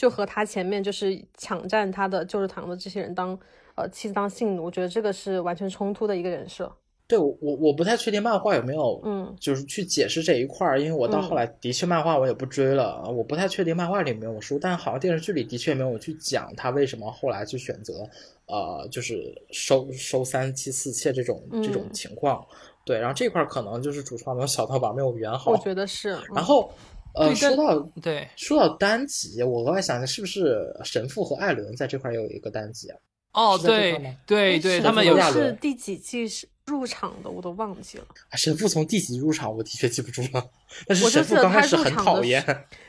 [0.00, 3.38] 就和他前面就是抢占他的救世堂的这些人当
[3.74, 6.72] 呃妻子当性奴，我觉得这个是完全冲突的一个人设。
[7.06, 18.08] 对我我我不太确定漫画有没有，嗯，就是去解释这一块儿，因为我到后来的确漫画我也不追了，我不太确定漫画里没有说，但好像电视剧里的确没有去讲他为什么后来去选择，
[18.46, 22.42] 呃，就是收收三妻四妾这种这种嗯情况。
[22.86, 25.58] 对，然后这块儿可能就是主创没有小刀把没有圆好我。
[25.58, 26.16] 觉得是。
[26.34, 26.72] 然后
[27.14, 32.98] 呃，说到对，说到单集，我额外想想，是不是神父和艾伦在这块儿有一个单集啊？
[33.32, 33.92] 哦，对
[34.26, 38.04] 对对，他们有是第几季是入场的，我都忘记了。
[38.28, 40.44] 啊神父从第几集入场，我的确记不住了。
[40.86, 42.44] 但是神父刚开始很讨厌，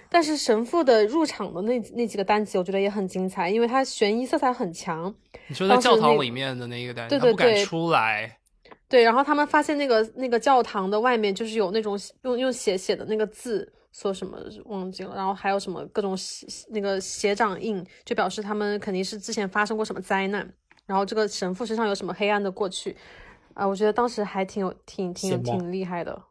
[0.10, 5.14] 但是神父的入场的那那几个单集，我觉得也很精彩，因为他悬疑色彩很强。
[5.48, 8.40] 你说在教堂里面的那个单，对对他不敢对出来，
[8.90, 16.18] 对，然后他们发现那个那个教堂的外面就是有那种用用血写的那个字，说什么忘记了，然后还有什么各种
[16.70, 20.52] 那个血掌印，就表示他们肯定是之前发生过什么灾难。
[20.86, 22.96] 然后这个神父身上有什么黑暗的过去，
[23.54, 26.22] 啊，我觉得当时还挺有、挺、挺、挺厉害的。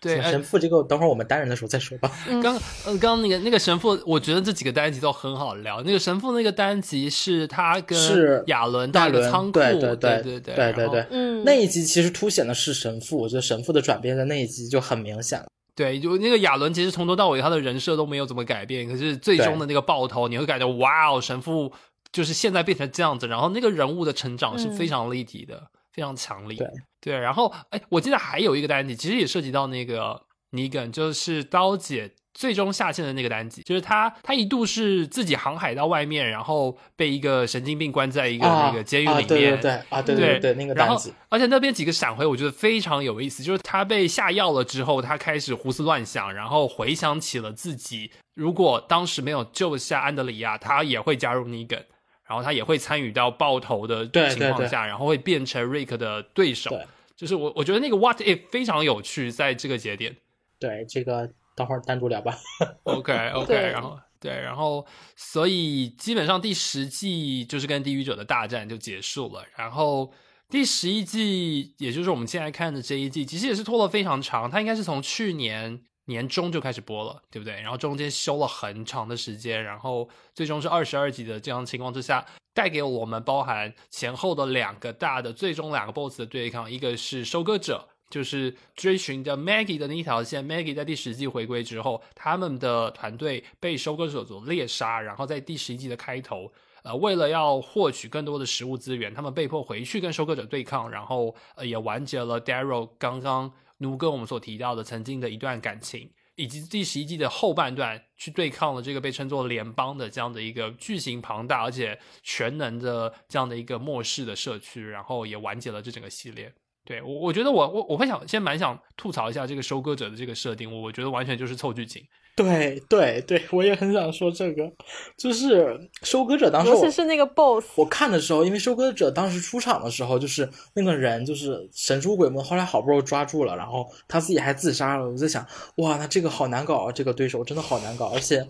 [0.00, 2.12] 对，神父这个等会儿我们单人的时候再说吧。
[2.42, 5.82] 刚，刚、刚那个、那个神父，我觉得这几个单集都很好聊。
[5.82, 11.06] 那个神父那个单集是他跟亚伦带个仓库，对对对对对对对对。
[11.10, 15.46] 嗯，那一集其实凸显的是神父，我觉得神父的转变在那一集就很明显了。
[15.74, 21.72] 对，就那个亚伦，其实从头到尾他的人设都没有怎么改变，可是最终的那个爆头，你会感觉哇哦，神父
[22.12, 26.56] 就是现在变成这样子，然后那个人物的成长是非常立体的，非常强力。
[26.56, 26.68] 对
[27.00, 32.14] 对，然后哎，我记得还有一个单集，其实也涉及到那个尼根，就是刀姐。
[32.34, 43.42] 最终下线的那个单集，就是他，他一度是自己航海到外面，然后被一个神经病关在一个啊那个监狱啊，里面，对对对啊，对对对，那个单集，，而且那边几个闪回，我觉得非常有意思。
[43.42, 51.78] 就是他被下药了之后，他开始胡思乱想，然后回想起了自己，如果当时没有救下安德里亚，他也会加入尼根，
[52.26, 56.70] 然后他也会参与到爆头的对情况下，然后会变成瑞克的对手。
[56.70, 56.84] 对
[57.16, 60.16] 就是我我觉得那个 What If 非常有趣，在这个节点。
[60.58, 62.36] 对这个等会儿单独聊吧。
[62.84, 64.86] OK OK，然后对，然后
[65.16, 70.12] 所以基本上第十季就是跟地狱者的大战就结束了，然后
[70.48, 77.60] 第十一季，也就是我们现在看的这一季，其实也是拖了非常长，它应该是从去年年中就开始播了，对不对？
[77.60, 82.24] 然后中间休了很长的时间，然后最终是二十二集的这样情况之下，
[82.54, 87.88] 带给我们包含前后的两个大的最终两个 BOSS 的对抗，一个是收割者。
[88.14, 96.52] 就是追寻着 Maggie 的那一条线，Maggie 在第十季回归之后，他们的团队被收割者所猎杀，然后在第十一季的开头，
[96.84, 116.54] 呃，为了要获取更多的食物资源，他们被迫回去跟收割者对抗，然后呃也完结了 Daryl 刚刚奴哥我们所提到的曾经的一段感情，以及第十一季的后半段去对抗了这个被称作联邦的这样的一个巨型庞大而且全能的这样的一个末世的社区，然后也完结了这整个系列。
[116.84, 122.02] 对我，我觉得我我我会想先蛮想吐槽一下这个收割者的这个设定，我我觉得完全就是凑剧情。
[122.36, 124.70] 对对对，我也很想说这个，
[125.16, 135.08] 就是收割者当时我尤其是那个 BOSS，我看的时候，因为收割者当时出场的时候，就是那个人就是神出鬼没，后来好不容易抓住了，然后他自己还自杀了。
[135.08, 135.46] 我在想，
[135.76, 138.46] 哇，那这个好难搞啊，这个对手真的好难搞，而且。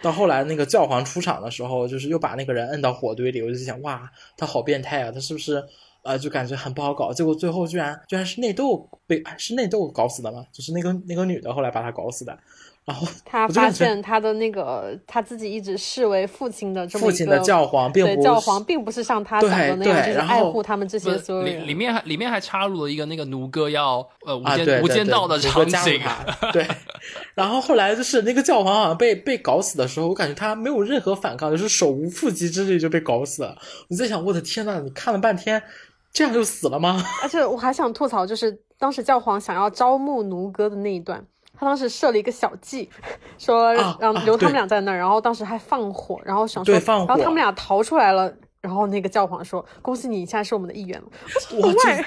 [0.00, 5.10] 到后来那个教皇出场的时候，就是又把那个人摁到火堆里，我就想，哇，他好变态啊！
[5.10, 5.60] 他是不是
[6.08, 7.12] 呃，就感觉很不好搞？
[7.12, 10.44] 结果最后居然居然是内斗被是内斗搞死的嘛？
[10.52, 12.36] 就是那个那个女的后来把他搞死的。
[12.84, 21.60] 然后 他发现他的那个他自己一直视为父亲的父亲的教皇并不是对教皇并不是像他对讲的那样，就是爱护他们这些所有人。
[21.60, 26.00] 里里面还里面还插入了一个那个奴哥要呃无啊，间、无间道的场景，
[26.50, 26.66] 对，
[27.34, 33.54] 然后后来就是那个教皇好像被被搞死的时候，我感觉他没有任何反抗，就是手无缚鸡之力就被搞死了。
[33.90, 35.62] 我在想，我的天呐，你看了半天，
[36.12, 37.02] 这样就死了吗？
[37.22, 41.24] 而且我还想吐槽，就是当时教皇想要招募奴哥的那一段，
[41.58, 42.88] 他当时设了一个小计，
[43.38, 51.06] 说让留他们俩在那儿，然后当时还放火，然后想说，对放然后他们俩逃出来了，然后那个教皇说：“恭喜你，现在是我们的一员了。”
[51.60, 52.04] 我这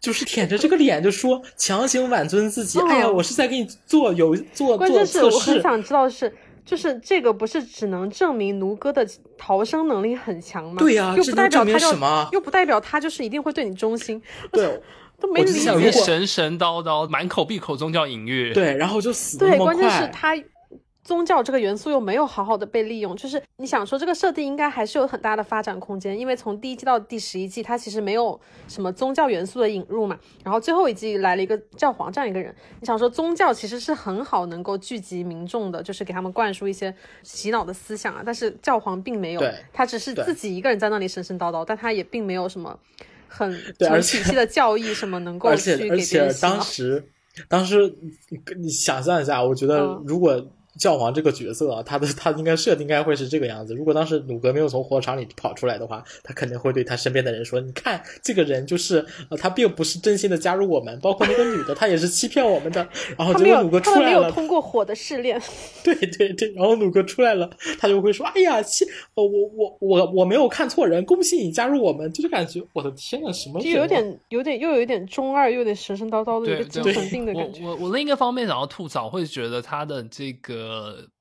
[0.00, 2.78] 就是舔着这个脸就说强行挽尊自己。
[2.78, 5.24] 嗯哎呀，我是在给你做有做做关键是。
[5.24, 6.32] 我很想知道的是，
[6.68, 9.08] 就是这个不是只能证明奴哥的
[9.38, 10.74] 逃生能力很强吗？
[10.78, 14.20] 对呀又不代表他就什么又不代表他就是一定会对你忠心，
[14.52, 14.78] 对
[15.18, 15.90] 都没理解。
[15.90, 18.52] 神神叨叨，满口闭口宗教隐喻。
[18.52, 20.08] 对，然后就死对，那么关键是快。
[20.08, 20.36] 他
[21.08, 42.78] 宗教这个元素又没有好好的被利用，就是你想说这个设定应该还是有很大的发展空间，因为从第一季到第十一季，它其实没有什么宗教元素的引入嘛，然后最后一季来了一个教皇这样一个人，你想说宗教其实是很好能够聚集民众的，就是给他们灌输一些洗脑的思想啊，但是教皇并没有，他只是自己一个人在那里神神叨叨，但他也并没有什么
[43.26, 46.62] 很成对而且体系的教义什么能够而去给别且而且人洗脑当。
[46.62, 47.04] 时
[47.48, 47.94] 当时
[48.30, 50.44] 你你想象一下，我觉得嗯如果
[50.78, 53.74] 教皇这个角色啊，他的他应该设定应该会是这个样子。
[53.74, 62.86] 如果当时鲁格没有从火场里跑出来的话，他肯定会对他身边的人说：“你看，这个人就是呃，他并不是真心的加入我们，包括那个女的，她也是欺骗我们的。”
[63.18, 65.40] 然后他没有结果鲁格，他没有出来了，通过火的试炼。
[65.82, 68.84] 对对对，然后鲁格出来了，他就会说：“哎呀，谢
[69.14, 77.62] 呃我我我我没有看错人，恭喜你加入我们。”就是感觉我的天呐，什么就有点有点又有一点中二，又有点神神叨叨的一个精对神病的感觉。
[77.64, 80.67] 我我我另一个方面想要吐槽，会觉得他的这个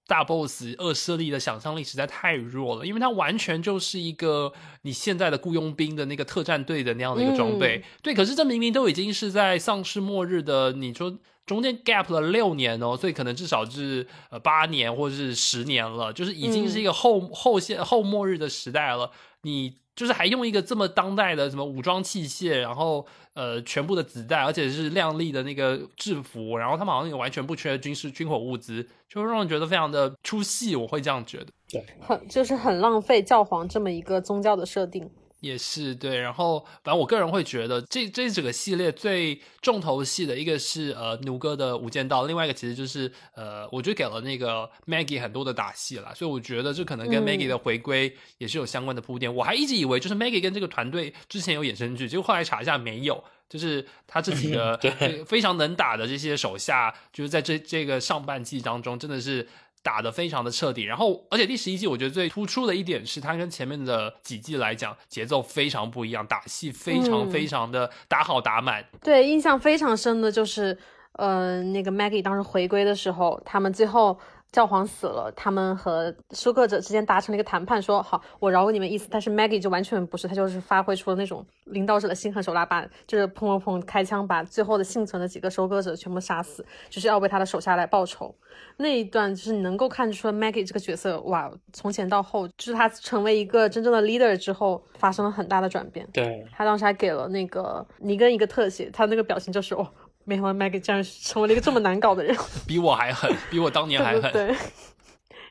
[0.05, 7.83] 大 boss 恶势力的想象力实在太弱了，因为它完全就是一个你现在的雇佣兵的那个特战队的那样的一个装备。
[8.01, 11.17] 对，可是这明明都已经是在丧尸末日的，你说。
[11.47, 19.09] 中间 gap 了六年哦，所以可能至少是呃八年或者是十年了，就是已经是一个后、后现后末日的时代了。
[19.43, 23.03] 你就是还用一个这么当代的什么武装器械，然后
[23.33, 30.75] 呃全部的子弹，而且是亮丽的那个制服，然后他们好像也完全不缺军事军火物资，就会让人觉得非常的出戏。
[30.75, 31.47] 我会这样觉得。
[31.69, 35.09] 对很就是很浪费教皇这么一个宗教的设定。
[35.39, 49.33] 也是对，然后反正我个人会觉得这这整个系列最重头戏的一个是呃奴哥的无间道，另外一个其实就是呃我觉得给了那个 Maggie 很多的打戏啦，所以我觉得这可能跟嗯 Maggie 的回归也是有相关的铺垫。
[49.33, 59.47] 我还一直以为就是 Maggie 跟这个团队之前有衍生剧，结果后来查一下没有，就是他这几个对非常能打的这些手下，就是在这这个上半季当中真的是。
[59.87, 68.83] 打得非常的彻底，然后而且第十一季我觉得最突出的一点是，它跟前面的几季来讲节奏非常不一样，打戏非常嗯非常的打好打满。
[69.01, 70.77] 对，印象非常深的就是，
[71.13, 74.19] 呃，那个 Maggie 当时回归的时候，他们最后
[74.57, 79.07] 教皇死了，他们和收割者之间达成了一个谈判，说好，我饶过你们一次。
[79.11, 88.33] 但是 Maggie 就完全不是，他就是发挥出了那种领导者的心狠手辣，把就是砰砰砰开枪，把最后的幸存的几个收割者全部杀死，就是要为他的手下来报仇。
[88.77, 96.07] 那一段就是你能够看出 Maggie 这个角色，哇，从前到后，就是他成为一个真正的 leader 之后，发生了很大的转变。
[96.11, 99.87] 对，他当时还给了那个尼根一个特写，他那个表情就是哦，
[100.27, 102.35] 没想到 Maggie 竟然成为了一个这么难搞的人，
[102.67, 104.29] 比我还狠，比我当年还狠。
[104.33, 104.57] 对 对对。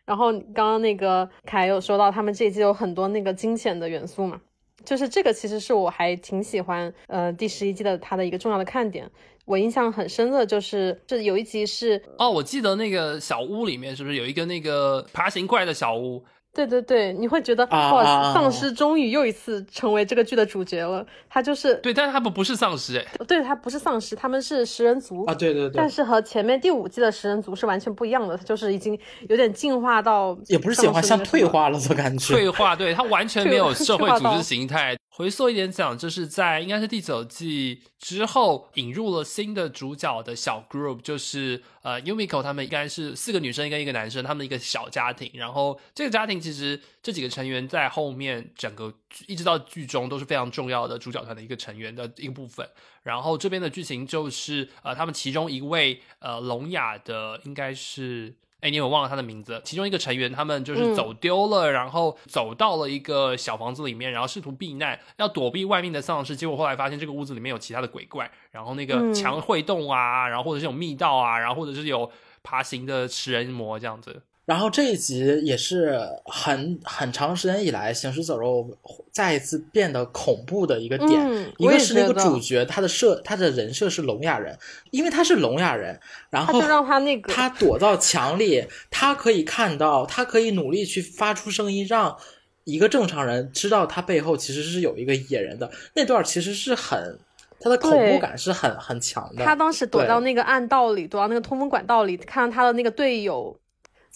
[0.05, 4.39] 然后刚刚那个凯有说到，他们这一季有很多那个惊险的元素嘛，
[4.85, 9.11] 就是这个其实是我还挺喜欢，呃，第十一季的它的一个重要的看点。
[9.47, 16.23] 我印象很深的就是，这有一集是哦，我记得那个小屋里面是不是有一个那个爬行怪的小屋？
[16.56, 21.04] 对对对，你会觉得啊啊哇，啊丧尸终于又一次成为这个剧的主角了。
[21.28, 31.22] 他就是对，但是他们不是丧尸哎，对他不是丧尸，他们是食人族啊，对对对但，是和前面第五季的食人族是完全不一样的，它就是已经有点进化到也不是进化，像。
[31.26, 32.34] 退化了的感觉。
[32.34, 34.96] 退化，对他完全没有社会组织形态。
[35.16, 45.30] 回溯一点讲，就是在应该是第九季之后引入了新的主角的小 group，就是呃 Umiko 他们应该是四个女生跟一个男生，他们一个小家庭。
[45.32, 48.93] 然后这个家庭其实这几个成员在后面整个
[49.26, 52.68] 一直到剧中都是非常重要的主角团的一个成员的一个部分。
[53.02, 58.34] 然后这边的剧情就是呃他们其中一位呃聋哑的应该是。
[58.66, 59.62] 哎，你有忘了他的名字？
[59.64, 66.34] 其中一个成员，他们就是嗯走丢了，然后走到了一个小房子里面，然后试图避难，要躲避外面的丧尸。
[66.34, 72.10] 结果后来发现这个屋子里面有其他的鬼怪，然后那个嗯墙会动啊，然后或者是有密道啊，然后或者是有
[72.43, 74.20] 爬行的食人魔这样子。
[74.47, 78.70] 然后这一集也是很很长时间以来，行尸走肉
[79.10, 81.10] 再一次变得恐怖的一个点。
[81.10, 84.56] 嗯一个是那个主角，他的设他的人设是聋哑人，
[84.93, 85.98] 因为他是聋哑人，
[86.31, 92.16] 然后他就让他那个他躲到墙里，他可以看到，他可以努力去发出声音，让
[92.62, 95.68] 一个正常人知道他背后其实是有一个野人的。
[95.94, 97.18] 那段其实是很，
[97.59, 99.44] 他的恐怖感是很很强的。
[99.44, 103.59] 他当时躲到那个暗道里，躲到那个通风管道里，看到他的那个队友。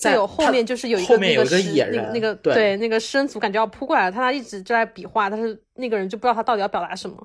[0.01, 7.17] 在队友后面就是有一个后面有一个那尸野人那个那个对那个尸人族感觉要扑过来了，他他一直就在比划，但是那个人就不知道他到底要表达什么，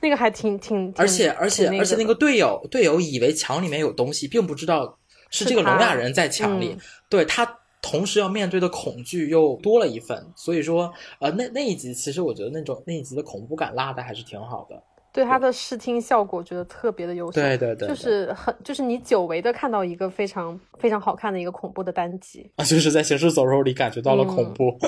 [0.00, 4.98] 那个还挺挺，挺而且而且挺而且那个队友队友以为墙里面有东西，并不知道
[5.30, 6.78] 是这个聋哑人在墙里，嗯
[7.08, 10.26] 对他同时要面对的恐惧又多了一份。
[10.34, 14.82] 所以说，呃，那那一集其实我觉得那种那一集的恐怖感拉的还是挺好的。
[15.16, 24.78] 对它的视听效果觉得特别的优秀，对对对，就对是很就是你久违的看到一个非常非常好看的一个恐怖的单集，啊，就是在行尸走肉里感觉到了恐嗯怖。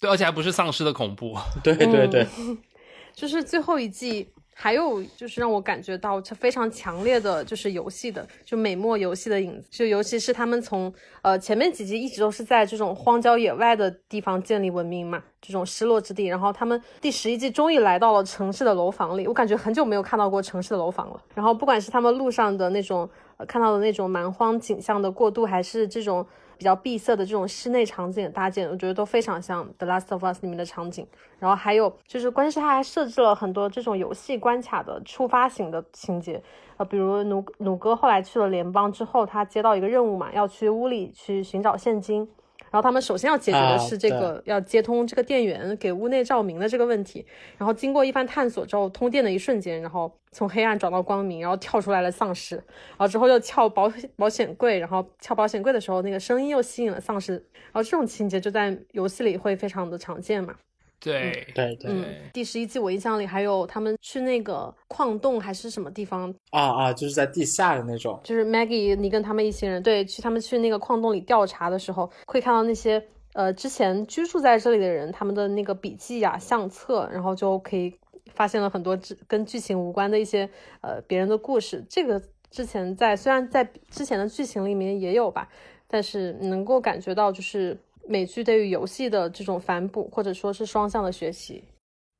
[0.00, 1.36] 对，而且还不是丧尸的恐怖。
[1.64, 2.56] 对对对，嗯
[3.12, 10.92] 就是最后一季，还有就是让我感觉到这非常强烈的，就是游戏的，就美墨游戏的影子，就尤其是他们从
[11.22, 21.22] 呃前面几集一直都是在这种荒郊野外的地方建立文明嘛，这种失落之地，然后他们第十一季终于来到了城市的楼房里，我感觉很久没有看到过城市的楼房了。
[21.34, 23.08] 然后不管是他们路上的那种、
[23.38, 26.26] 呃、看到的那种蛮荒景象的过渡，还是这种。
[26.62, 31.04] 比较闭塞的这种室内场景的搭建，我觉得都非常像《The Last of Us》里面的场景。
[31.40, 36.40] 然后还有就是，关键是它还设置了很多这种游戏关卡的触发型的情节，
[36.76, 42.28] 呃，比如努努哥后来去了联邦之后，他接到一个任务嘛，要去屋里去寻找现金。
[42.72, 47.24] 然后他们首先要解决的是这个、啊要接通这个电源给屋内照明的这个问题。
[47.58, 52.56] 然后经过一番探索之后，通电的一瞬间，然后从黑暗转到光明，然后跳出来了丧尸。
[52.56, 57.34] 然后之后又撬保保险柜，然后撬保险柜的时候，那个声音又吸引了丧尸。
[57.34, 60.54] 然后这种情节就在游戏里会非常的常见嘛。
[61.02, 68.20] 对，对对嗯，第十一季我印象里还有他们去那个矿洞还是什么地方，啊啊，就是在地下的那种。
[68.22, 77.92] 就是 Maggie 你跟他们一行人对去他们去那个矿洞里调查的时候，会看到那些呃之前居住在这里的人他们的那个笔记啊、相册，然后就可以
[78.34, 80.48] 发现了很多之跟剧情无关的一些
[80.82, 81.84] 呃别人的故事。
[81.88, 85.48] 这个之前在虽然在之前的剧情里面也有吧，
[85.88, 87.76] 但是能够感觉到就是
[88.08, 91.62] 美剧对于游戏的这种反哺或者说是双向的学习。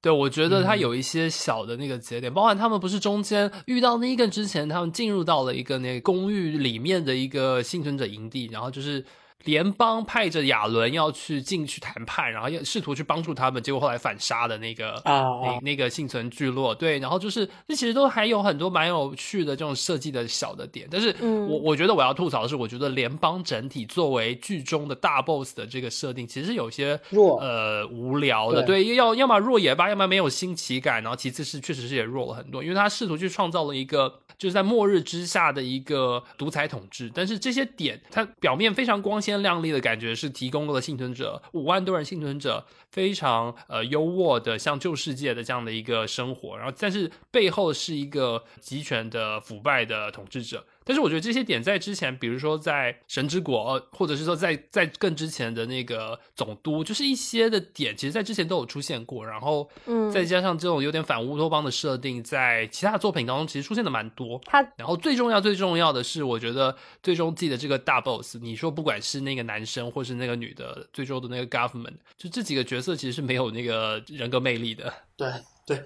[0.00, 9.04] 对，我觉得它嗯有一些小的那个节点，包含他们不是中间遇到那一个之前，他们进入到了一个那个公寓里面的一个幸存者营地，然后就是
[9.44, 15.58] 联邦派着亚伦要去进去谈判，然后要试图去帮助他们，结果后来反杀的那个啊那啊。
[15.62, 21.48] 那个幸存聚落，对，然后就是这其实都还有很多蛮有趣的这种设计的小的点，但是嗯。
[21.48, 28.84] 我我觉得我要吐槽的是，我觉得联邦整体作为剧中的大 boss 的这个设定，其实有些弱呃无聊的，对。
[28.84, 50.66] 对，要要么弱也罢，要么没有新奇感，然后其次是确实是也弱了很多，因为他试图去创造了一个就是在末日之下的一个独裁统治，但是这些点它表面非常光鲜亮丽的感觉是提供了幸存者五万多人幸存者非常呃优渥的像旧世界的这样的一个生活，然后但是背后是一个集权的腐败的统治者。
[50.84, 59.24] 但是我觉得这些点在之前，比如说在神之国，呃或者是说在在更之前的那个总督，就是一些的点，其实在之前都有出现过。
[59.24, 64.40] 然后，嗯再加上这种有点反乌托邦的设定，在其他的作品当中其实出现的蛮多。
[64.44, 74.92] 他然后最重要、最重要的是，我觉得最终季的这个大 boss，你说不管是那个男生或是那个女的，最终的那个 government，就这几个角色其实是没有那个人格魅力的。
[75.16, 75.30] 对
[75.64, 75.84] 对，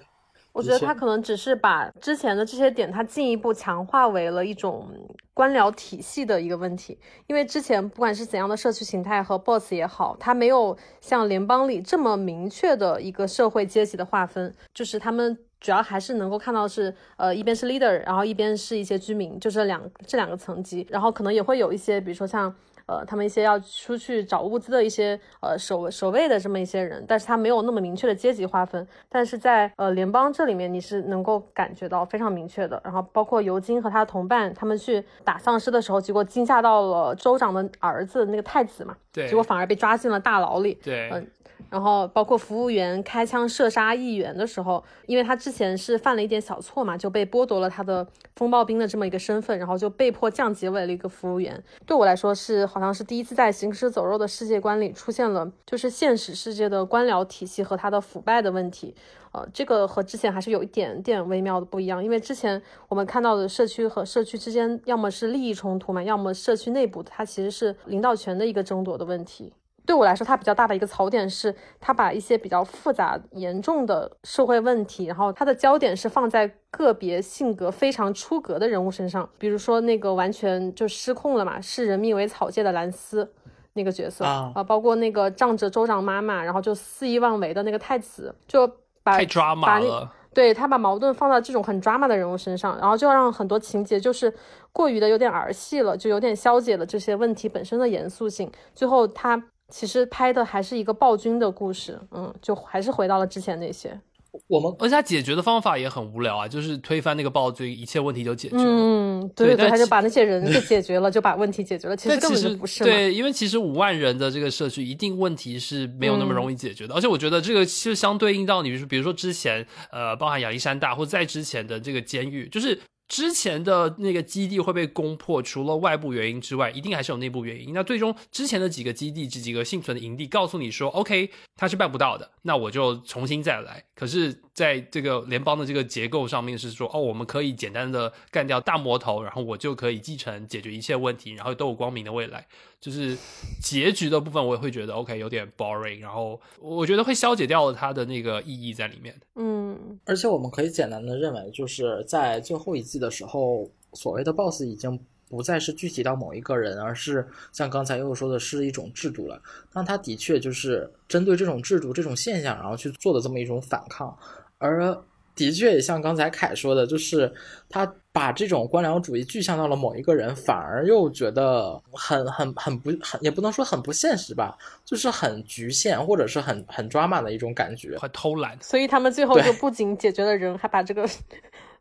[0.57, 4.89] 我觉得他可能只是把之前的这些点，他进一步强化为了一种
[5.33, 6.97] 官僚体系的一个问题。
[7.27, 22.53] 因为之前不管是怎样的社区形态和 BOSS 也好，他没有像联邦里这么明确的一个社会阶级的划分，就是他们主要还是能够看到是呃一边是 leader，然后一边是一些居民，就这两这两个层级，然后可能也会有一些，比如说像。
[22.87, 32.81] 呃，他们一些要出去找物资的一些呃守守卫的这么一些人，但是他没有那么明确的阶级划分，但是在呃联邦这里面你是能够感觉到非常明确的。
[32.83, 40.75] 然后包括尤金和他的同伴，他们去打丧尸的时候，结果惊吓到了州长的儿子那个太子嘛，对结果反而被抓进了大牢里。
[40.83, 41.27] 对，嗯
[41.69, 51.61] 然后包括服务员开枪射杀议员的时候，因为他之前是犯了一点小错嘛，就被剥夺了他的风暴兵的这么一个身份，然后就被迫降级为了一个服务员。
[51.85, 58.95] 对我来说是好像是第一次在行尸走肉的世界观里出现了，就是现实世界的官僚体系和它的腐败的问题。
[59.33, 69.51] 呃，这个和之前还是有一点点微妙的不一样，因为之前我们看到的社区和社区之间要么是利益冲突嘛，要么社区内部它其实是领导权的一个争夺的问题。
[69.87, 83.33] 对我来说，它比较大的一个槽点是，它把一些比较复杂、严重的社会问题，然后它的焦点是放在个别性格非常出格的人物身上，比如说那个完全就失控了嘛，视人命为草芥的兰斯
[83.73, 88.67] 那个角色啊，包括那个仗着州长妈妈，然后就肆意妄为的那个太子，就
[89.01, 90.11] 把太抓马了。
[90.33, 94.31] 对他把矛盾放到这种很抓马的人物身上，然后就让很多情节就是
[94.73, 99.41] 过于的有点儿戏了，就有点消解了这些问题本身的严肃性，最后他。
[99.69, 103.99] 其实拍的还是一个暴君的故事，嗯，就还是回到了之前那些。
[104.47, 108.63] 我们而且他解决的方法也很无聊啊，就是推翻那个暴君，一切问题就解决了。
[108.65, 111.95] 嗯，对对，他就把那些人给解决了，就把问题解决了。
[111.97, 112.83] 其实根本就不是。
[112.83, 116.93] 对，因为其实五万人的这个社区，一定问题是没有那么容易解决的。
[116.93, 122.79] 而且我觉得这个其实相对应到你，比如说之前呃，包含亚历山大或在之前的这个监狱，就是。
[123.07, 127.73] 之前的那个基地会被攻破，除了外部原因之外，一定还是有内部原因。
[127.73, 133.83] 那最终之前的几个基地、这几个幸存的营地，告诉你说，OK，他是办不到的，那我就重新再来。
[133.95, 134.41] 可是。
[134.57, 142.43] 在这个联邦的这个结构上面是说，哦，我们可以简单的干掉大魔头，然后我就可以继承解决一切问题，然后都有光明的未来。
[142.81, 143.15] 就是
[143.61, 149.15] 结局的部分，我也会觉得 OK 有点 boring，然后我觉得会消解掉了它的那个意义在里面。
[149.35, 154.99] 嗯，而且我们可以简单的认为，就是在最后一季的时候，所谓的 boss 已经。
[155.29, 159.37] 不再是具体到某一个人，而是像刚才又说的是一种制度了。
[159.73, 164.17] 那他的确就是针对这种制度、这种现象，然后去做的这么一种反抗。
[164.57, 164.97] 而
[165.35, 167.31] 的确也像刚才凯说的，就是
[167.69, 178.57] 他把这种官僚主义具象到了某一个人，反而又觉得很很很不很，也不能说很不现实吧，就是很局限或者是很很抓马的一种感觉，很偷懒。
[178.61, 181.07] 所以他们最后就不仅解决了人，还把这个。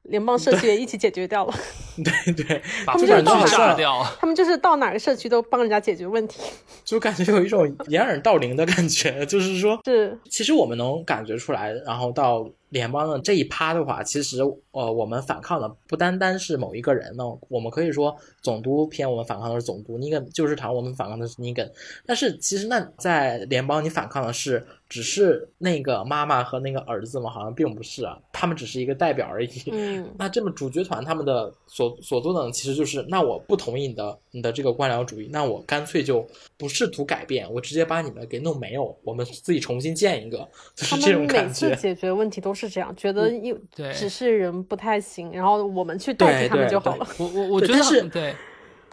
[0.08, 1.54] 联邦社区也一起解决掉了，
[2.04, 6.40] 对对，把他们就是到哪掉，他们就是到哪个社区都帮人家解决问题，
[6.84, 12.48] 就感觉有一种掩耳盗铃的感觉，就是说，是，其实我们能感觉出来，然后到。
[12.76, 14.38] 联邦的这一趴的话，其实
[14.72, 17.24] 呃，我们反抗的不单单是某一个人呢。
[17.48, 21.72] 我们可以说，总督偏我们反抗的是总督，尼根旧市场我们反抗的是尼根。
[22.04, 27.30] 但是其实那在联邦，你反抗的是只是那个妈妈和那个儿子吗？
[27.30, 29.50] 好像并不是啊，他们只是一个代表而已。
[29.72, 36.26] 嗯， 那这么主角团他们的所所做的，其实就是那我不同意你的你的这个官僚主义，那我干脆就
[36.58, 41.68] 不试图改变，我直接把你们给弄没有，我们自己重新建一个，就是这种感觉。
[41.68, 42.66] 每次解决问题都是。
[42.66, 43.56] 这样，觉得有
[43.94, 47.06] 只是人不太行，然后我们去代替他们就好了。
[47.16, 48.34] 我我 我觉得是对，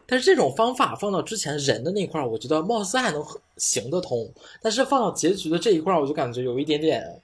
[0.06, 3.24] 但是这种方法放到之前人的那块儿，我觉得貌似还能
[3.58, 4.32] 行得通，
[4.62, 7.22] 但是放到结局的这一块儿，我就感觉有一点点。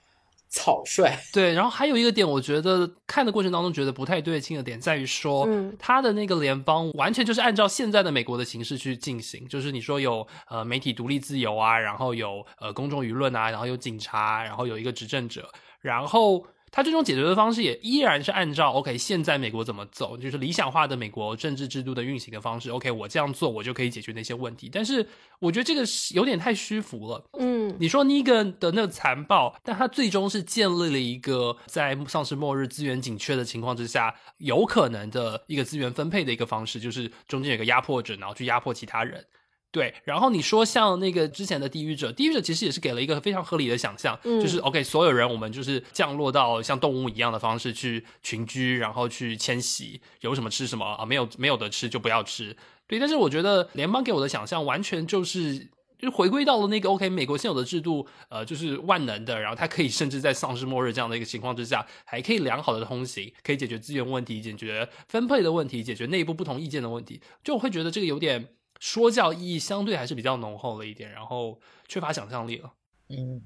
[0.52, 15.48] 草率 对，然后还有一个点，我觉得看的过程当中觉得不太对劲的点在于说，嗯他的那个联邦完全就是按照现在的美国的形式去进行，就是你说有呃媒体独立自由啊，然后有呃公众舆论啊，然后有警察，然后有一个执政者，
[15.82, 16.44] 然后。
[16.72, 22.70] 他最终解决的方式也依然是按照 OK，现在美国怎么走，就是理想化的美国政治制度的运行的方式。
[22.70, 24.70] OK，我这样做，我就可以解决那些问题。
[24.72, 25.08] 但是
[25.40, 27.24] 我觉得这个是有点太虚浮了。
[27.40, 39.26] 嗯，你说尼根的那个残暴，但他最终是建立了一个在丧尸末日资源紧缺的情况之下，有可能的一个资源分配的一个方式，就是中间有个压迫者，然后去压迫其他人。
[39.72, 52.58] 对，然后你说像那个之前的地狱者，地狱者其实也是给了一个非常合理的想象，就是 OK，所有人我们就是降落到像动物一样的方式去群居，然后去迁徙，有什么吃什么啊，没有没有的吃就不要吃。
[52.88, 55.70] 对，但是我觉得联邦给我的想象完全就是
[56.00, 68.48] 就回归到了那个 OK，美国现有的制度，呃，就是万能的，然后它可以甚至在丧尸末日这样的一个情况之下，还可以良好的通行，可以解决资源问题，解决分配的问题，解决内部不同意见的问题，就我会觉得这个有点。
[68.80, 72.72] 说教意义相对还是比较浓厚了一点，然后缺乏想象力了。
[73.10, 73.42] 嗯，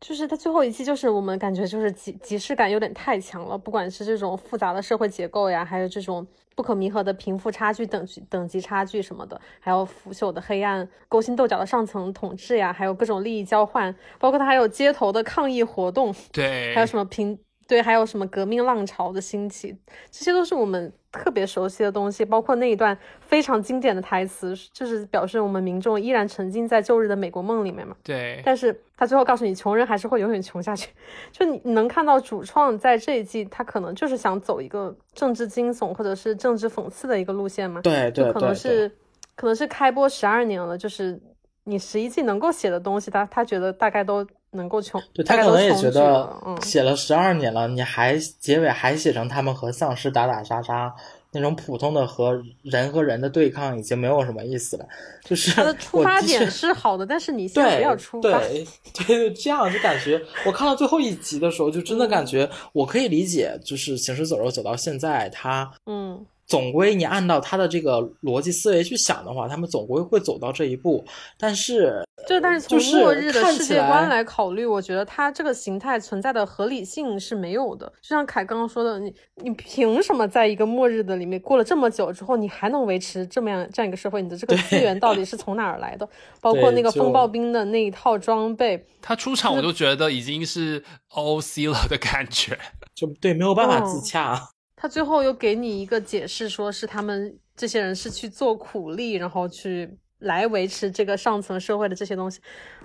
[0.00, 17.38] 就是它最后一期，就是我们感觉就是即即视感有点太强了，不管是这种复杂的社会结构呀，还有这种不可弥合的贫富差距、等级等级差距什么的，还有腐朽的黑暗、勾心斗角的上层统治呀，还有各种利益交换，包括它还有街头的抗议活动，对，还有什么平。
[17.66, 19.74] 对，还有什么革命浪潮的兴起，
[20.10, 20.92] 这些都是我们
[21.22, 27.96] 特别熟悉的东西，包括那一段非常经典的台词，就是表示我们民众依然沉浸在旧日的美国梦里面嘛。
[28.02, 30.90] 对，但是他最后告诉你，穷人还是会永远穷下去。
[31.32, 37.80] 就你能看到主创在这一季，他可能就是想走一个政治惊悚或者是政治讽刺的一个路线嘛。
[37.80, 38.90] 对对就可能是
[39.34, 41.20] 可能是开播十二年了，就是
[41.64, 44.26] 你十一季能够写的东西，他他觉得大概都。
[44.54, 46.32] 能够穷，对他可能也觉得
[46.62, 50.94] 写了十二年了，你还结尾还写成他们和丧尸打打杀杀
[51.32, 54.86] 那种普通的和人和人的对抗，已经没有什么意思了。
[55.24, 58.38] 就是他的出发点是好的，但是你先不要出发。
[58.38, 58.64] 对
[58.94, 66.24] 对对，这样就感觉我看到最后一集的时候，就真的感觉我可以理解，就是行尸走肉走到现在，他嗯。
[66.46, 71.04] 总归你按照他的这个逻辑思维去想的话，他们总归会走到这一步。
[71.38, 77.86] 但是，就但是从末日的世界观来考虑，我觉得它这个形态存在的合理性是没有的。
[78.02, 84.20] 就像凯刚刚说的，你你凭什么在一个末日的里面过了这么久之后，你还能维持这么样这样一个社会？
[84.20, 86.08] 你的这个资源到底是从哪儿来的？
[86.40, 92.58] 包括那个风暴兵的那一套装备，他出场我就觉得已经是 O C 了的感觉，
[92.94, 94.50] 就对没有办法自洽。
[94.84, 102.38] 他最后又给你一个解释，说是他们这些人是去做苦力，然后去来维持这个上层社会的这些东西。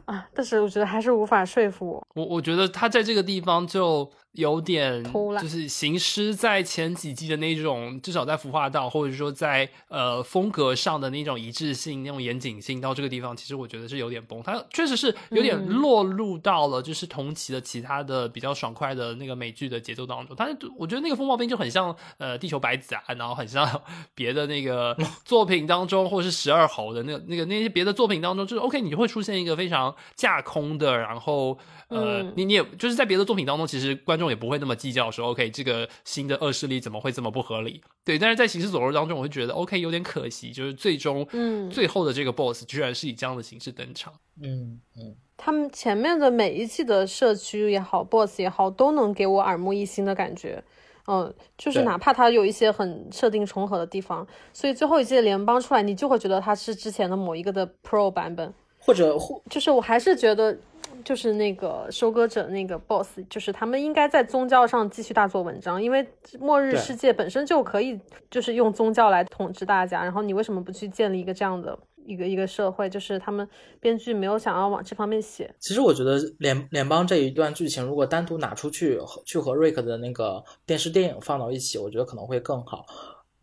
[0.06, 2.08] 啊，但是我觉得还是无法说服我。
[2.16, 4.12] 我我觉得他在这个地方就。
[4.34, 14.42] 有点偷懒就是行尸在前几季的那种，至少在服化道或者说在呃风格上的那种一致性、那种严谨性，到这个地方，其实我觉得是有点崩。
[14.44, 20.36] 他确实是有点落入到了就是同期的其他的比较爽快的那个美剧的节奏当中。
[20.38, 23.68] 但是我觉得那个风暴兵就很像呃地球白子啊，然后很像
[24.14, 24.96] 别的那个
[25.26, 31.58] 作品当中，或者是十二猴的那个那个那些别的作品当中，就是 OK，你会出现一个非常架空的，然后。
[31.90, 37.82] 呃，你你也就是在别的作品当中，其实观众也不会那么计较说，OK，这个新的恶势力怎么会这么不合理？
[38.06, 44.14] 对，但是在行尸走肉当中，我会觉得 OK 有点可惜，就是最终，嗯，最后的这个 BOSS 居然是以这样的形式登场。
[44.40, 50.64] 嗯嗯，他们前面的每一季的社区也好，BOSS 也好，都能给我耳目一新的感觉。
[51.08, 58.54] 嗯，就是哪怕它有一些很设定重合的地方，所以最后一季的联邦出来，你就会觉得它是之前的某一个的 Pro 版本，
[58.90, 60.58] 或者或就是我还是觉得。
[61.06, 66.06] 就是那个收割者那个 boss，就是他们应该在宗教上继续大做文章，因为
[66.40, 67.98] 末日世界本身就可以
[68.30, 72.90] 就是用宗教来统治大家，然后你为什么不去建立一个这样的一个一个社会？
[72.90, 73.48] 就是他们
[73.80, 75.50] 编剧没有想要往这方面写。
[75.60, 82.86] 其实我觉得联联邦这一段剧情如果单独拿出去去和瑞克的那个电视电影放到一起，我觉得可能会更好，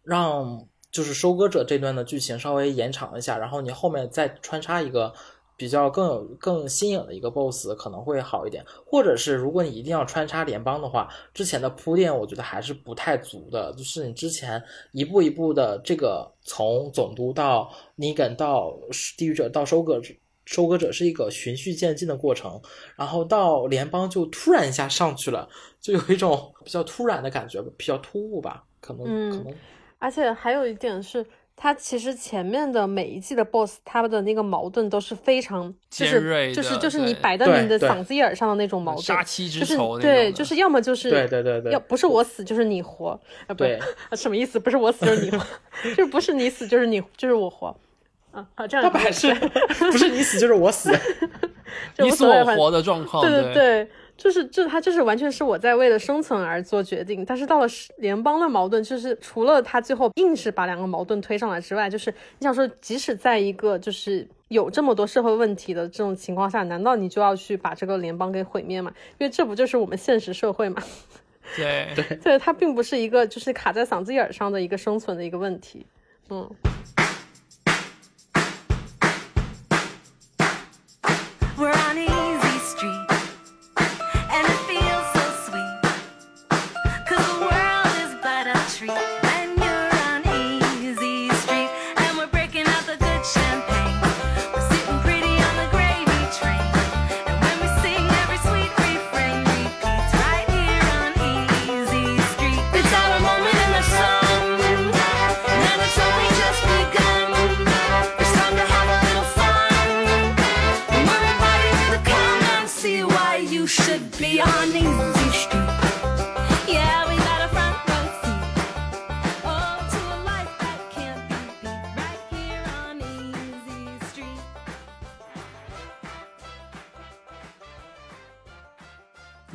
[0.02, 5.14] 让就是收割者这段的剧情稍微延长一下，然后你后面再穿插一个。
[5.56, 13.72] 比较更有更新颖的一个 BOSS 可能会好一点，或者是如果你一定要穿插联邦的话，之前的铺垫我觉得还是不太足的。
[13.72, 14.62] 就是你之前
[14.92, 18.78] 一步一步的这个从总督到尼根到
[19.16, 19.98] 地狱者到收割
[20.44, 22.60] 收割者是一个循序渐进的过程，
[22.94, 25.48] 然后到联邦就突然一下上去了，
[25.80, 28.62] 就有一种比较突然的感觉，比较突兀吧？
[28.80, 29.54] 可能可能。
[29.98, 31.24] 而且还有一点是。
[31.58, 43.18] 他其实前面的每一季的 BOSS，他们的那个矛盾都是非常就是就是就是你摆在你的嗓子眼上的那种矛盾，杀妻之仇对，就是要么就是对对对对，要不是我死就是你活
[43.48, 43.64] 啊，不
[44.14, 44.58] 什么意思？
[44.60, 45.46] 不是我死就是你活，
[45.82, 47.74] 就是不是你死就是你就是我活
[48.32, 48.84] 啊啊这样。
[48.84, 49.32] 那不还是
[49.90, 50.90] 不是你死就是我死，
[51.98, 53.90] 你死我活的状况，对对对。
[54.16, 57.66] 就是，这他就是完全是我在为了生存而做决定，但是到了
[57.98, 68.90] 联邦的矛盾，就是除了他最后硬是把两个矛盾推上来之外，就是你想说，即使在一个就是有这么多社会问题的这种情况下，难道你就要去把这个联邦给毁灭吗？
[69.18, 70.82] 因为这不就是我们现实社会吗？
[71.54, 75.84] 对对， 对，它并不是一个就是卡在嗓子眼上的一个生存的一个问题，
[76.30, 76.50] 嗯。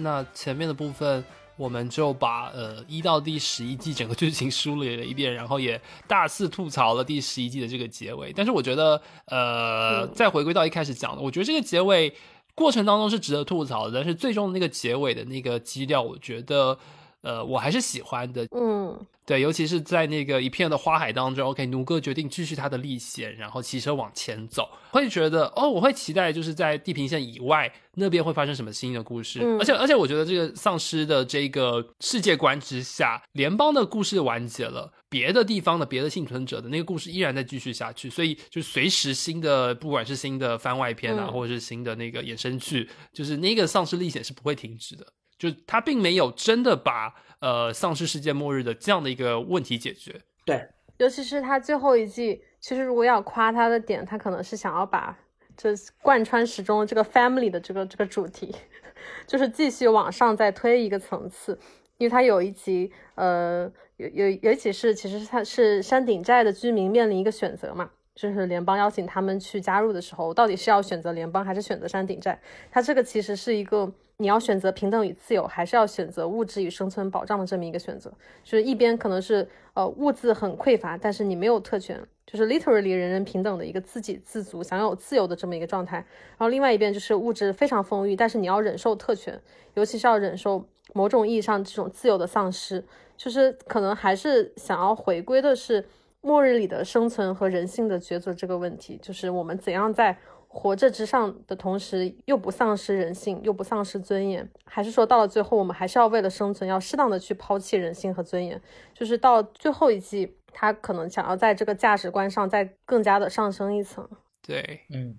[0.01, 1.23] 那前面的部分，
[1.55, 8.33] 我们就把呃一到第十一季整个剧情梳理了一遍，然后也大肆吐槽了第十一季的这个结尾。
[8.33, 12.13] 但是我觉得，呃，再回归到一开始讲的，我觉得这个结尾
[12.55, 16.77] 过程当中是值得吐槽的，但是最终那个结尾的那个基调，我觉得。
[17.21, 45.05] 呃，我还是喜欢的，嗯，对，尤其是在那个一片的花海当中，OK，奴哥决定继续他的历险，然后骑车往前走，会觉得哦，我会期待就是在地平线以外那边会发生什么新的故事，而且而且我觉得这个丧尸的这个世界观之下，联邦的故事完结了，别的地方的别的幸存者的那个故事依然在继续下去，所以就随时新的不管是新的番外篇啊，或者是新的那个衍生剧，就是那个丧尸历险是不会停止的。
[45.41, 50.21] 就他并没有真的把呃丧尸世界末日的这样的一个问题解决。
[50.45, 55.17] 对，尤其是他最后一季，其实如果要夸他的点，他可能是想要把
[55.57, 55.71] 这
[56.03, 58.55] 贯穿始终这个 family 的这个这个主题，
[59.25, 61.59] 就是继续往上再推一个层次。
[61.97, 67.89] 因为他有一集，呃，有有有一集是其实他是山顶寨的居民面临一个选择嘛。
[68.21, 72.39] 就是联邦邀请他们去加入的时候，到底是要选择联邦还是选择山顶寨？
[72.69, 78.13] 它这个其实是一个你要选择平等与自由，还是要选择物质与生存保障的这么一个选择。
[78.43, 85.97] 就是一边可能是呃物资很匮乏，但是你没有特权，就是 literally 人人平等的一个自给自足、享有自由的这么一个状态。
[85.97, 89.41] 然后另外一边就是物质非常丰裕，但是你要忍受特权，
[89.73, 92.83] 尤其是要忍受某种意义上这种自由的丧失。
[93.17, 95.83] 就是可能还是想要回归的是。
[96.21, 100.17] 末日里的生存和人性的抉择这个问题，就是我们怎样在
[100.47, 104.49] 活着之上的同时，又不丧失人性，又不丧失尊严？
[104.65, 108.61] 还是说到了最后，我们还是要为了生存，要适当的去抛弃人性和尊严？
[108.93, 114.07] 就是到最后一季，他可能想要在这个价值观上再更加的上升一层。
[114.41, 115.17] 对，嗯。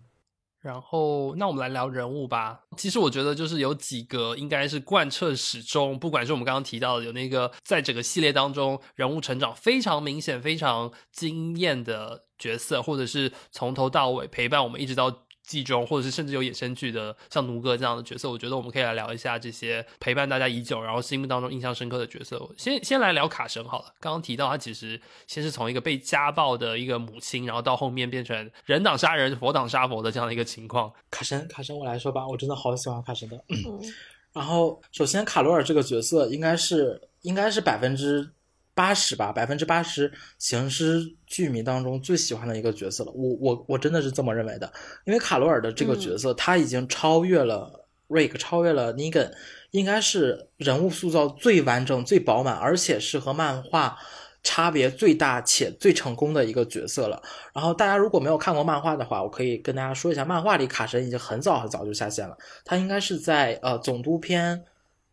[0.63, 2.61] 然后，那我们来聊人物吧。
[2.77, 15.25] 其实我觉得，就是有几个应该是贯彻始终，不管是我们刚刚提到的有那个在整个系列当中人物成长非常明显、非常惊艳的角色，或者是从头到尾陪伴我们一直到。
[15.53, 22.41] 剧中，或者是甚至有衍生剧的，像奴哥这样的角色，我觉得我们可以来聊一下这些陪伴大家已久，然后心目当中印象深刻的角色。
[22.57, 23.95] 先先来聊卡神好了。
[24.01, 30.93] 刚刚提到他其实先是从一个被家暴的一个母亲，然后到后面变成人挡杀人，佛挡杀佛的这样的一个情况。
[31.11, 33.39] 卡神，卡神，我来说吧，我真的好喜欢卡神的。
[34.33, 38.31] 然后，首先卡罗尔这个角色应该是应该是百分之。
[38.75, 43.13] 八十吧，百分之八十行尸剧迷当中最喜欢的一个角色了。
[43.13, 44.73] 我我我真的是这么认为的，
[45.05, 49.31] 因为卡罗尔的这个角色他已经超越了 Rick，超越了 Negan，
[49.73, 53.99] 应该是人物塑造最完整、最饱满，而且是和漫画
[54.43, 57.23] 差别最大且最成功的一个角色了。
[57.53, 64.65] 然后大家如果没有看过漫画的话，我可以跟大家说一下，漫画里卡神已经很早很早就下线了，他应该是在呃总督篇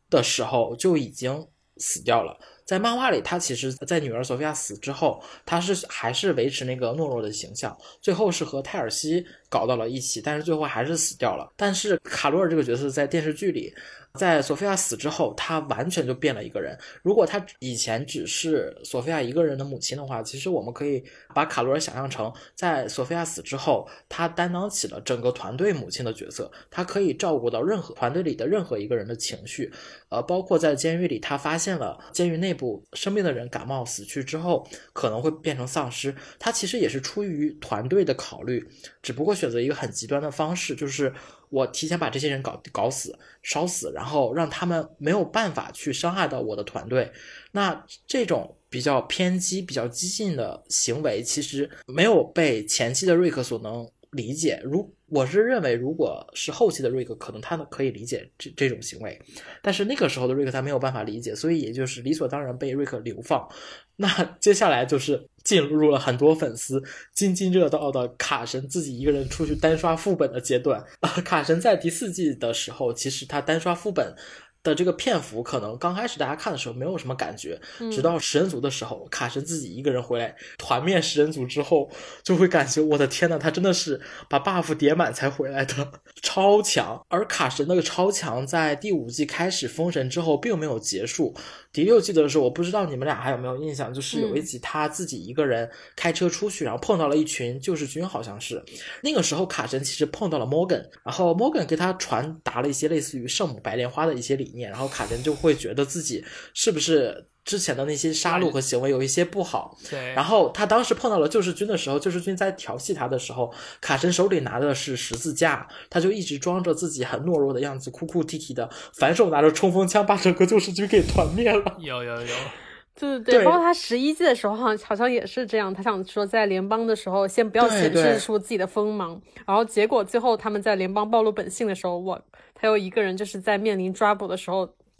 [0.10, 1.46] 的时候就已经
[1.78, 2.38] 死掉了。
[2.70, 11.52] 在漫画里，他其实，在女儿索菲亚死之后，他是还是维持那个懦弱的形象，最后是和泰尔西搞到了一起，但是最后还是死掉了。
[11.58, 13.74] 但是卡罗尔这个角色在电视剧里。
[14.16, 16.76] 在索菲亚死之后，他完全就变了一个人。
[17.04, 21.02] 如果他以前只是索菲亚一个人的母亲的话，其实我们可以
[21.36, 26.52] 把卡罗尔想象成在索菲亚死之后，他担当起了整个团队母亲的角色。
[26.72, 29.72] 他可以照顾到任何团队里的任何一个人的情绪，
[30.10, 38.68] 呃，包括在监狱里，他发现了监狱内部生病的人感冒死去之后可能会变成丧尸，他其实也是出于团队的考虑，
[39.04, 41.14] 只不过选择一个很极端的方式，就是。
[41.52, 47.12] 我提前把这些人搞搞死、烧死，然后让他们没有办法去伤害到我的团队。
[47.54, 54.60] 那这种比较偏激、比较激进的行为，其实没有被前期的瑞克所能理解。
[54.64, 59.20] 如我是认为，如果是后期的瑞克，可能他们可以理解这这种行为，
[59.62, 63.48] 但是那个时候的瑞克他没有办法理解，所以也就是理所当然被瑞克流放。
[63.96, 64.08] 那
[64.40, 66.82] 接下来就是进入了很多粉丝
[67.14, 70.84] 津津乐道的卡神自己一个人出去单刷副本的阶段。
[71.26, 74.16] 卡神在第四季的时候，其实他单刷副本。
[74.62, 77.60] 的这个片幅可能刚开始大家看的时候没有什么感觉，
[77.92, 81.90] 直到食人族的时候，卡神自己一个人回来团灭食人族之后，
[82.24, 85.92] 就会感觉我的天呐，他真的是把 buff 叠满才回来的，
[86.22, 87.02] 超强。
[87.08, 91.34] 而卡神那个超强在第五季开始封神之后并没有结束，
[91.72, 98.62] 第六季的时候，我不知道你们俩还有没有印象，就是有一集他自己一个人开车出去，然后碰到了一群救世军，好像是
[99.02, 104.49] 那个时候卡神其实碰到了 Morgan，然后 Morgan 给他传达了一些类似于圣母白莲花的一些理。
[104.58, 106.24] 然后卡神就会觉得自己
[106.54, 109.78] 是不是之前的那些杀戮和行为有一些不好。
[109.90, 121.78] 对，然后他当时碰到了救世军的时候，救世军在调戏他的时候，卡神手里拿的是十字架，他就一直装着自己很懦弱的样子，哭哭啼啼的，反手拿着冲锋枪把整个救世军给团灭了。
[121.80, 122.28] 有有有，
[123.00, 125.74] 对对对，包括他十一季的时候，好像好像也是这样。
[125.74, 132.22] 他想说在联邦的时候，先不要显示出自己的锋芒，然后结果最后他们在联邦暴露本性的时候，哇，
[132.60, 134.70] 他又一个人就是在面临抓捕的时候。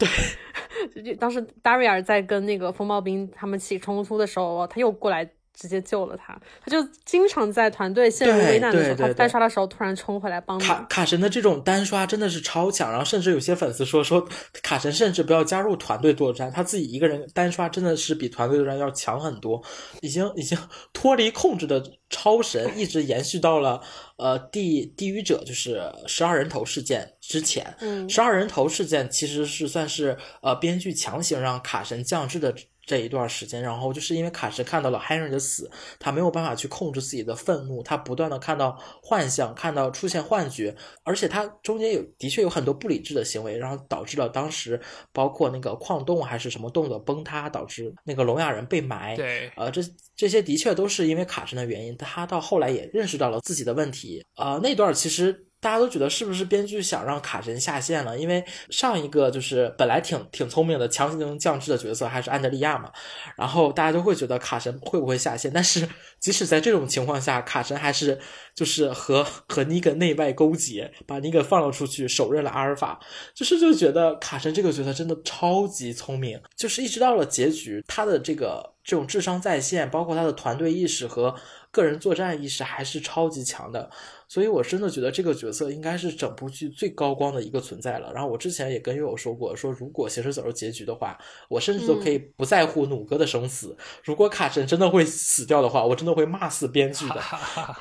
[0.94, 5.30] 对，当时达瑞尔在跟那个风暴兵他们起冲突的时候，他又过来
[5.60, 6.34] 直接救了他。
[6.64, 10.58] 他就经常在团队陷入危难的时候，他单刷的时候突然冲回来帮。
[10.58, 14.26] 卡卡神的这种单刷真的是超强，然后甚至有些粉丝说说
[14.62, 19.62] 卡神甚至不要加入团队作战，他自己一个人单刷真的是比团队作战要强很多，
[20.00, 20.56] 已经已经
[20.94, 23.82] 脱离控制的超神，一直延续到了。
[24.16, 32.54] 呃，地地狱者就是十二人头事件之前，嗯，十二人头事件其实是算是呃编剧强行让卡神降智的
[32.90, 44.80] 这一段时间，然后就是因为卡神看到了 Henry 的死，他没有办法去控制自己的愤怒，他不断的看到幻象，看到出现幻觉，而且他中间有的确有很多不理智的行为，然后导致了当时
[45.12, 49.80] 包括那个矿洞还是什么洞的崩塌，导致那个聋哑人被埋，对，呃，这
[50.16, 54.20] 这些的确都是因为卡神的原因，他到后来也认识到了自己的问题。
[54.34, 58.18] 啊，那段其实大家都觉得是不是编剧想让卡神下线了？
[58.18, 62.90] 因为上一个就是本来挺挺聪明的强行降智的角色还是安德利亚嘛，
[63.36, 65.52] 然后大家都会觉得卡神会不会下线？
[65.52, 65.86] 但是
[66.18, 68.18] 即使在这种情况下，卡神还是
[68.54, 72.98] 就是和和尼格内外勾结，把尼格放了出去，手刃了阿尔法，
[73.34, 81.34] 就是就觉得卡神这个角色真的超级聪明，就是一直到了结局，他的这个这种智商在线，包括他的团队意识和。
[81.72, 83.88] 个人作战意识还是超级强的，
[84.28, 88.12] 所以我真的觉得这个角色应该是整部剧最高光的一个存在了。
[88.12, 91.16] 然后我之前也跟悠悠说过，说如果行尸走肉结局的话，
[91.48, 93.76] 我甚至都可以不在乎弩哥的生死。
[94.02, 97.20] 如果卡神真的会死掉的话，我真的会骂死编剧的。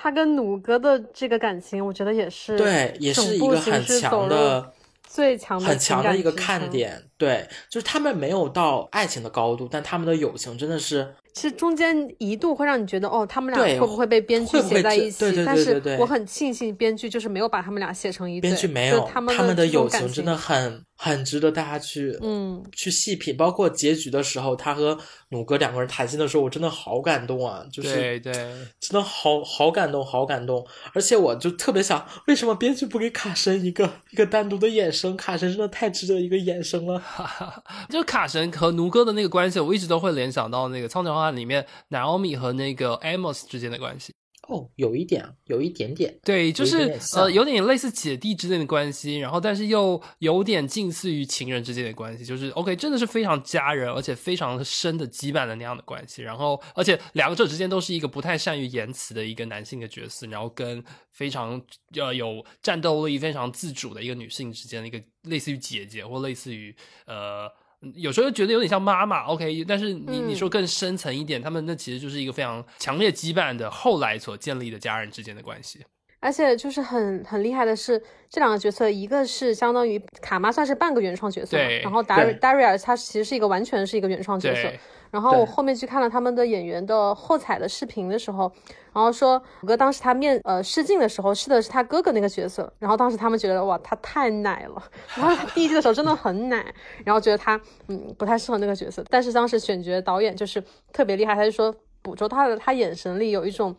[0.01, 4.73] 他跟弩哥的这个感情，我觉得也是对，也是一个很强的。
[5.11, 15.19] 最强的很强的一个看点，对，就是他们没有到爱情的高度，但他们的友情真的是，其实中间一度会让你觉得，哦，他们俩会不会被编剧写在一起？
[15.19, 15.97] 对对对对。
[15.97, 20.83] 我很庆幸编剧就是没有把他们俩写成一对，编剧没有，他们的友情真的很。
[21.01, 23.37] 很值得大家去，嗯，去细品。
[23.37, 24.97] 包括结局的时候，他和
[25.29, 27.65] 努哥两个人谈心的时候，我真的好感动啊！
[27.71, 28.33] 就是对对，
[28.81, 30.67] 真的好好感动，好感动。
[30.93, 35.15] 而且我就特别想，为什么编剧不给卡神一个一个单独的眼生？
[35.15, 37.01] 卡神真的太值得一个眼生了。
[37.89, 44.13] 就卡神和努哥的那个关系，我一直都会联想到那个《苍穹幻》里面 Naomi 和那个 Amos 之间的关系。
[44.49, 56.23] 哦，有一点，有一点点，对，就是呃，有点类似姐弟之间的关系，然后但是又有点近似于情人之间的关系，就是 OK，真的是非常家人，而且非常深的羁绊的那样的关系。
[56.23, 61.61] 然后，而且两者之间都是一个不太善于言辞的一个男性的角色，然后跟非常
[61.95, 67.47] 呃有战斗力、非常自主的一个女性之间的一个类似于姐姐或类似于呃。
[67.95, 75.79] 有时候觉得有点像妈妈，OK，但是你你说更深层一点，他们那其实就是一个非常强烈羁绊的后来所建立的家人之间的关系。
[76.21, 77.97] 而且就是很很厉害的是，
[78.29, 84.69] 这两个角色，一个是相当于卡妈算是半个原创角色，然后达瑞达瑞尔他其实是一个完全是一个原创角色。
[85.11, 88.51] 然后我后面去看了他们的演员的后采的视频的时候，
[88.93, 94.83] 然后说五哥当时他面呃试镜的时候试的是他哥哥那个角色，然后当时他们觉得哇他太奶了，
[95.15, 96.65] 然后第一季的时候真的很奶，
[97.03, 100.63] 然后觉得他嗯不太适合那个角色，但是当时选角导演就是
[100.93, 103.75] 特别厉害，他就说捕捉他的他眼神里有一种。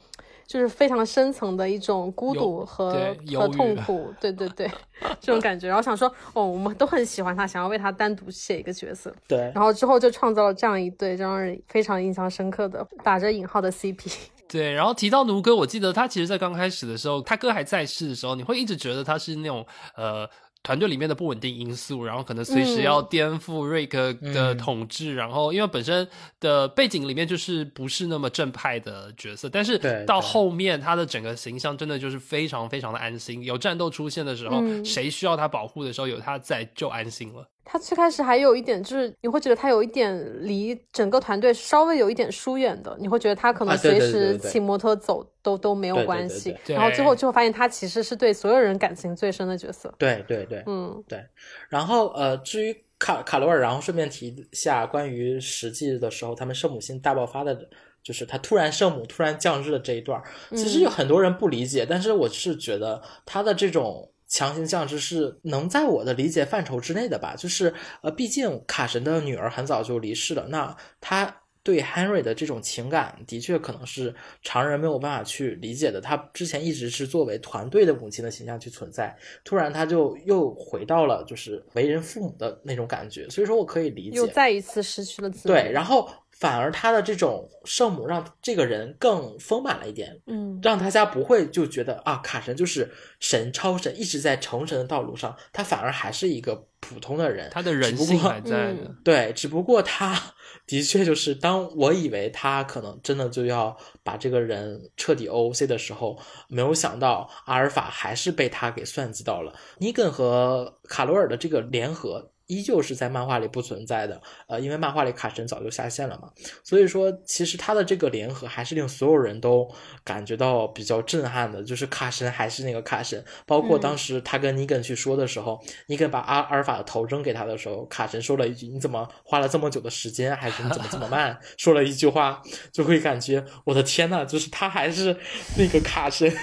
[0.51, 4.69] 就是非常深层的一种孤独和和痛苦，对对对，
[5.21, 5.69] 这种感觉。
[5.69, 9.15] 然后想说，哦，我们都很喜欢他，想要为他单独写一个角色。
[9.29, 9.39] 对。
[9.55, 14.13] 然后之后就创造了这样一对让人非常印象深刻的打着引号的 CP。
[14.51, 14.73] 对。
[14.73, 19.65] 然后提到奴哥，我记得他其实，在刚开始的时候，他哥还在世的时候，你会一直觉得他是那种
[19.95, 20.29] 呃。
[20.63, 26.07] 团队里面的不稳定因素，然后可能随时要颠覆瑞克的统治，然后因为本身
[26.39, 37.49] 的背景里面就是不是那么正派的角色，但是到后面他的整个形象真的就是非常非常的安心，有战斗出现的时候，谁需要他保护的时候有他在就安心了。
[37.73, 46.53] 他最开始还有一点，就是你会觉得他有一点离整个团队稍微有一点疏远的，你会觉得他可能随时骑摩托走都都没有关系。
[46.67, 49.95] 然后最后就会发现他其实是对所有人感情最深的角色。
[49.97, 51.25] 对对对，嗯对。
[51.69, 57.57] 然后呃，至于卡卡罗尔，然后顺便提一下关于实际的时候他们圣母心大爆发的，
[58.03, 60.21] 就是他突然圣母突然降日的这一段，
[60.51, 64.11] 其实有很多人不理解，但是我是觉得他的这种。
[64.31, 67.35] 强行降智是能在我的理解范畴之内的吧？
[67.37, 71.37] 就是呃，毕竟卡神的女儿很早就离世了，那他。
[71.63, 76.01] 对 Henry 的这种情感，的确可能是常人没有办法去理解的。
[76.01, 83.29] 他之前一直是作为团队的母亲的形象去存在，突然他就又回到了就是为人父母的那种感觉。
[83.29, 86.09] 所以说我可以理解，又再一次失去了自对，然后
[86.41, 92.91] 反而他的这种圣母让这个人更丰满了一点，嗯，让大家不会就觉得啊卡神就是
[93.21, 98.91] 神超神，一直在成神的道路上，他反而还是一个普通的人，他的人性还在的。
[99.05, 100.19] 对，只不过他。
[100.67, 106.19] 的确，就是当我以为他可能真的就要把这个人彻底 OOC 的时候，
[106.49, 109.53] 没有想到阿尔法还是被他给算计到了。
[109.79, 112.30] 尼根和卡罗尔的这个联合。
[112.51, 116.29] 依旧是在漫画里不存在的，呃，因为漫画里卡神早就下线了嘛，
[116.65, 119.71] 所以说其实他的这个联合还是令所有人都
[120.03, 135.17] 感觉到比较震撼的，就是卡神还是那个卡神，包括当时他跟尼根去说的时候，尼根把阿阿尔法的头扔给他的时候，卡神说了一句：“你怎么花了这么久的时间，还是你怎么这么慢？” 说了一句话，就会感觉我的天呐，就是他还是
[135.57, 136.35] 那个卡神。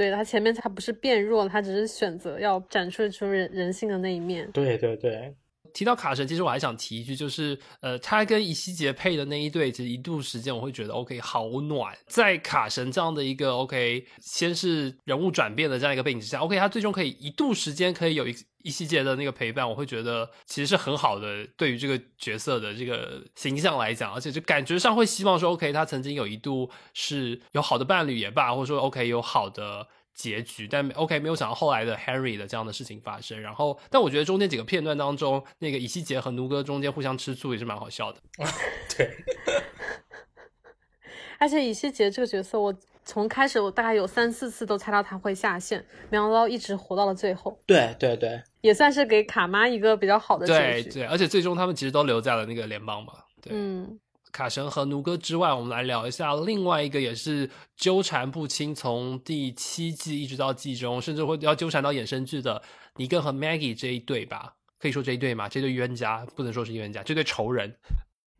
[0.00, 4.50] 对他前面他不是变弱，他只是选择要展示出人人性的那一面。
[4.50, 5.34] 对对对，
[5.74, 11.94] 提到卡神，其实我还想提一句，就是呃，他跟伊希杰配的那一对，其实一度时间我会觉得 OK 好暖。
[12.06, 18.34] 在卡神这样的一个 OK，先是人物转变的这样一个背景之下，OK，他最终可以一度时间可以有一。
[18.62, 33.40] 一细节的那个陪伴，我会觉得其实是很好的，对于这个角色的这个形象来讲，而且就感觉上会希望说，OK，他曾经有一度是有好的伴侣也罢，或者说 OK 有好的结局，但 OK 没有想到后来的 Harry 的这样的事情发生。
[33.40, 38.20] 然后，但我觉得中间几个片段当中，那个以西杰和奴哥中间互相吃醋也是蛮好笑的。
[38.96, 39.10] 对，
[41.38, 42.74] 而且以西杰这个角色，我。
[43.02, 47.58] 从开始我大概有三四次都猜到他会下线，没想到一直活到了最后。
[47.66, 50.90] 对对对，也算是给卡妈一个比较好的结局。
[50.90, 53.12] 对，而且最终他们其实都留在了那个联邦嘛。
[53.40, 53.98] 对，嗯，
[54.32, 62.62] 卡神和奴哥之外，我们来聊一下另外一个也是纠缠不清，从第七季一直到季中，甚至会要纠缠到衍生剧的
[62.96, 64.54] 尼根和 Maggie 这一对吧？
[64.78, 65.48] 可以说这一对嘛？
[65.48, 67.74] 这对冤家不能说是冤家，这对仇人。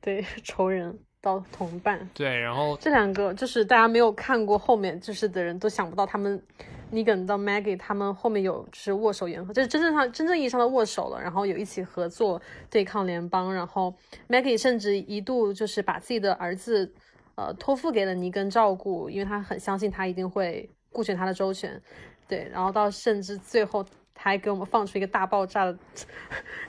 [0.00, 0.98] 对， 仇人。
[1.22, 6.42] 到同伴对，然后这两个就是大家没有看过后面就是的人都想不到他们
[6.90, 13.94] 尼根到 Maggie 他们后面有就是握手言和，就是真正上真正意义上的握手了，然后有一起合作对抗联邦，然后
[14.28, 16.92] Maggie 甚至一度就是把自己的儿子
[17.36, 21.80] 呃托付给了尼根照顾，因为他很相信他一定会顾全他的周全，
[22.26, 23.84] 对，然后到甚至最后。
[24.22, 25.76] 还给我们放出一个大爆炸的，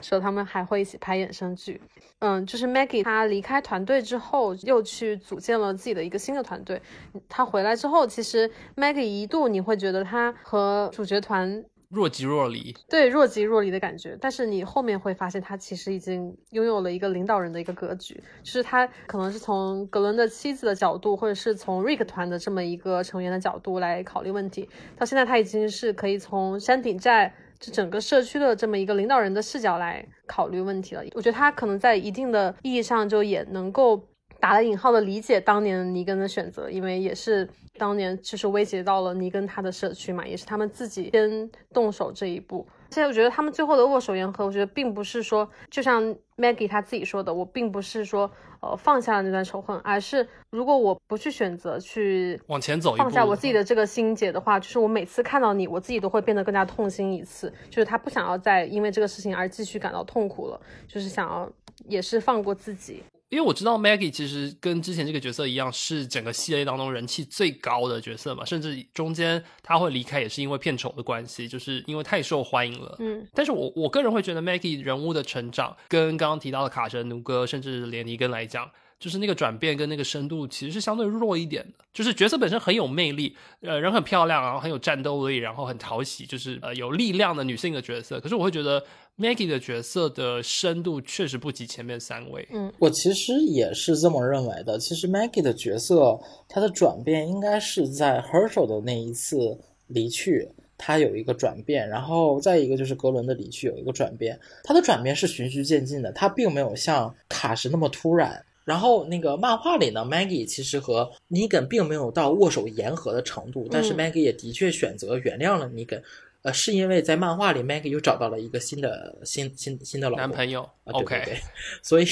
[0.00, 1.80] 说他们还会一起拍衍生剧。
[2.20, 6.80] 嗯，就是 Maggie 他离开团队之后，又去组建了自己的一个新的团队。
[7.28, 11.64] 他回来之后，其实 Maggie 一度你会觉得他和主角团。
[11.92, 14.16] 若即若离，对若即若离的感觉。
[14.18, 24.66] 但是你后面会发现，他其实已经拥有了一个领导人的一个格局，就是他可能是从格伦的妻子的角度，或者是从 Rick 团的这么一个成员的角度来考虑问题。
[24.96, 31.04] 到现在，他已经是可以从山顶寨这整个社区的这么一个领导人的视角来考虑问题了。
[31.14, 34.08] 我觉得他可能在一定的意义上，就也能够
[34.42, 37.48] 打了引号的理解当年尼根的选择，因为也是。
[37.78, 42.64] 当年就是威胁到了尼根他的社区嘛，也是他们自己先动手这一步。
[42.90, 57.50] 现在我觉得他们最后的握手言和，我觉得并不是说，就像 Maggie 他自己说的，我并不是说呃放下了那段仇恨，而是如果我不去选择去往前走，放下我自己的这个心结的话，就是我每次看到你，我自己都会变得更加痛心一次。
[57.70, 61.50] 就是他不想要再因为这个事情而继续感到痛苦了，就是想要
[61.88, 63.02] 也是放过自己。
[63.32, 72.94] 因为我知道 Maggie 其实跟之前这个角色一样，是整个系列当中人气最高的角色嘛，甚至中间他会离开也是因为片酬的关系，就是因为太受欢迎了。
[72.98, 78.70] 嗯，但是我我个人会觉得 Maggie 人物的成长跟刚刚提到的卡神、奴哥，甚至连尼根来讲。
[79.00, 88.20] 就是那个转变跟那个深度其实是相对弱一点的，就是角色本身很有魅力，呃，人很漂亮，然后很有战斗力，然后很讨喜，就是呃有力量的女性的角色。
[88.20, 88.80] 可是我会觉得
[89.18, 92.48] Maggie 的角色的深度确实不及前面三位。
[92.50, 94.78] 嗯，我其实也是这么认为的。
[94.78, 96.18] 其实 Maggie 的角色
[96.48, 99.58] 她的转变应该是在 Herschel 的那一次
[99.88, 100.48] 离去，
[100.78, 108.44] 他有一个转变，然后再一个就是格伦的离去有一个转变，他的转变是循序渐进的，他并没有像卡什那么突然。
[108.64, 116.02] 然后那个漫画里呢，Maggie 其实和尼根并没有到握手言和的程度，但是 Maggie 也的确选择原谅了尼根。
[116.42, 121.38] 呃，是因为在漫画里，Maggie 又找到了一个新的新新新的老公男朋友啊，对对，OK，对，
[121.82, 122.04] 所以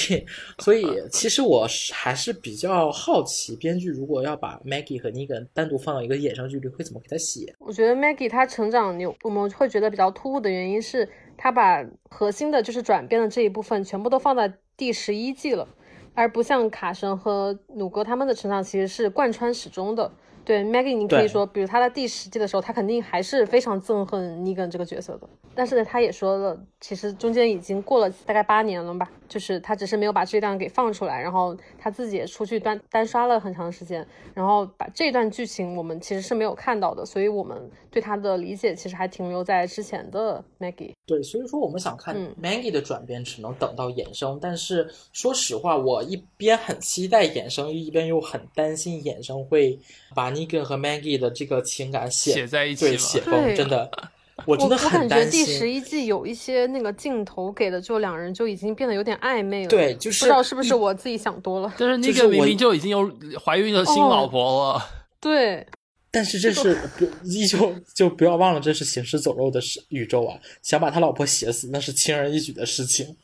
[0.59, 7.53] 所以其实我是还是比较好奇，编剧如果要把 Maggie 和 Negan 单独放到一个衍生剧里，会怎么给他写？
[7.59, 15.67] 我觉得 Maggie 她成长有我们会觉得比较突兀的原因是，她把核心的就是转变的这一部分全部都放在第十一季了，
[16.13, 20.09] 而不像卡神和努哥他们的成长其实是贯穿始终的。
[20.43, 25.29] 对 Maggie，你可以说，比如他在第十季的时候，他肯定还是非常憎恨 Negan 这个角色的。
[25.53, 37.57] 但是呢，他也说了，其实中间已经过了大概八年了吧，就是他只是没有把这段给放出来，然后他自己也出去单单刷了很长时间，然后把这段剧情我们其实是没有看到的，所以我们
[37.89, 40.91] 对他的理解其实还停留在之前的 Maggie。
[41.05, 44.37] 对，所以说我们想看嗯 Maggie 的转变，只能等到衍生。
[44.41, 49.79] 但是说实话，我一边很期待衍生，一边又很担心衍生会
[50.13, 53.89] 把 Negan 和 Maggie 的这个情感写写在一起了对写崩，真的，
[54.45, 55.69] 我我我真的很感觉第十。
[55.71, 61.73] 一季有一些那个镜头给的，就两人就已经变得有点暧昧了。，对，就是不知道是不是我自己想多了。
[61.77, 63.09] 但是那个明明就已经有
[63.43, 64.85] 怀孕的新老婆了，
[65.19, 65.65] 对，
[66.13, 70.37] 但是这是不依旧就不要忘了，这是行尸走肉的世宇宙啊！
[70.61, 73.15] 想把他老婆写死，那是轻而易举的事情。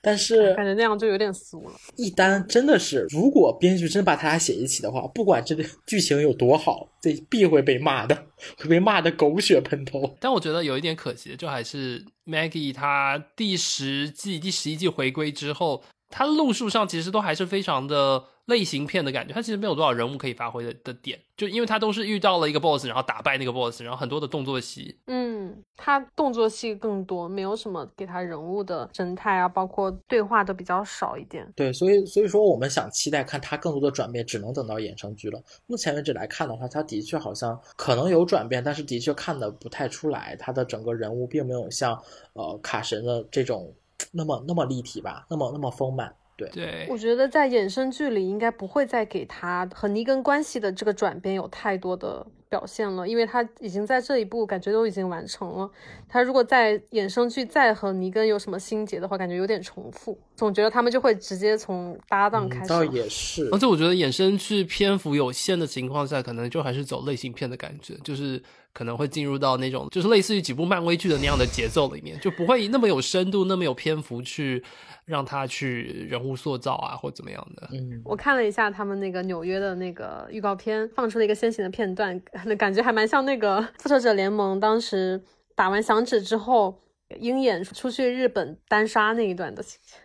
[0.00, 1.74] 但是感觉那样就有点俗了。
[1.96, 8.16] 一单真的是，如果编剧真把他俩写一起的话，不管这个剧情有多好，这必会被骂的，
[8.56, 10.16] 会被骂的狗血喷头。
[10.20, 31.46] 但我觉得有一点可惜，就还是 Maggie 她第十季、第十一季回归之后，她路数上其实都还是非常的类型片的感觉，它其实没有多少人物可以发挥的的点，就因为它都是遇到了一个 boss，然后打败那个 boss，然后很多的动作戏，嗯，他动作戏更多，没有什么给他人物的神态啊，包括对话都比较少一点。
[31.56, 35.42] 对，所以所以说我们想期待看他更多的转变，只能等到衍生剧了。
[35.66, 42.00] 目前为止来看的话，他的确好像可能有转变，但是的确看的不太出来，他的整个人物并没有像
[42.34, 43.74] 呃卡神的这种
[44.12, 46.14] 那么那么立体吧，那么那么丰满。
[46.36, 55.70] 对，对我，觉得在衍生剧里应该不会再给他和尼根关系的这个转变有太多的表现了，因为他已经在这一步感觉都已经完成了。
[56.08, 62.90] 他如果在衍生剧再和尼根有什么心结的话，感觉有点重复，总觉得他们就会直接从搭档开嗯，倒始。
[62.92, 63.58] 也是而。
[63.58, 68.42] 且我觉得衍生剧篇幅有限的情况下，可能就还是走类型片的感觉，就是
[68.76, 74.62] 可能会进入到那种就是类似于几部漫威剧的那样的节奏里面，就不会那么有深度、那么有篇幅去
[75.06, 77.70] 让他去人物塑造啊，或怎么样的。
[77.72, 82.20] 嗯，我看了一下他们那个纽约的那个预告片，放出了一个先行的片段，
[82.58, 85.24] 感觉还蛮像那个复仇者联盟当时
[85.54, 86.82] 打完响指之后，
[87.18, 89.96] 鹰眼出去日本单杀那一段的情节，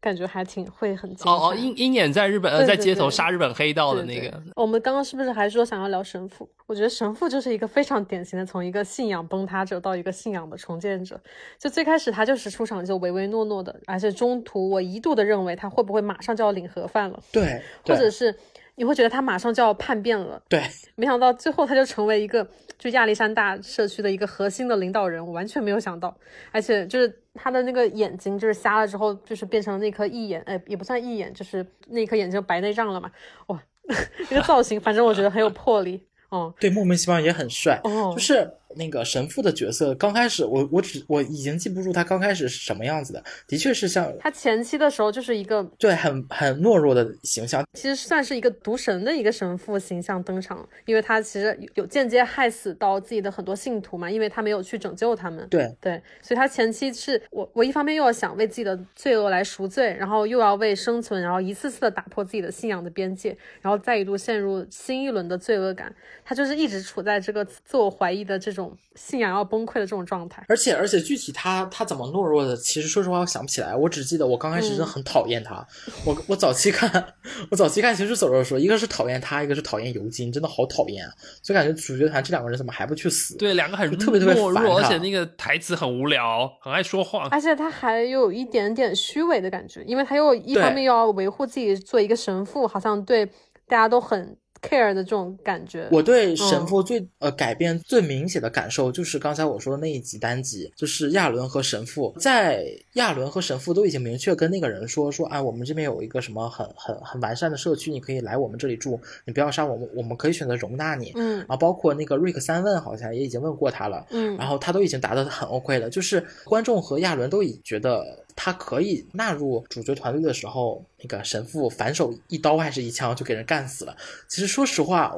[0.00, 1.10] 感觉还挺会很。
[1.24, 6.48] 哦哦，鹰鹰眼在日本呃在街头杀日本黑道的对对那个，我们刚刚是不是还说想要聊神父？
[6.66, 11.20] 我觉得神父就是一个非常典型的从一个信仰崩塌者到一个信仰的重建者。
[11.58, 18.34] 就最开始他就是出场就唯唯诺诺的，而且中途我一度的认为他会不会马上就要领盒饭了，对，或者对是
[18.78, 20.40] 你会觉得他马上就要叛变了。
[20.48, 20.62] 对，
[20.94, 22.48] 没想到最后他就成为一个
[22.78, 26.16] 就亚历山大社区的一个核心的领导人，我完全没有想到，
[26.52, 33.10] 而且就是他的那个眼睛就是瞎了之后，就是变成那颗异眼，哎，也不算异眼，就是那颗眼睛白内障了嘛，
[33.48, 33.60] 哇，
[34.30, 37.80] 那个造型反正我觉得很有魄力，哦、对，莫名其妙也很帅。
[37.84, 55.46] 哦，就是那个神父的角色，刚开始我我只我已经记不住他刚开始是什么样子的，的确是像他前期的时候就是一个对很很懦弱的形象，其实算是一个毒神的一个神父形象登场，因为他其实有间接害死到自己的很多信徒嘛，因为他没有去拯救他们。
[55.48, 65.94] 对对，所以他前期是我我一方面又要想为自己的罪恶来赎罪，然后又要为生存，然后一次次的打破自己的信仰的边界，然后再一度陷入新一轮的罪恶感。
[66.24, 68.57] 他就是一直处在这个自我怀疑的这种
[68.94, 70.44] 信仰要崩溃的这种状态。
[70.48, 75.66] 而且而且具体他他怎么懦弱的，其实说实话我想不起来，我只记得我刚开始真的很讨厌他。
[76.04, 77.14] 我我早期看
[77.50, 81.12] 我早期看《行尸走肉》的时候，一个是讨厌他，一个是讨厌尤金，真的好讨厌啊！
[81.42, 83.36] 就感觉主角团这两个人怎么还不去死？
[83.36, 87.28] 对，两个很特别特别懦弱，而且那个台词很无聊，很爱说话。
[87.30, 93.26] 而且他还有一点点虚伪的感觉，因为他又一方面又要维护自己做一个神父，好像对
[93.66, 95.88] 大家都很 care 的这种感觉。
[95.90, 102.64] 我对神父最、呃改变最明显的感受就是刚才我说的那一集单集，就是亚伦和神父，在
[102.94, 111.12] 亚伦和神父都已经明确跟那个人说说，啊，我们这边有一个什么很很很完善的社区，你可以来我们这里住，你不要杀我们，我们可以选择容纳你。
[111.14, 123.96] 嗯然后，包括那个瑞克三问好像也已经问过他了，嗯然后他都已经答得很 OK 了，就是观众和亚伦都已觉得他可以纳入主角团队的时候，那个神父反手一刀还是一枪就给人干死了。
[124.28, 125.12] 其实说实话，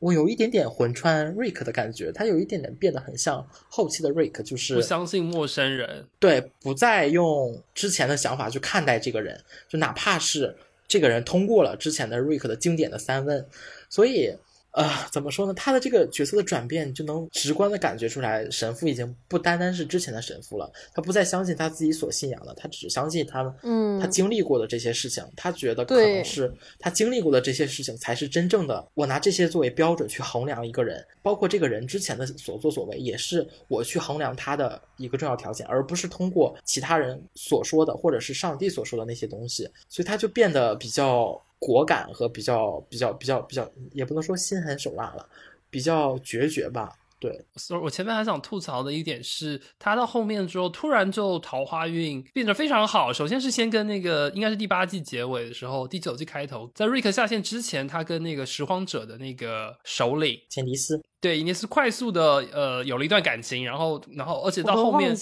[0.00, 10.56] 我有一点点魂穿 Rick 的感觉，他有一点点变得很像后期的 Rick，就是不相信陌生人，对，不再用之前的想法去看待这个人，就哪怕是
[10.88, 13.46] 这个人通过了之前的 Rick 的经典的三问，
[13.88, 14.36] 所以。
[14.74, 15.54] 呃，怎么说呢？
[15.54, 20.68] 他的这个角色的转变，就能直观的感觉出来，神父已经不单单是之前的神父了。
[20.92, 25.24] 他不再相信他自己所信仰的，他只相信他，嗯，他经历过的这些事情。
[25.36, 28.84] 他觉得可能是他经历过的这些事情才是真正的。
[28.94, 39.70] 我拿这些作为标准去衡量一个人，包括这个人之前的所作所为，也是我去衡量他的一个重要条件，而不是通过其他人所说的或者是上帝所说的那些东西。
[39.88, 41.40] 所以他就变得比较。
[41.58, 45.28] 果敢和比较比较比较比较，也不能说心狠手辣了，
[45.70, 46.92] 比较决绝吧。
[47.20, 53.12] 对，所以我前面还想吐槽的一点是，他到后面之后突然就桃花运变得非常好。
[53.12, 65.16] 首先是先跟那个应该是第八季结尾的时候，第九季开头，在瑞克下线之前，他跟那个拾荒者的那个首领简尼斯，对，伊尼斯快速的呃有了一段感情，然后然后而且到后面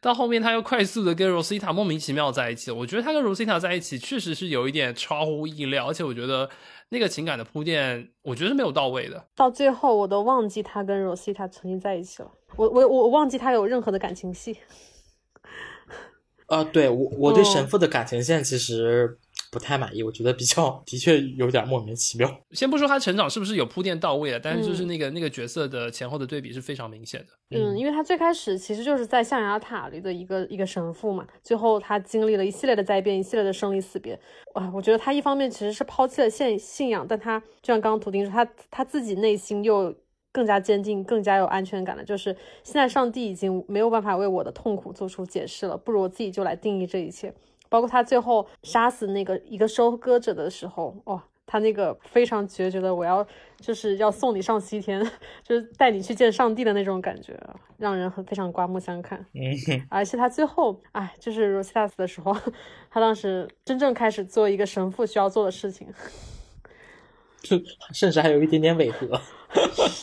[0.00, 2.72] 到后面他又快速的跟罗西塔莫名其妙在一起。
[2.72, 6.50] 我觉得他跟罗西塔在一起确实是有一点超乎意料，而且我觉得。
[6.94, 9.22] 那个情感的铺垫，我觉得是没有到位的。
[9.34, 12.30] 到最后，我都忘记他跟 Rosita 曾经在一起了。
[12.56, 14.56] 我我我忘记他有任何的感情戏。
[16.46, 19.18] 啊，对我我对神父的感情线其实。
[19.54, 22.28] 不太满意，我觉得比较的确有点莫名其妙。
[22.50, 27.26] 先不说他成长是不是有铺垫到位了，但是就是那个那个角色的前后的对比是非常明显的。
[27.56, 34.18] 嗯，因为他最开始其实就是在象牙塔里的一个一个神父嘛，最后他经历了一系列的灾变，一系列的生离死别。
[34.56, 39.94] 哇，我觉得他一方面其实是抛弃了信信仰，但他就像刚刚图钉说，他他自己内心又
[40.32, 47.32] 更加坚定，更加有安全感的，就是现在上帝已经没有办法为我的痛苦做出解释了，不如我自己就来定义这一切。
[47.74, 53.26] 包括他最后杀死那个一个收割者的时候，哇，他那个非常决绝的，我要
[53.58, 55.04] 就是要送你上西天，
[55.42, 57.36] 就是带你去见上帝的那种感觉，
[57.76, 59.18] 让人很非常刮目相看。
[59.32, 62.32] 嗯，而且他最后，哎，就是 Rosita 死的时候，
[62.88, 65.92] 他当时真正开始做一个神父需要做的事情，
[67.42, 67.60] 就
[67.92, 69.20] 甚至还有一点点违和。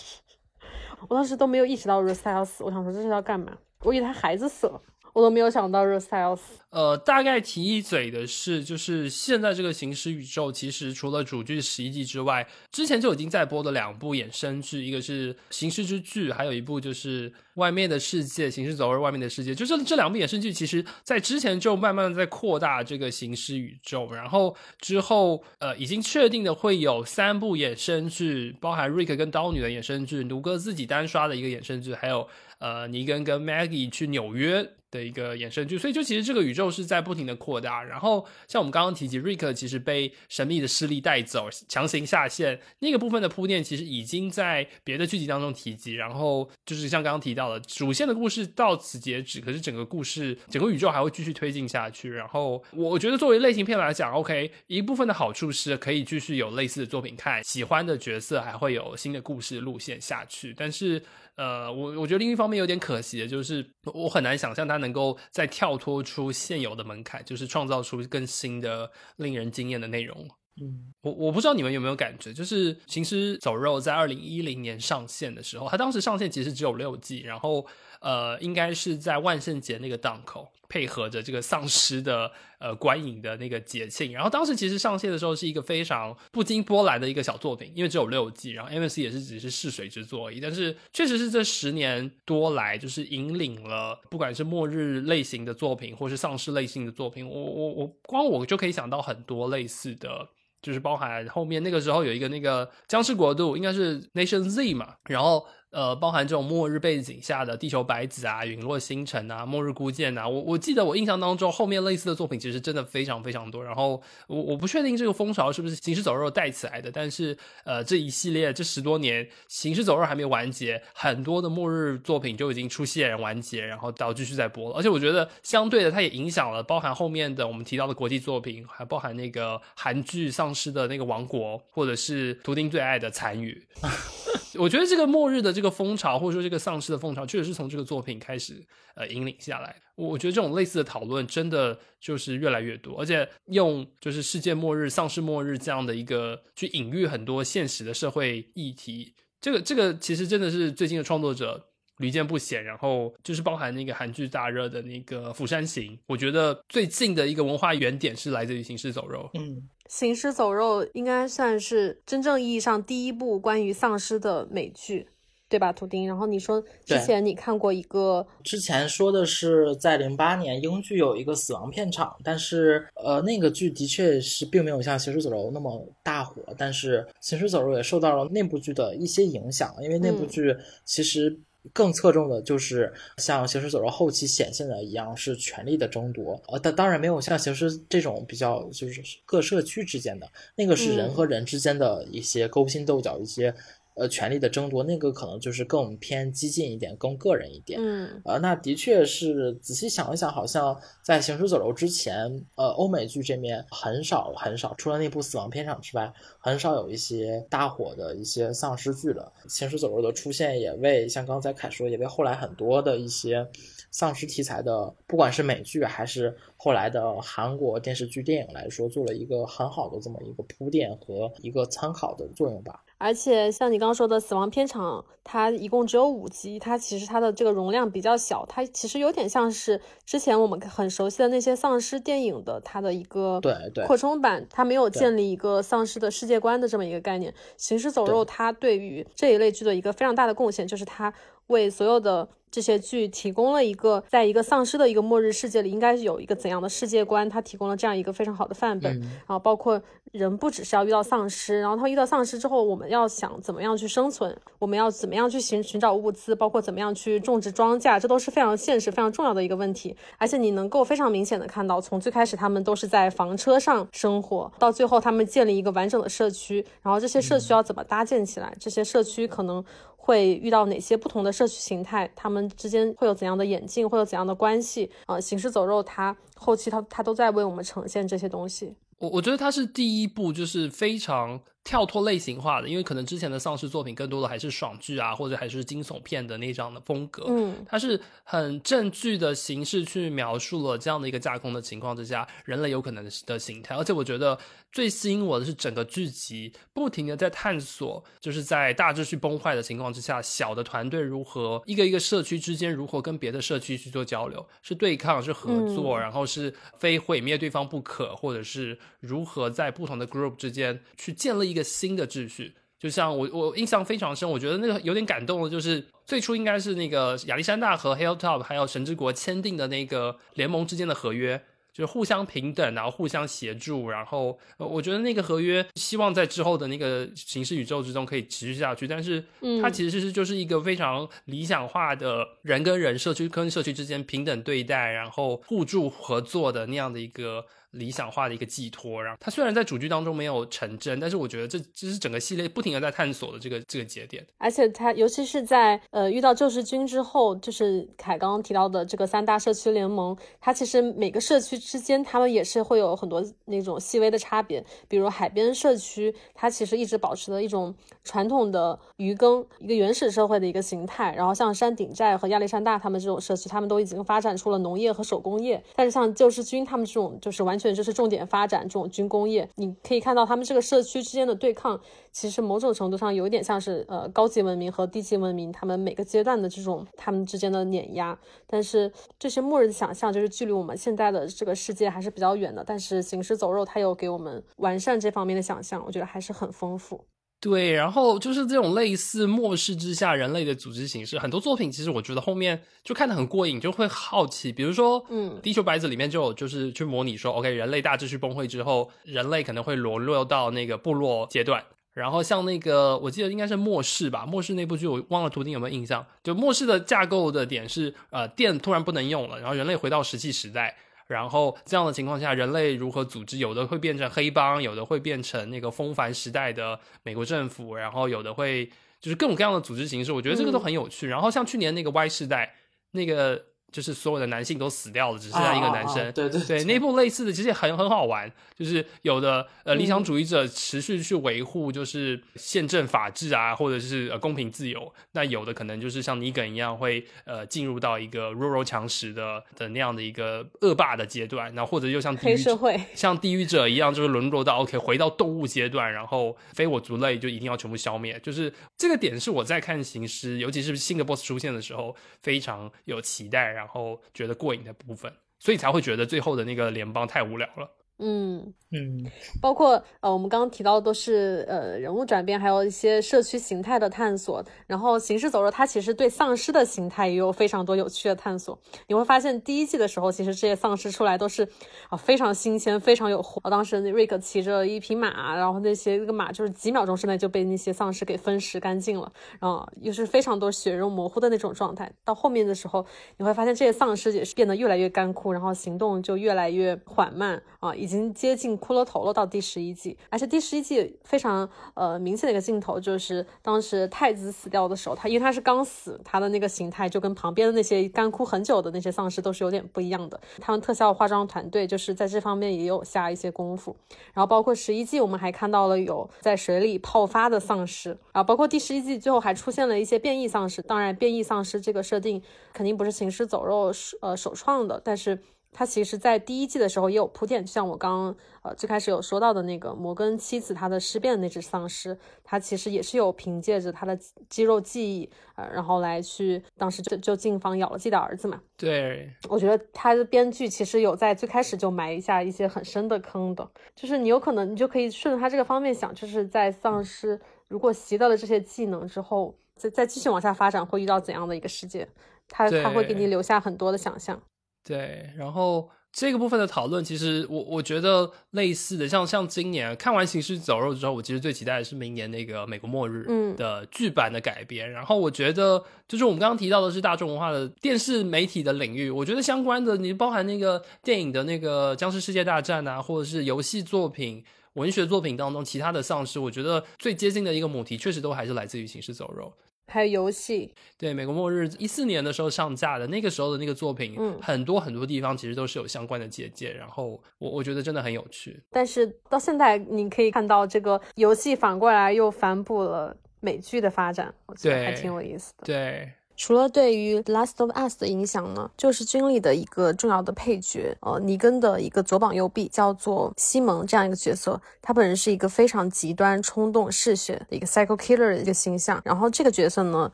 [1.07, 3.57] 我当时都没有意识到 Rosita 死，我想说这是要干嘛？
[3.83, 4.81] 我以为他孩子死了。
[5.13, 19.51] 我都没有想到 r o s t l s 呃，大概提一嘴的是，就是现在这个行尸宇宙，其实除了主剧十一季之外，之前就已经在播的两部衍生剧，一个是《行尸之剧》，还有一部就是《外面的世界》《行尸走肉外面的世界》。
[19.55, 32.25] 就是这两部衍生剧，其实在之前就慢慢的在扩大这个行尸宇宙，然后之后呃，已经确定的会有三部衍生剧，包含瑞克跟刀女的衍生剧，卢哥自己单刷的一个衍生剧，还有
[32.59, 34.69] 呃，尼根跟 Maggie 去纽约。
[34.91, 37.81] 的一个衍生剧，所以就其实这个宇宙是在不停的扩大。
[37.81, 45.93] 然后像我们刚刚提及，瑞克其实被神秘的势力带走，强行下线那个部分的铺垫，其实已经在别的剧集当中提及。
[45.93, 52.11] 然后就是像刚刚提到的，主线的故事到此截止，可是整个故事整个宇宙还会继续推进下去。
[52.11, 61.01] 然后我觉得作为类型片来讲，OK，一部分的好处是可以继续有类似的作品看，喜欢的角色还会有新的故事路线下去，但是。
[61.35, 70.27] 呃，我我觉得另一方面有点可惜的就是，我很难想象它能够再跳脱出现有的门槛，就是创造出更新的、令人惊艳的内容。
[70.61, 77.65] 嗯，我我不知道你们有没有感觉，就是《行尸走肉》在二零一零年上线的时候，它当时上线其实只有六季，然后。
[78.01, 84.11] 呃，应该是在万圣节那个档口，配合着这个丧尸的呃观影的那个节庆。
[84.11, 90.39] 然后当时其实上线的时候是一个非常不经波澜的一个小作品，因为只有六季，然后 M C 也是只是试水之作而已。
[90.39, 100.27] 但是确实是这十年多来，就是引领了不管是末日类型的作品，或是丧尸类型的作品，我我我光我就可以想到很多类似的，
[100.59, 105.45] 就是包含后面那个时候有一个那个僵尸国度，应该是 Nation Z 嘛，然后。
[105.71, 113.63] 呃，包含这种末日背景下的地球白子啊、陨落星辰啊、末日孤舰啊，我我记得我印象当中后面类似的作品其实真的非常非常多。
[113.63, 124.75] 然后我我不确定这个风潮是不是行尸走肉带起来的，但是呃这一系列这十多年行尸走肉还没完结，很多的末日作品就已经出现完结，然后到继续在播了。
[124.75, 133.65] 而且我觉得相对的，它也影响了包含后面的我们提到的国际作品，还包含那个韩剧丧尸的那个王国，或者是图钉最爱的残余。
[134.59, 138.65] 我觉得这个末日的这这个风潮，或者说这个丧尸的风潮，确实是从这个作品开始
[138.95, 139.75] 呃引领下来。
[139.93, 149.13] 我觉得这种类似的讨论，真的就是越来越多，而且用就是世界末日、丧尸末日这样的一个去隐喻很多现实的社会议题。
[149.39, 151.63] 这个这个其实真的是最近的创作者
[151.97, 152.63] 屡见不鲜。
[152.63, 159.29] 然后就是包含那个韩剧大热的那个《釜山行》，我觉得最近的一个文化原点是来自于《行尸走肉》。
[159.39, 159.57] 嗯，
[159.87, 165.07] 《行尸走肉》应该算是真正意义上第一部关于丧尸的美剧。
[165.51, 166.07] 对吧，图钉？
[166.07, 180.55] 然后你说之前你看过一个，之前说的是在零八年英剧有一个死亡片场，但是呃那个剧的确是并没有像《行尸走肉》那么大火，但是《行尸走肉》也受到了那部剧的一些影响，因为那部剧
[180.85, 181.37] 其实
[181.73, 193.53] 更侧重的就是像《行尸走肉》后期显现的一样，是权力的争夺，呃，但当然没有像《行尸》这种比较就是各社区之间的那个是人和人之间的一些勾心斗角，一些。
[193.95, 197.79] 呃，权力的争夺，那个可能就是更偏激进一点，更个人一点。
[197.81, 209.33] 嗯，呃，那的确是仔细想一想，好像在《行尸走肉》之前，呃，欧美剧这面很少很少，除了那部《死亡片场》之外，很少有一些大火的一些丧尸剧了。
[209.53, 213.47] 《行尸走肉》的出现也为像刚才凯说，也为后来很多的一些
[213.91, 222.83] 丧尸题材的，不管是美剧还是后来的韩国电视剧、电影来说，做了一个很好的这么一个铺垫和一个参考的作用吧。
[222.97, 237.31] 而且像你刚刚说的《死亡片场》，它一共只有五集，它其实它的这个容量比较小，它其实有点像是之前我们很熟悉的那些丧尸电影的它的一个对对扩充版，它没有建立一个丧尸的世界观的这么一个概念。
[237.57, 241.11] 《行尸走肉》它对于这一类剧的一个非常大的贡献，就是它
[241.51, 248.99] 为所有的这些剧提供了一个，在一个丧尸的一个末日世界里，应该有一个怎样的世界观，它提供了这样一个非常好的范本。
[248.99, 249.81] 然后包括
[250.11, 259.95] 人不只是要遇到丧尸，然后他遇到丧尸之后，我们要想怎么样去生存，我们要怎么样去寻寻找物资，包括怎么样去种植庄稼，这都是非常现实、非常重要的一个问题。
[260.17, 269.63] 而且你能够非常明显的看到，从最开始他们都是在房车上生活，到最后他们建立一个完整的社区，然后这些社区要怎么搭建起来，这些社区可能。
[270.03, 272.09] 会遇到哪些不同的社区形态？
[272.15, 273.87] 他们之间会有怎样的演进？
[273.87, 274.89] 会有怎样的关系？
[275.05, 278.75] 啊，行尸走肉，它后期它它都在为我们呈现这些东西。
[278.97, 281.39] 我我觉得它是第一部，就是非常。
[281.63, 287.23] 跳脱类型化的，因为可能之前的丧尸作品更多的还是爽剧啊，或者还是惊悚片的那样的风格。
[287.27, 293.75] 嗯，它是很正剧的形式去描述了这样的一个架空的情况之下，人类有可能的形态。
[293.75, 294.35] 而且我觉得
[294.71, 311.50] 最吸引我的是整个剧集不停的在探索，就是在大秩序崩坏的情况之下，小的团队如何一个一个社区之间如何跟别的社区去做交流，是对抗，是合作，然后是非毁灭对方不可，或者是如何在不同的 group 之间去建立。
[311.51, 321.39] 一个新的秩序，就像我我印象非常深，我觉得那个有点感动的，就是最初应该是那个亚历山大和 Hilltop 还有神之国签订的那个联盟之间的合约，
[321.71, 329.23] 就是互相平等，然后互相协助，然后我觉得那个合约希望在之后的那个形式宇宙之中可以持续下去，但是
[329.61, 337.45] 它其实是就是一个非常理想化的人跟人社区跟社区之间平等对待，然后互助合作的那样的一个。
[337.71, 344.25] 理想化的一个寄托，然后它虽然在主剧当中没有成真，但是我觉得这这是整个系列不停的在探索的这个这个节点。
[344.37, 354.61] 而且它尤其是在呃遇到救世军之后，就是凯刚刚提到的这个三大社区联盟，它其实每个社区之间他们也是会有很多那种细微的差别。
[354.89, 361.15] 比如海边社区，它其实一直保持了一种传统的渔耕一个原始社会的一个形态。
[361.15, 365.63] 然后像山顶寨和亚历山大他们这种社区，他们都已经发展出了农业和手工业。
[365.73, 367.60] 但是像救世军他们这种就是完。
[367.61, 371.79] 全就是重点发展这种军工业，你可以看到他们这个社区之间的对抗，
[372.11, 378.17] 其实某种程度上有点像是呃高级文明和低级文明他们每个阶段的这种他们之间的碾压。
[378.47, 382.63] 但是这些末日的想象就是距离我们现在的这个世界还是比较远的。
[382.65, 387.05] 但是行尸走肉它有给我们完善这方面的想象，我觉得还是很丰富。
[387.41, 401.63] 对，然后就是这种类似末世之下人类的组织形式，很多作品其实我觉得后面就看得很过瘾，就会好奇，比如说，嗯，地球白子里面就有就是去模拟说，OK，人类大秩序崩溃之后，人类可能会沦落到那个部落阶段，
[401.95, 410.77] 然后像那个我记得应该是末世吧，末世那部剧我忘了图钉有没有印象，就末世的架构的点是，呃，电突然不能用了，然后人类回到石器时代。
[411.11, 413.37] 然后这样的情况下，人类如何组织？
[413.37, 418.65] 有的会变成黑帮，有的会变成那个风帆时代的美国政府，然后有的会
[419.01, 420.13] 就是各种各样的组织形式。
[420.13, 421.07] 我觉得这个都很有趣。
[421.07, 422.55] 然后像去年那个 Y 世代，
[422.91, 426.11] 那个就是所有的男性都死掉了，只剩下一个男生。
[426.11, 434.93] 对对对，那部类似的其实很很好玩，就是有的呃理想主义者持续去维护就是宪政法治啊，或者是呃公平自由。
[435.13, 448.19] 那有的可能就是像尼根一样，会呃进入到一个弱肉强食的的那样的一个恶霸的阶段，那或者又像黑社会，像地狱者一样，就是沦落到 OK 回到动物阶段，然后非我族类就一定要全部消灭。
[448.21, 457.69] 就是这个点是我在看行尸，尤其是新的 BOSS 出现的时候，非常有期待，然后觉得过瘾的部分，所以才会觉得最后的那个联邦太无聊了。
[458.03, 459.05] 嗯嗯，
[459.41, 464.43] 包括呃，我们刚刚提到的都是呃人物转变，还有一些社区形态的探索。
[464.65, 468.57] 然后《行尸走肉》它其实对丧尸的形态也有非常多有趣的探索。
[468.87, 471.47] 你会发现第一季的时候，其实这些丧尸出来都是
[471.89, 473.49] 啊非常新鲜，非常有活。
[473.49, 481.91] 当时瑞克骑着一匹马，然后那些那个马就是几秒钟之内就被那些丧尸给分食干净了，然后又是非常多血肉模糊的那种状态。
[482.03, 482.83] 到后面的时候，
[483.17, 487.90] 你会发现这些丧尸也是变得越来越干枯，然后行动就越来越缓慢啊，以。
[487.91, 500.17] 已经接近骷髅头了，到第十一季，而且第十一季非常呃明显的一个镜头就是当时太子死掉的时候，他因为他是刚死，他的那个形态就跟旁边的那些干枯很久的那些丧尸都是有点不一样的。
[500.39, 503.75] 他们特效化妆团队就是在这方面也有下一些功夫。
[504.13, 510.61] 然后包括十一季，我们还看到了有在水里泡发的丧尸啊，包括第十一季最后还出现了一些变异丧尸。
[510.61, 512.21] 当然，变异丧尸这个设定
[512.53, 515.19] 肯定不是行尸走肉呃首创的，但是。
[515.53, 523.97] 他其实，在第一季的时候也有铺垫，就像我刚刚呃最开始有说到的那个摩根妻子，他的尸变的那只丧尸，他其实也是有凭借着他的
[524.29, 528.41] 肌肉记忆，呃，然后来去当时就就进房咬了自己的儿子嘛。
[528.55, 541.85] 对，我觉得他的编剧其实有在最开始就埋下一些很深的坑的，就是你有可能你就可以顺着他这个方面想，就是在丧尸如果习到了这些技能之后，再再继续往下发展，会遇到怎样的一个世界？
[542.29, 544.21] 他他会给你留下很多的想象。
[544.63, 554.71] 对，然后这个部分的讨论，其实我我觉得类似的，像像今年看完《行尸走肉》之后，我其实最期待的是明年那个《美国末日》的剧版的改编。
[554.71, 564.23] 然后我觉得，就是我们刚刚提到的是大众文化的电视媒体的领域，我觉得相关的，你包含那个电影的那个《僵尸世界大战》啊，或者是游戏作品、
[564.53, 569.33] 文学作品当中其他的丧尸，我觉得最接近的一个母题，确实都还是来自于《行尸走肉》。
[569.71, 578.39] 还有游戏，对《美国末日》一四年的时候上架的那个时候的那个作品，嗯，很多很多地方其实都是有相关的借鉴，然后我我觉得真的很有趣。
[578.51, 585.45] 但是到现在你可以看到这个游戏反过来又反哺了美剧的发展，我觉得还挺有意思的。
[585.45, 585.91] 对。
[586.21, 598.79] 除了对于《Last of Us》的影响呢，就是军里的一个重要的配角，呃，尼根的一个左膀右臂，叫做西蒙这样一个角色，他本人是一个非常极端、冲动、嗜血的一个 Psycho Killer 的一个形象。
[598.85, 599.91] 然后这个角色呢，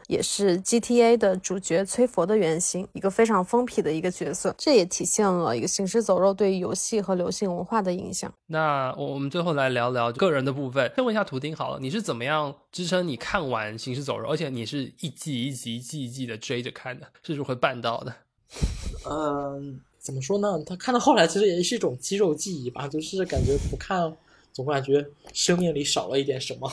[0.07, 4.53] 也是 GTA 的主角崔佛的原型，一个非常疯批的一个角色。
[4.57, 8.29] 这也体现了一个行尸走肉对于游戏和流行文化的影响。
[8.47, 16.27] 那我们最后来聊聊个人的部分，先问一下图丁好了，你是怎么样支撑你看完《行尸走肉》，而且你是一季一集一季一季。
[16.27, 18.13] 的追着看的，是如何办到的？
[19.09, 20.61] 嗯，怎么说呢？
[20.63, 24.15] 他看到后来其实也是一种肌肉记忆吧，就是感觉不看，
[24.53, 26.71] 总感觉生命里少了一点什么，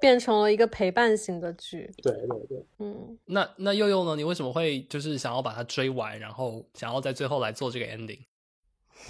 [0.00, 1.88] 变成了一个陪伴型的剧。
[2.02, 3.16] 对对对，嗯。
[3.26, 4.16] 那那佑佑呢？
[4.16, 8.18] 你为什么会就是想要把它追完，然后想要在最后来做这个 ending？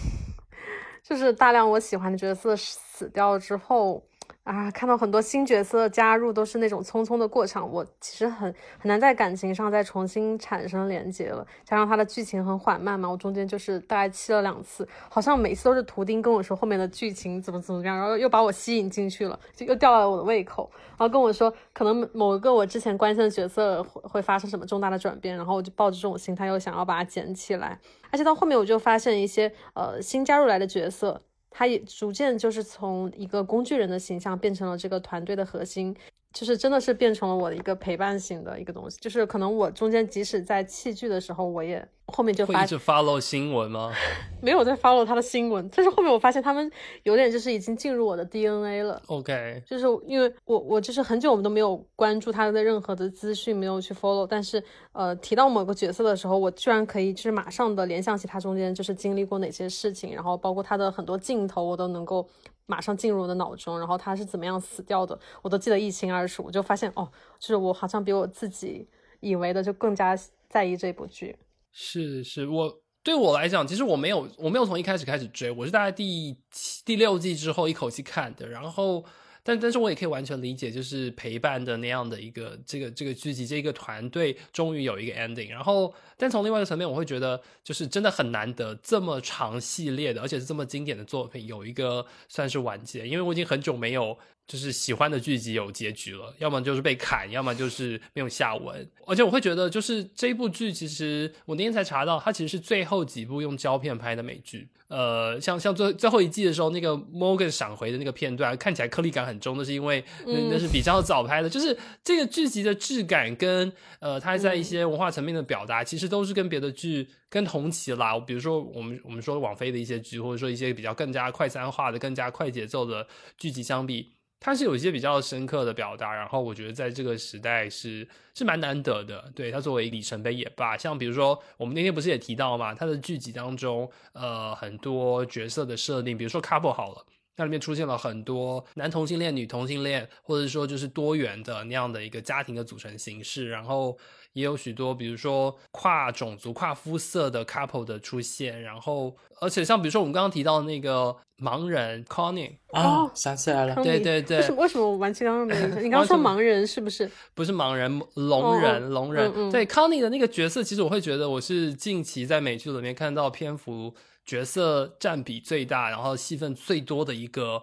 [1.08, 4.06] 就是大量我喜欢的角色死掉之后。
[4.44, 11.44] 啊，看到很多新角色加入，都是那种匆匆的过场，我其实很很难在感情上再重新产生连接了。
[11.64, 27.80] 加上它的剧情很缓慢嘛，我中间就是大概气了两次，好像每次都是图钉跟我说后面的剧情怎么怎么样，然后又把我吸引进去了，就又吊了我的胃口，然后跟我说可能某一个我之前关心的角色会会发生什么重大的转变，然后我就抱着这种心态又想要把它捡起来，
[28.10, 31.22] 而且到后面我就发现一些呃新加入来的角色。
[31.50, 35.96] 他也逐渐就是从一个工具人的形象变成了这个团队的核心。
[36.32, 43.90] 就是真的是变成了我的一个陪伴型的一个东西，就是可能我中间即使在弃剧的时候，我也后面就会一直 follow 新闻吗？
[44.42, 46.70] 没有在 follow 他的新闻，但是后面我发现他们
[47.04, 49.00] 有点就是已经进入我的 DNA 了。
[49.06, 62.28] OK，就是因为我我就是很久我们都没有关注他的任何的资讯，没有去 follow，但是呃提到某个角色的时候，我居然可以就是马上的联想起他中间就是经历过哪些事情，然后包括他的很多镜头，我都能够。
[62.66, 66.42] 马上进入我的脑中，然后他是怎么样死掉的，我都记得一清二楚。
[66.44, 68.86] 我就发现，哦，就是我好像比我自己
[69.20, 71.36] 以为的就更加在意这部剧。
[71.72, 78.48] 是是，我对我来讲，其实我没有，我没有从一开始开始追，我是大概第七、第六季之后一口气看的。
[78.48, 79.04] 然后
[79.46, 85.48] 但但是我也可以完全理解，就是陪伴的那样的一个这个这个剧集这个团队终于有一个 ending。
[85.48, 94.18] 然后，但从另外一个层面，我会觉得就是真的很难得这么长系列的，而且是这么经典的作品有一个算是完结，因为我已经很久没有。
[94.46, 98.88] 就是喜欢的剧集有结局了，要么就是被砍，要么就是没有下文。
[99.04, 104.68] 而且我会觉得，就是这部剧，其实我那天才查到，它其实是最后几部用胶片拍的美剧。
[104.88, 111.50] 呃，像像最最后一季的时候，那个 Morgan 闪回的那个片段，看起来颗粒感很重，那是因为那是比较早拍的。
[111.50, 118.16] 就是这个剧集的质感跟呃，它在一些文化层面的表达，其实都是跟别的剧跟同期啦。
[118.20, 123.04] 比如说我们我们说网飞的一些剧，或者说一些比较更加快餐化的、更加快节奏的
[123.36, 124.12] 剧集相比。
[124.38, 129.30] 它是有一些比较深刻的表达，然后我觉得在这个时代是是蛮难得的。
[129.34, 137.04] 对它作为里程碑也罢，像比如说我们那天不是也提到嘛，它的剧集当中，呃，很多角色的设定，比如说 couple 好了，
[137.36, 143.98] 那里面出现了很多男同性恋、女同性恋，或者说就是多元的那样的一个家庭的组成形式，然后。
[144.36, 155.78] 也有许多，比如说跨种族、跨肤色的 couple 的出现，然后，而且像比如说我们刚刚提到的那个盲人 Connie 啊，想起来了，对对对，为什么为什么我完全刚刚没印象？
[155.82, 157.10] 你刚刚说盲人是不是？
[157.34, 159.50] 不是盲人，聋人，聋人。
[159.50, 163.94] 对 Connie 的那个角色，其实我会觉得我是近期在美剧里面看到篇幅
[164.26, 167.62] 角色占比最大，然后戏份最多的一个。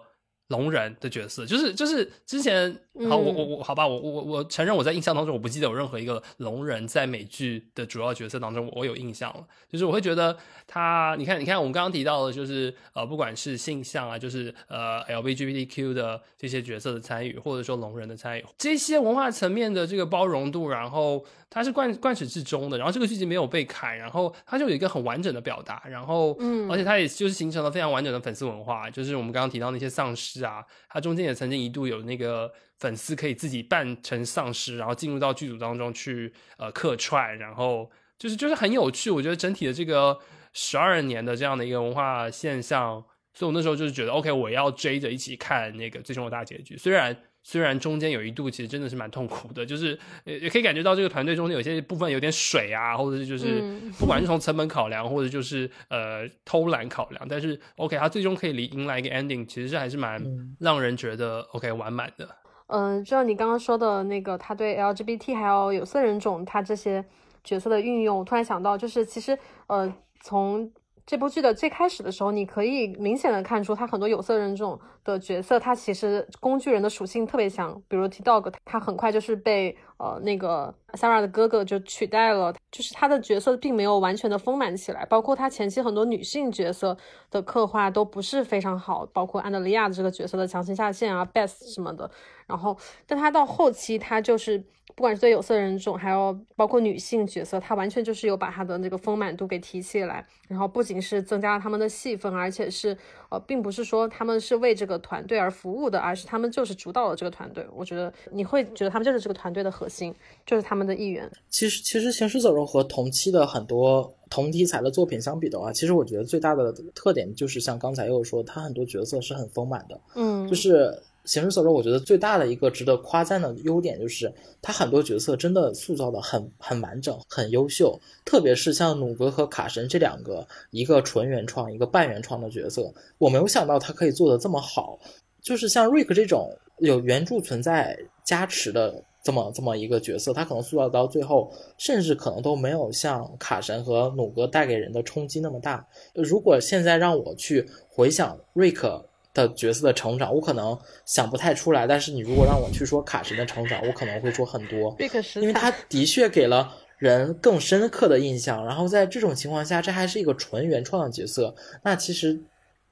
[0.54, 2.70] 聋人的角色，就是就是之前
[3.08, 10.36] 好，我我我好吧，我我我承认我在印象当中我不记得有任何一个龙人在美剧的主要角色当中我有印象了，就是我会觉得
[10.68, 21.24] 他，你看你看我们刚刚提到的，就是呃不管是性向啊，就是呃 LGBTQ 的这些角色的参与，或者说龙人的参与，这些文化层面的这个包容度，然后。
[21.50, 40.18] 它是贯贯始至终的，然后这个剧集没有被砍，然后它就有一个很完整的表达，然后，嗯，而且它也就是形成了非常完整的粉丝文化，就是我们刚刚提到那些丧尸啊，它中间也曾经一度有那个粉丝可以自己扮成丧尸，然后进入到剧组当中去呃客串，然后就是就是很有趣，我觉得整体的这个
[40.52, 47.16] 十二年的这样的一个文化现象，所以我那时候就是觉得 OK，我要追着一起看那个最终的大结局，虽然。
[47.46, 53.62] 虽然中间有一度其实真的是蛮痛苦的，就是也也可以感觉到这个团队中间有些部分有点水啊，或者是就是
[53.98, 60.24] 不管是从成本考量，或者就是呃偷懒考量，但是 OK，他最终可以离迎来一个 ending，其实是还是蛮
[60.58, 62.26] 让人觉得 OK 完满的。
[62.68, 67.04] 嗯，就像你刚刚说的那个，他对 LGBT 还有有色人种他这些
[67.44, 70.72] 角色的运用，我突然想到，就是其实呃从。
[71.06, 77.78] 这部剧的最开始的时候，你可以明显的看出，他很多有色人种的角色，他其实工具人的属性特别强。
[77.88, 85.04] 比如 T Dog，他很快就是被呃那个 Sarah 的哥哥就取代了，就是他的角色并没有完全的丰满起来。
[85.04, 86.96] 包括他前期很多女性角色
[87.30, 92.10] 的刻画都不是非常好，包括安德利亚的这个角色的强行下线啊，Best 什么的。
[92.46, 94.64] 然后，但他到后期，他就是。
[94.96, 102.96] 不管是对有色人种，还有包括女性角色，他完全就是有把他的那个丰满度给提起来，然后不仅是增加了他们的戏份，而且是
[103.28, 107.66] 呃，并不是说他们是为这个团队而服务的，而是他们就是主导了这个团队。
[107.74, 110.14] 我觉得你会觉得他们就是这个团队的核心，
[110.46, 111.28] 就是他们的一员。
[111.50, 120.96] 其实，其实《行尸走肉》和同期的很多同题材的作品相比的话，其实我觉得最大的特点就是像刚才又说，他很多角色是很丰满的，嗯，就是。
[121.24, 124.30] 行尸走肉，我觉得最大的一个值得夸赞的优点就是，
[124.60, 127.98] 他很多角色真的塑造的很很完整，很优秀。
[128.26, 134.98] 特别是像努格和卡神这两个，一个纯原创，一个半原创的角色，我没有想到他可以做的这么好。
[135.40, 145.86] 就是像瑞克这种有原著存在加持的这么这么一个角色，他可能塑造到最后，甚至可能都没有像卡神和努格带给人的冲击那么大。
[146.14, 149.02] 如果现在让我去回想瑞克。
[149.34, 151.86] 的角色的成长，我可能想不太出来。
[151.86, 154.96] 但是你如果让我去说卡神的成长，我可能会说很多，
[155.40, 158.64] 因为他的确给了人更深刻的印象。
[158.64, 161.52] 然后在这种情况下，这还是一个纯原创的角色。
[161.82, 162.40] 那其实，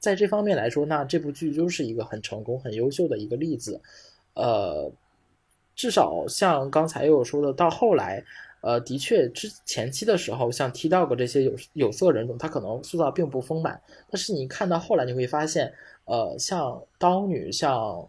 [0.00, 3.80] 在这方面来说，那这部剧就是一个很成功、很优秀的一个例子。
[4.34, 4.90] 呃，
[5.76, 8.20] 至少像刚才又有说的，到后来，
[8.62, 13.80] 呃，的确之前期的时候，像 T Dog 这些有有色人种，他可能塑造并不丰满。
[14.10, 15.72] 但是你看到后来，你会发现。
[16.05, 18.06] 呃，像刀女，像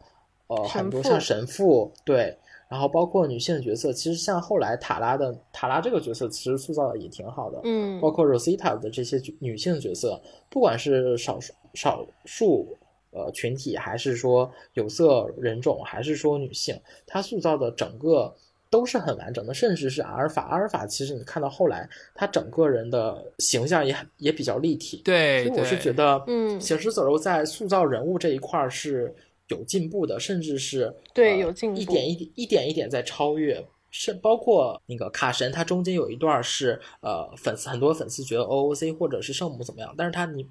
[0.48, 12.78] 呃很多像神父，对，然后包括女性角色，其实像后来塔拉的塔拉这个角色，其实塑造的也挺好的，嗯，包括 Rosita 的这些女性角色，不管是少数少数
[13.12, 18.36] 呃群体，还是说有色人种，还是说女性，她塑造的整个。
[18.74, 20.42] 都是很完整的，甚至是阿尔法。
[20.46, 25.04] 阿尔法其实你看到后来，他整个人的形象也也比较立体。
[25.06, 29.16] 对，所以我是觉得，嗯，行尸走肉在塑造人物这一块儿是
[29.50, 33.64] 有进步的，甚至是对呃有进步一点一点一点一点在超越。
[33.96, 40.44] 是包括那个卡神，他中间有一段是呃粉丝很多粉丝觉得 OOC 或者是圣母怎么样，但是他你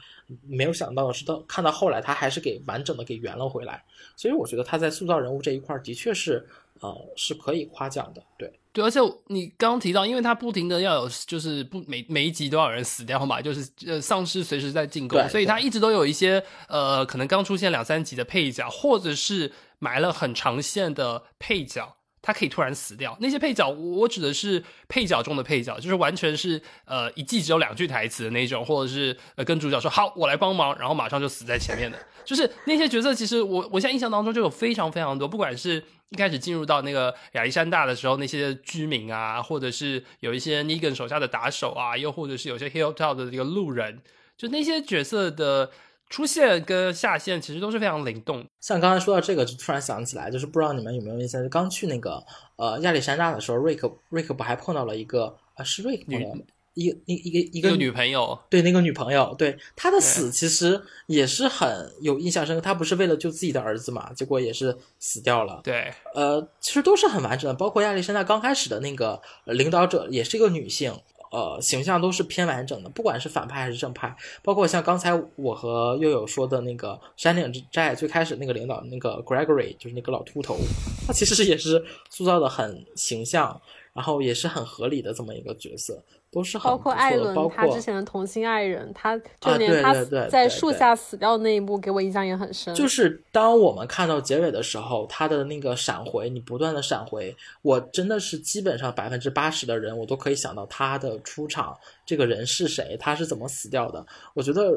[0.46, 3.82] 没有想到的是，到看到后来他还是给完整的给圆了回来，
[4.16, 6.46] 所以我觉得他在塑造人物这一块儿的确是
[6.82, 8.52] 呃是可以夸奖的，对。
[8.74, 21.96] 对，而且你刚刚提到，因为他不停的要有，就是不每每一集都要有人死掉嘛，就是呃丧尸随时在进攻，所以他一直都有一些呃可能刚出现两三集的配角，或者是埋了很长线的配角。
[22.24, 35.82] 他可以突然死掉，那些配角，我我指的是配角中的配角，就是完全是呃一季只有两句台词的那种，或者是呃跟主角说好我来帮忙，然后马上就死在前面的，就是那些角色，其实我我现在印象当中就有非常非常多，不管是
[36.12, 44.02] 一开始进入到那个亚历山大的时候，那些居民啊，或者是有一些 Negan 手下的打手啊，又或者是有些 Hilltop 的这个路人，
[44.36, 45.70] 就那些角色的
[46.10, 48.46] 出现跟下线其实都是非常灵动。
[48.60, 52.22] 像刚才说到这个，就突然想起来，就是不知道你们有没有印象，就刚去那个
[52.56, 62.60] 呃亚历山大的时候，瑞克瑞克不还碰到了一个啊是瑞克碰到的一个一一个一个一个女朋友，对那个女朋友，对她的死其实也是很有印象深刻。
[62.60, 65.60] 她不是为了救自己的儿子嘛，结果也是死掉了。
[65.62, 70.92] 对，呃，其实都是很完整的，包括亚历山大刚开始的那个呃领导者也是一个女性，
[71.30, 80.58] 呃，形象都是偏完整的，不管是反派还是正派，包括像刚才我和悠悠说的那个山顶之寨最开始那个领导那个 Gregory，就是那个老秃头，
[81.06, 83.60] 他其实也是塑造的很形象，
[83.92, 86.02] 然后也是很合理的这么一个角色，
[86.32, 89.92] 都是很包括艾伦他之前的同性爱人，他就连他
[90.28, 92.74] 在树下死掉的那一幕给我印象也很深。
[92.74, 104.06] 就是当我们看到结尾的时候，他的那个闪回，你不断的闪回，我真的是基本上百分之八十的人，我都可以想到他的出场，这个人是谁，他是怎么死掉的。
[104.32, 104.72] 我觉得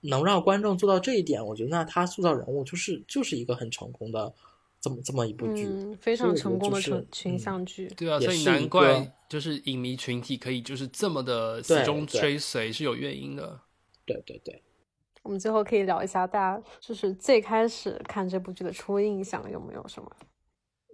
[0.00, 4.32] 能让观众做到这一点，我觉得那他塑造人物就是就是一个很成功的
[4.82, 5.64] 这么这么一部剧。
[5.64, 7.86] 嗯，非常成功的就是群群嗯像剧。
[7.96, 13.60] 对啊，所以难怪就是影迷群体可以就是这么的始终追随是有原因的。
[14.04, 14.60] 对对对，
[15.22, 20.10] 我们最后可以聊一下大家就是最开始看这部剧的初印象有没有什么？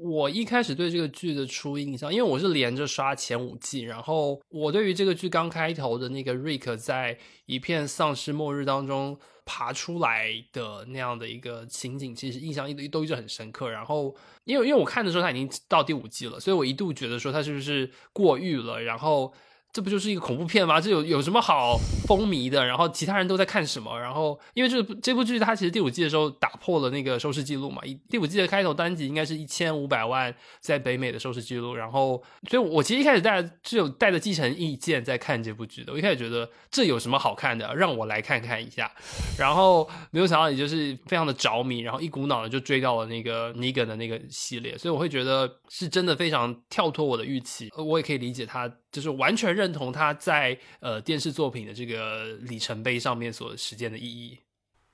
[0.01, 9.19] 我一开始对这个剧的初印象，因为我是连着刷前五季，然后我对于这个剧刚开头的那个 Rick 在一片丧尸末日当中
[9.51, 13.71] 爬出来的那样的一个情景，其实印象一都一直很深刻。
[13.71, 19.33] 然后，因为因为我看的时候他已经到第五季了，所以我一度觉得说他是不是过誉了，然后。
[19.79, 20.81] 这不就是一个恐怖片吗？
[20.81, 22.67] 这有有什么好风靡的？
[22.67, 23.97] 然后其他人都在看什么？
[23.97, 31.77] 然后因为这这部剧它其实第五季的时候打破了那个收视记录嘛，第五季的开头单集应该是一千五百万在北美的收视记录。
[31.77, 35.93] 然后，所以我其实一开始带着是有带着继承意见在看这部剧的。
[35.93, 38.91] 我一开始觉得这有什么好看的，让我来看看一下。
[39.39, 44.77] 然后没有想到，也就是非常的着迷，然后一股脑的就追到了那个尼根的那个系列。
[44.77, 47.71] 所以我会觉得是真的非常跳脱我的预期。
[47.77, 54.39] 我也可以理解他，就是完全认同他在呃电视作品的这个里程碑上面所实践的意义。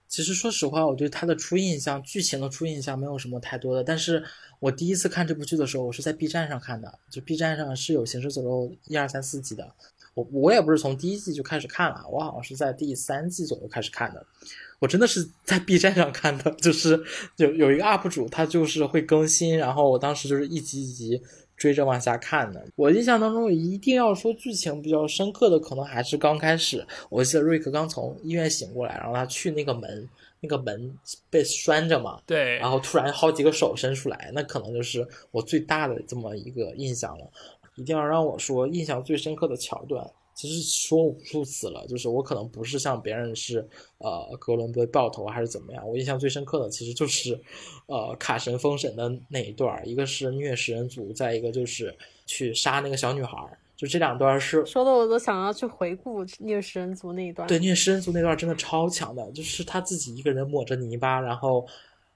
[0.07, 3.83] 其实说实话，我对他的初印象，剧情的初印象没有什么太多的。
[3.83, 4.23] 但是
[4.61, 9.75] 我第一次看这部剧的时候，我是在 B 站上看的，就 B 站上是有《行尸走肉》一二三四季的。
[10.15, 14.25] 我我也不是从第一季就开始看了，我好像是在第三季左右开始看的。
[14.79, 17.03] 我真的是在 B 站上看的，就是
[17.37, 21.21] 有有一个 UP 主，他就是会更新，然后我当时就是一集一集
[21.57, 22.65] 追着往下看的。
[22.77, 30.09] 我印象当中，一定要说剧情比较深刻的，可能还是刚开始，我记得瑞克刚从医院醒过来，然后他去那个门，
[30.41, 30.93] 那个门
[31.31, 37.25] 被拴着嘛，对，然后突然好几个手伸出来，那可能就是我最大的这么一个印象了。
[37.77, 43.67] 一定要让我说印象最深刻的桥段，其实说无数次了，就是我可能不是像别人是
[43.99, 47.41] 呃哥伦布爆头还是怎么样，我印象最深刻的其实就是
[47.87, 51.97] 呃卡神封神的那一段儿，一个是虐食人族，再一个就是
[52.27, 57.47] 去杀那个小女孩儿，就这两段是说的我都想要去回顾虐食人族那一段。
[57.47, 61.65] 对，虐食人族那段真的超强的，就是他自己一个人抹着泥巴，然后，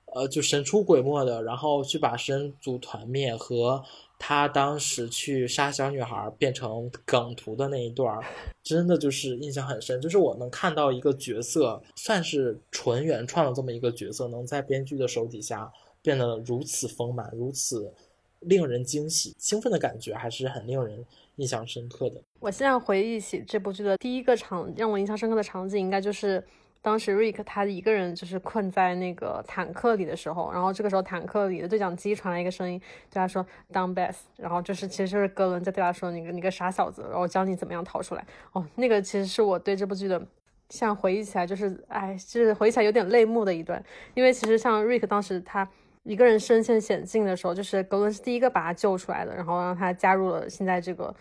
[0.06, 3.82] 呃，就神出鬼没的，然后去把食人族团灭，和
[4.18, 8.24] 他当时去杀小女孩变成梗图的那一段儿，
[8.62, 10.00] 真的就是印象很深。
[10.00, 15.72] 就是我能看到一个角色，算是纯原创的这么一个角色，能在编剧的手底下
[16.02, 17.92] 变得如此丰满，如此
[18.40, 21.04] 令人惊喜、兴奋的感觉，还是很令人
[21.36, 22.20] 印象深刻的。
[22.40, 26.44] 我现在回忆起这部剧的第一个场让我印象深刻的场景，应该就是
[26.80, 32.78] 当时 Rick 他一个人就是困在那个坦克里的时候，然后这个时候坦克里的对讲机传来一个声音，
[33.10, 40.24] 对他说 “Down Beth”，然后就是其实就是格伦在对他说：“你个你个傻小子，然后教你怎么样逃出来。”哦，那个其实是我对这部剧的
[40.70, 43.82] 像回忆起来就是，哎，就是回忆起来有点泪目的一段，
[44.14, 45.68] 因为其实像 Rick 当时他
[46.04, 51.14] 一个人身陷险境的时候，就是格伦是第一个把他救出来的，然后让他加入了现在这个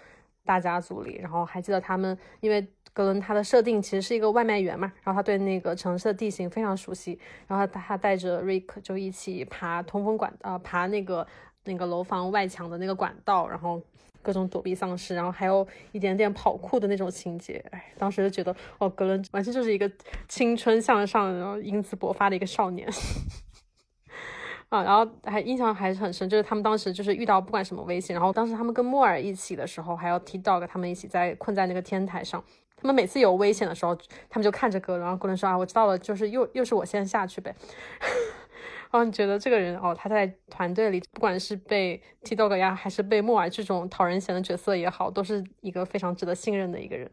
[0.45, 2.65] 大家族里，然后还记得他们，因为
[2.97, 11.27] 格伦他的设定其实是一个外卖员嘛，然后他对那个城市的地形非常熟悉，然后他带着 Rick 就一起爬通风管，呃，爬那个
[11.65, 13.79] 那个楼房外墙的那个管道，然后。
[14.23, 19.89] 各种躲避丧尸，然后还有一点点跑酷的那种情节，哎，当时就觉得哦，格伦完全就是一个
[20.27, 22.85] 青春向上，然后英姿勃发的一个少年。
[24.67, 32.43] 啊，然后还印象还是很深，就是他们当时就是遇到不管什么危险，然后当时他们跟莫尔一起的时候，还有 T Dog 他们一起在困在那个天台上，
[32.79, 33.95] 他们每次有危险的时候，
[34.29, 37.53] 他们就看着哥，然后哥伦说啊，我知道了，就是又又是我先下去呗。
[37.99, 47.09] 然 后你觉得这个人哦，他在团队里，不管是被 T Dog 呀，还是被莫尔这种讨人嫌的角色也好，都是一个非常值得信任的一个人。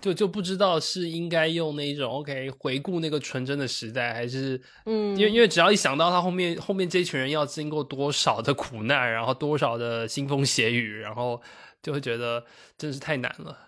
[0.00, 11.42] 就就不知道是应该用那种 OK 回顾那个纯真的时代，还是嗯，因为因为只要一想到他后面后面这群人要经过多少的苦难，然后多少的腥风血雨，然后
[11.82, 12.44] 就会觉得
[12.76, 13.58] 真是太难了。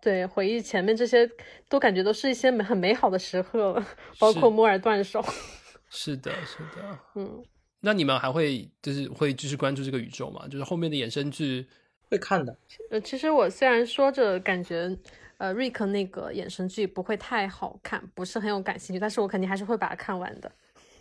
[0.00, 1.28] 对，回忆前面这些
[1.68, 3.86] 都感觉都是一些美很美好的时刻了，
[4.18, 5.24] 包括摩尔断手。
[5.90, 7.42] 是的，是的，嗯。
[7.80, 10.46] 那你们还会就是会继续关注这个宇宙吗？
[10.48, 11.66] 就是后面的衍生剧
[12.10, 12.56] 会看的。
[12.90, 14.96] 呃，其实我虽然说着感觉。
[15.38, 20.50] 呃，瑞克那个衍生剧不会太好看，不是很有感兴趣，但是我肯定还是会把它看完的。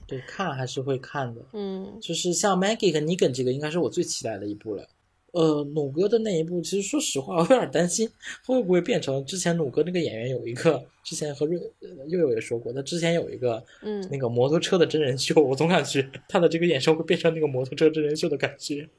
[0.06, 1.42] 对，看还是会看的。
[1.54, 4.88] 嗯，就是像 Maggie 和 Negan 这个，应该是我最期待的一部了。
[5.38, 8.10] 呃，弩哥的那一部，其实说实话，我有点担心
[8.44, 11.60] 会不会变成之前弩哥那个演员有一个，之前和瑞
[12.08, 18.90] 悠悠也说过，他之前有一个，嗯，那个摩托车的真人秀，我总感觉他的这个演生会变成那个摩托车真人秀的感觉。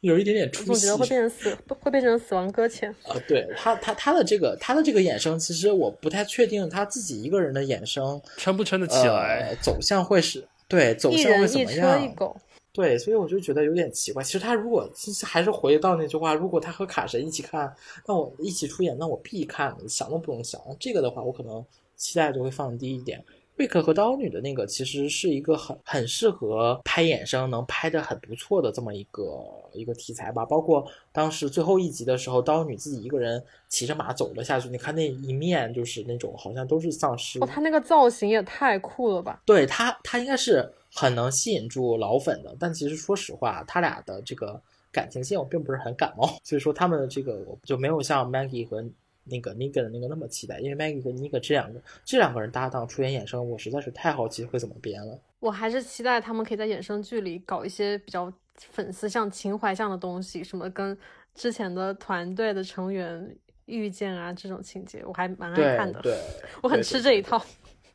[0.00, 2.90] 有一点点出戏，我觉得会变成死， 会变成死亡搁浅。
[3.04, 12.02] 啊，对他，他他的这个他的这个衍生，其实我不太确定他自己一个人的衍生撑不撑得起来，呃、走向会是对走向会怎么样？
[12.02, 12.36] 一车一狗。
[12.78, 14.22] 对，所以我就觉得有点奇怪。
[14.22, 17.74] 其实他如果其实还是回到那句话，如果他和卡神一起看，
[18.06, 20.60] 那我一起出演，那我必看，想都不用想。
[20.78, 21.64] 这个的话，我可能
[21.96, 23.20] 期待就会放低一点。
[23.56, 29.24] 瑞克和刀女的那个其实是一个很很适合拍衍生，能拍的很不错的这么一个
[29.72, 30.46] 一个题材吧。
[30.46, 37.40] 包括当时最后一集的时候，刀女自己一个人骑着马走了下去，你看那一面就是那种好像都是丧尸。
[37.40, 39.42] 哦，他那个造型也太酷了吧！
[39.44, 42.56] 对他，他应该是很能吸引住老粉的。
[42.58, 44.60] 但其实说实话，他俩的这个
[44.90, 48.84] 感情线我并不是很感冒， 所以说他们的这个我就没有像 Maggie 和。
[49.30, 55.20] 那个 Negan 的那个那么期待，因为 Maggie 和 Negan 这两个这两个人搭档出演衍生，我实在是太好奇会怎么编了。
[55.38, 60.96] 我还是期待他们可以在衍生剧里搞一些比较粉丝像、情怀像的东西，什么跟
[61.34, 63.36] 之前的团队的成员
[63.66, 66.00] 遇见啊这种情节，我还蛮爱看的。
[66.00, 66.18] 对，
[66.62, 67.44] 我很吃这一套。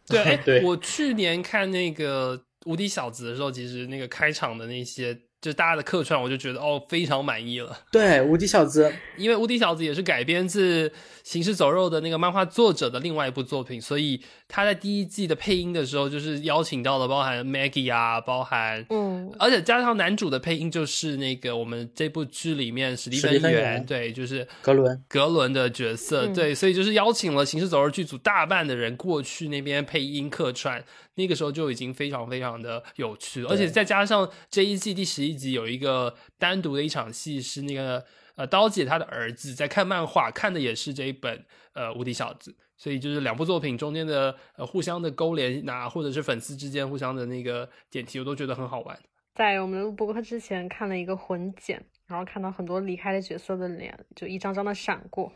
[0.05, 5.17] 对，对我去年看那个《无敌小子》的时候，其实那个开场的那些。
[5.43, 7.77] 就大家的客串，我就觉得哦，非常满意了。
[7.91, 10.87] 对，无敌小子，因为无敌小子也是改编自
[11.21, 30.81] 《行尸走肉》的那个漫画作者的另外一部作品，所以他在第一季的配音的时候，就是邀请到了包含 Maggie 啊，包含嗯，而且加上男主的配音就是那个我们这部剧里面史蒂芬元，对，就是格伦格伦的角色，嗯、对，所以就是邀请了《行尸走肉》剧组大半的人过去那边配音客串。
[31.15, 38.03] 那个时候就已经非常非常的有趣了，而且再加上这一季第十一集有一个单独的一场戏，是那个
[38.35, 48.97] 呃刀姐她的儿子在看漫画，看的也是这一本呃无敌小子，所以就是两部作品中间的呃互相的勾连啊，或者是粉丝之间互相的那个点题，我都觉得很好玩。
[49.35, 55.33] 在我们录播客之前看了一个混剪，然后看到很多离开的角色的脸就一张张的闪过，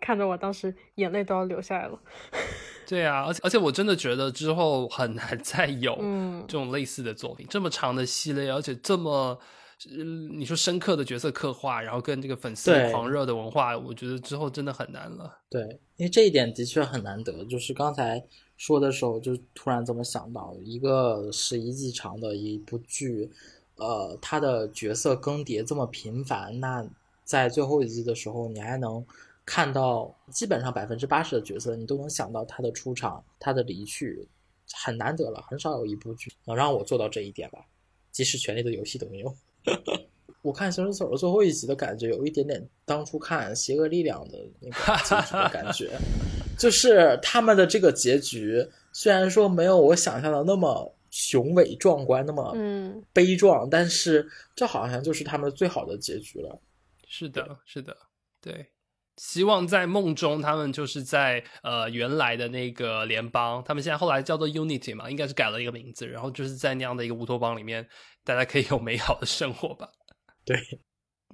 [0.00, 1.98] 看着我当时眼泪都要流下来了。
[2.88, 9.38] 对啊，而且而且我真的觉得之后很难再有嗯这种类似的作品，这么长的系列，而且这么、
[9.90, 15.38] 呃、你说深刻的角色刻画，然后跟这个粉丝狂热的文化，我觉得之后真的很难了。
[15.50, 15.60] 对，
[15.96, 17.44] 因为这一点的确很难得。
[17.44, 18.24] 就是刚才
[18.56, 23.30] 说的时候，就突然这么想到，一个十一季长的一部剧，
[23.76, 26.82] 呃，它的角色更迭这么频繁，那
[27.22, 29.04] 在最后一季的时候，你还能。
[29.48, 34.28] 看到基本上百分之八十的角色，你都能想到他的出场、他的离去，
[34.74, 37.64] 很难得了，很少有一部剧能让我做到这一点吧。
[38.12, 39.34] 即使《权力的游戏》都没有。
[40.42, 45.98] 我看《行尸走肉》最后一集的感觉，有一点点当初看《邪恶力量》的那个结局的感觉，
[46.58, 48.62] 就是他们的这个结局，
[48.92, 56.60] 虽然说没有我想象的那么雄伟壮观，那么嗯悲壮，但是这好像就是他们最好的结局了。
[57.06, 57.96] 是的，是的，
[58.42, 58.66] 对。
[59.18, 67.86] 希望在梦中他们就是在呃原来的那个联邦，他们现在后来叫做 Unity 嘛，应该是改了一个名字，然后就是在那样的一个乌托邦里面，
[68.24, 69.88] 大家可以有美好的生活吧。
[70.44, 70.56] 对。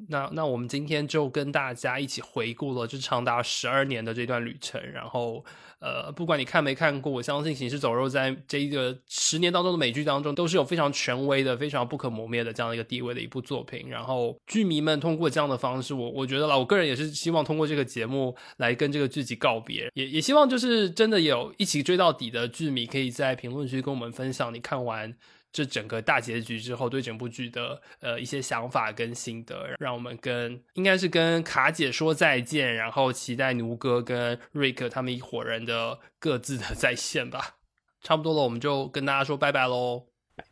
[0.09, 5.45] 那那我们今天就跟大家一起回顾了这长达十二年的这段旅程，然后
[5.79, 13.89] 呃，不管你看没看过，我相信《行尸走肉》在这一个十年当中的美剧当中，都是有非常权威的、非常不可磨灭的这样一个地位的一部作品。
[13.89, 25.15] 然后剧迷们通过这样的方式，我我觉得啦，我个人也是希望通过这个节目来跟这个剧集告别，也也希望就是真的有一起追到底的剧迷，可以在评论区跟我们分享你看完。
[25.55, 37.59] 这整个大结局之后对整部剧的呃一些想法跟心得，让我们跟应该是跟卡姐说再见，然后期待奴哥跟瑞克他们一伙人的各自的 再现吧。
[38.01, 40.09] 差不多了，我们就跟大家说拜拜喽，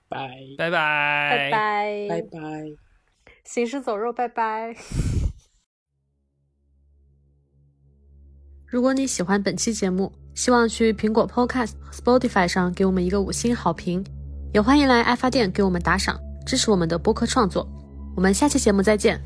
[0.08, 0.72] 拜拜拜
[1.50, 1.52] 拜拜
[2.08, 2.39] 拜拜拜，
[3.44, 4.72] 行尸走肉拜拜。
[8.68, 14.22] 如果你喜欢本期节目，希望去苹果 Podcast、Spotify 上给我们一个五星好评。
[14.52, 17.66] 也欢迎来爱发电给我们打赏，支持我们的播客创作。
[18.14, 19.18] 我们下期节目再见。